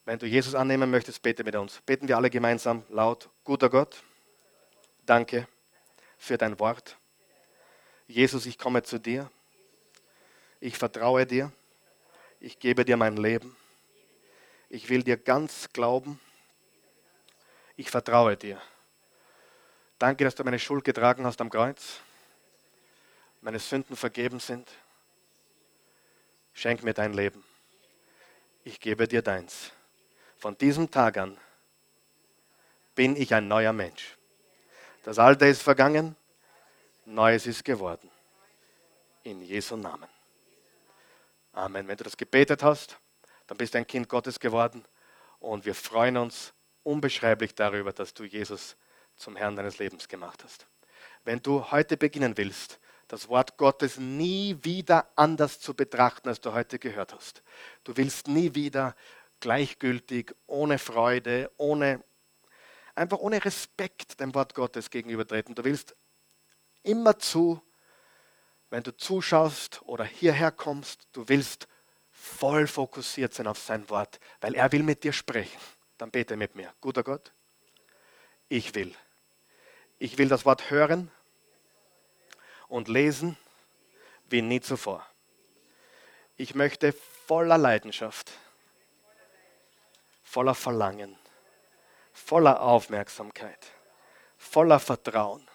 Wenn 0.04 0.18
du 0.18 0.26
Jesus 0.26 0.54
annehmen 0.54 0.90
möchtest, 0.90 1.22
bete 1.22 1.44
mit 1.44 1.54
uns. 1.54 1.80
Beten 1.82 2.08
wir 2.08 2.16
alle 2.16 2.30
gemeinsam 2.30 2.84
laut. 2.88 3.30
Guter 3.44 3.70
Gott, 3.70 4.02
danke 5.06 5.46
für 6.18 6.36
dein 6.36 6.58
Wort. 6.58 6.96
Jesus, 8.08 8.46
ich 8.46 8.58
komme 8.58 8.82
zu 8.82 8.98
dir. 8.98 9.30
Ich 10.60 10.76
vertraue 10.76 11.26
dir. 11.26 11.52
Ich 12.40 12.58
gebe 12.58 12.84
dir 12.84 12.96
mein 12.96 13.16
Leben. 13.16 13.56
Ich 14.68 14.88
will 14.88 15.02
dir 15.02 15.16
ganz 15.16 15.68
glauben. 15.72 16.18
Ich 17.76 17.90
vertraue 17.90 18.36
dir. 18.36 18.60
Danke, 19.98 20.24
dass 20.24 20.34
du 20.34 20.42
meine 20.42 20.58
Schuld 20.58 20.84
getragen 20.84 21.24
hast 21.24 21.40
am 21.40 21.50
Kreuz. 21.50 22.00
Meine 23.40 23.60
Sünden 23.60 23.96
vergeben 23.96 24.40
sind. 24.40 24.68
Schenk 26.52 26.82
mir 26.82 26.94
dein 26.94 27.12
Leben. 27.12 27.44
Ich 28.64 28.80
gebe 28.80 29.06
dir 29.06 29.22
deins. 29.22 29.72
Von 30.42 30.58
diesem 30.58 30.90
Tag 30.90 31.18
an 31.18 31.38
bin 32.96 33.14
ich 33.14 33.32
ein 33.32 33.46
neuer 33.46 33.72
Mensch. 33.72 34.18
Das 35.04 35.20
Alte 35.20 35.46
ist 35.46 35.62
vergangen, 35.62 36.16
Neues 37.04 37.46
ist 37.46 37.64
geworden. 37.64 38.10
In 39.22 39.40
Jesu 39.40 39.76
Namen. 39.76 40.08
Amen. 41.52 41.86
Wenn 41.86 41.96
du 41.96 42.02
das 42.02 42.16
gebetet 42.16 42.64
hast, 42.64 42.98
dann 43.46 43.56
bist 43.56 43.74
du 43.74 43.78
ein 43.78 43.86
Kind 43.86 44.08
Gottes 44.08 44.40
geworden 44.40 44.84
und 45.38 45.64
wir 45.64 45.76
freuen 45.76 46.16
uns 46.16 46.52
unbeschreiblich 46.82 47.54
darüber, 47.54 47.92
dass 47.92 48.12
du 48.12 48.24
Jesus 48.24 48.76
zum 49.14 49.36
Herrn 49.36 49.54
deines 49.54 49.78
Lebens 49.78 50.08
gemacht 50.08 50.42
hast. 50.42 50.66
Wenn 51.22 51.40
du 51.40 51.70
heute 51.70 51.96
beginnen 51.96 52.36
willst, 52.36 52.80
das 53.06 53.28
Wort 53.28 53.58
Gottes 53.58 53.98
nie 53.98 54.58
wieder 54.62 55.06
anders 55.14 55.60
zu 55.60 55.72
betrachten, 55.72 56.28
als 56.28 56.40
du 56.40 56.52
heute 56.52 56.80
gehört 56.80 57.14
hast. 57.14 57.44
Du 57.84 57.96
willst 57.96 58.26
nie 58.26 58.56
wieder 58.56 58.96
gleichgültig, 59.42 60.34
ohne 60.46 60.78
Freude, 60.78 61.50
ohne 61.58 62.02
einfach 62.94 63.18
ohne 63.18 63.44
Respekt 63.44 64.20
dem 64.20 64.34
Wort 64.34 64.54
Gottes 64.54 64.90
gegenübertreten. 64.90 65.54
Du 65.54 65.64
willst 65.64 65.96
immerzu, 66.82 67.60
wenn 68.70 68.82
du 68.82 68.96
zuschaust 68.96 69.82
oder 69.82 70.04
hierher 70.04 70.50
kommst, 70.50 71.08
du 71.12 71.28
willst 71.28 71.68
voll 72.10 72.66
fokussiert 72.66 73.34
sein 73.34 73.46
auf 73.46 73.58
sein 73.58 73.88
Wort, 73.90 74.20
weil 74.40 74.54
er 74.54 74.70
will 74.72 74.82
mit 74.82 75.04
dir 75.04 75.12
sprechen. 75.12 75.60
Dann 75.98 76.10
bete 76.10 76.36
mit 76.36 76.54
mir. 76.54 76.72
Guter 76.80 77.02
Gott, 77.02 77.32
ich 78.48 78.74
will. 78.74 78.94
Ich 79.98 80.18
will 80.18 80.28
das 80.28 80.44
Wort 80.44 80.70
hören 80.70 81.10
und 82.68 82.88
lesen 82.88 83.36
wie 84.28 84.42
nie 84.42 84.60
zuvor. 84.60 85.06
Ich 86.36 86.54
möchte 86.54 86.92
voller 87.26 87.58
Leidenschaft, 87.58 88.32
voller 90.32 90.54
Verlangen, 90.54 91.18
voller 92.12 92.60
Aufmerksamkeit, 92.60 93.66
voller 94.36 94.80
Vertrauen, 94.80 95.46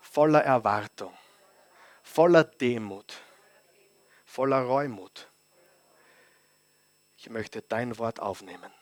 voller 0.00 0.42
Erwartung, 0.44 1.16
voller 2.02 2.44
Demut, 2.44 3.20
voller 4.24 4.62
Reumut 4.62 5.28
ich 7.18 7.28
möchte 7.30 7.62
dein 7.62 7.98
Wort 7.98 8.20
aufnehmen. 8.20 8.72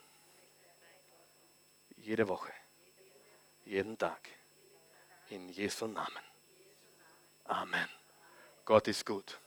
Jede 1.95 2.27
Woche, 2.27 2.53
jeden 3.65 3.97
Tag. 3.97 4.29
In 5.29 5.49
Jesu 5.49 5.87
Namen. 5.87 6.23
Amen. 7.45 7.89
Gott 8.63 8.87
ist 8.87 9.05
gut. 9.05 9.39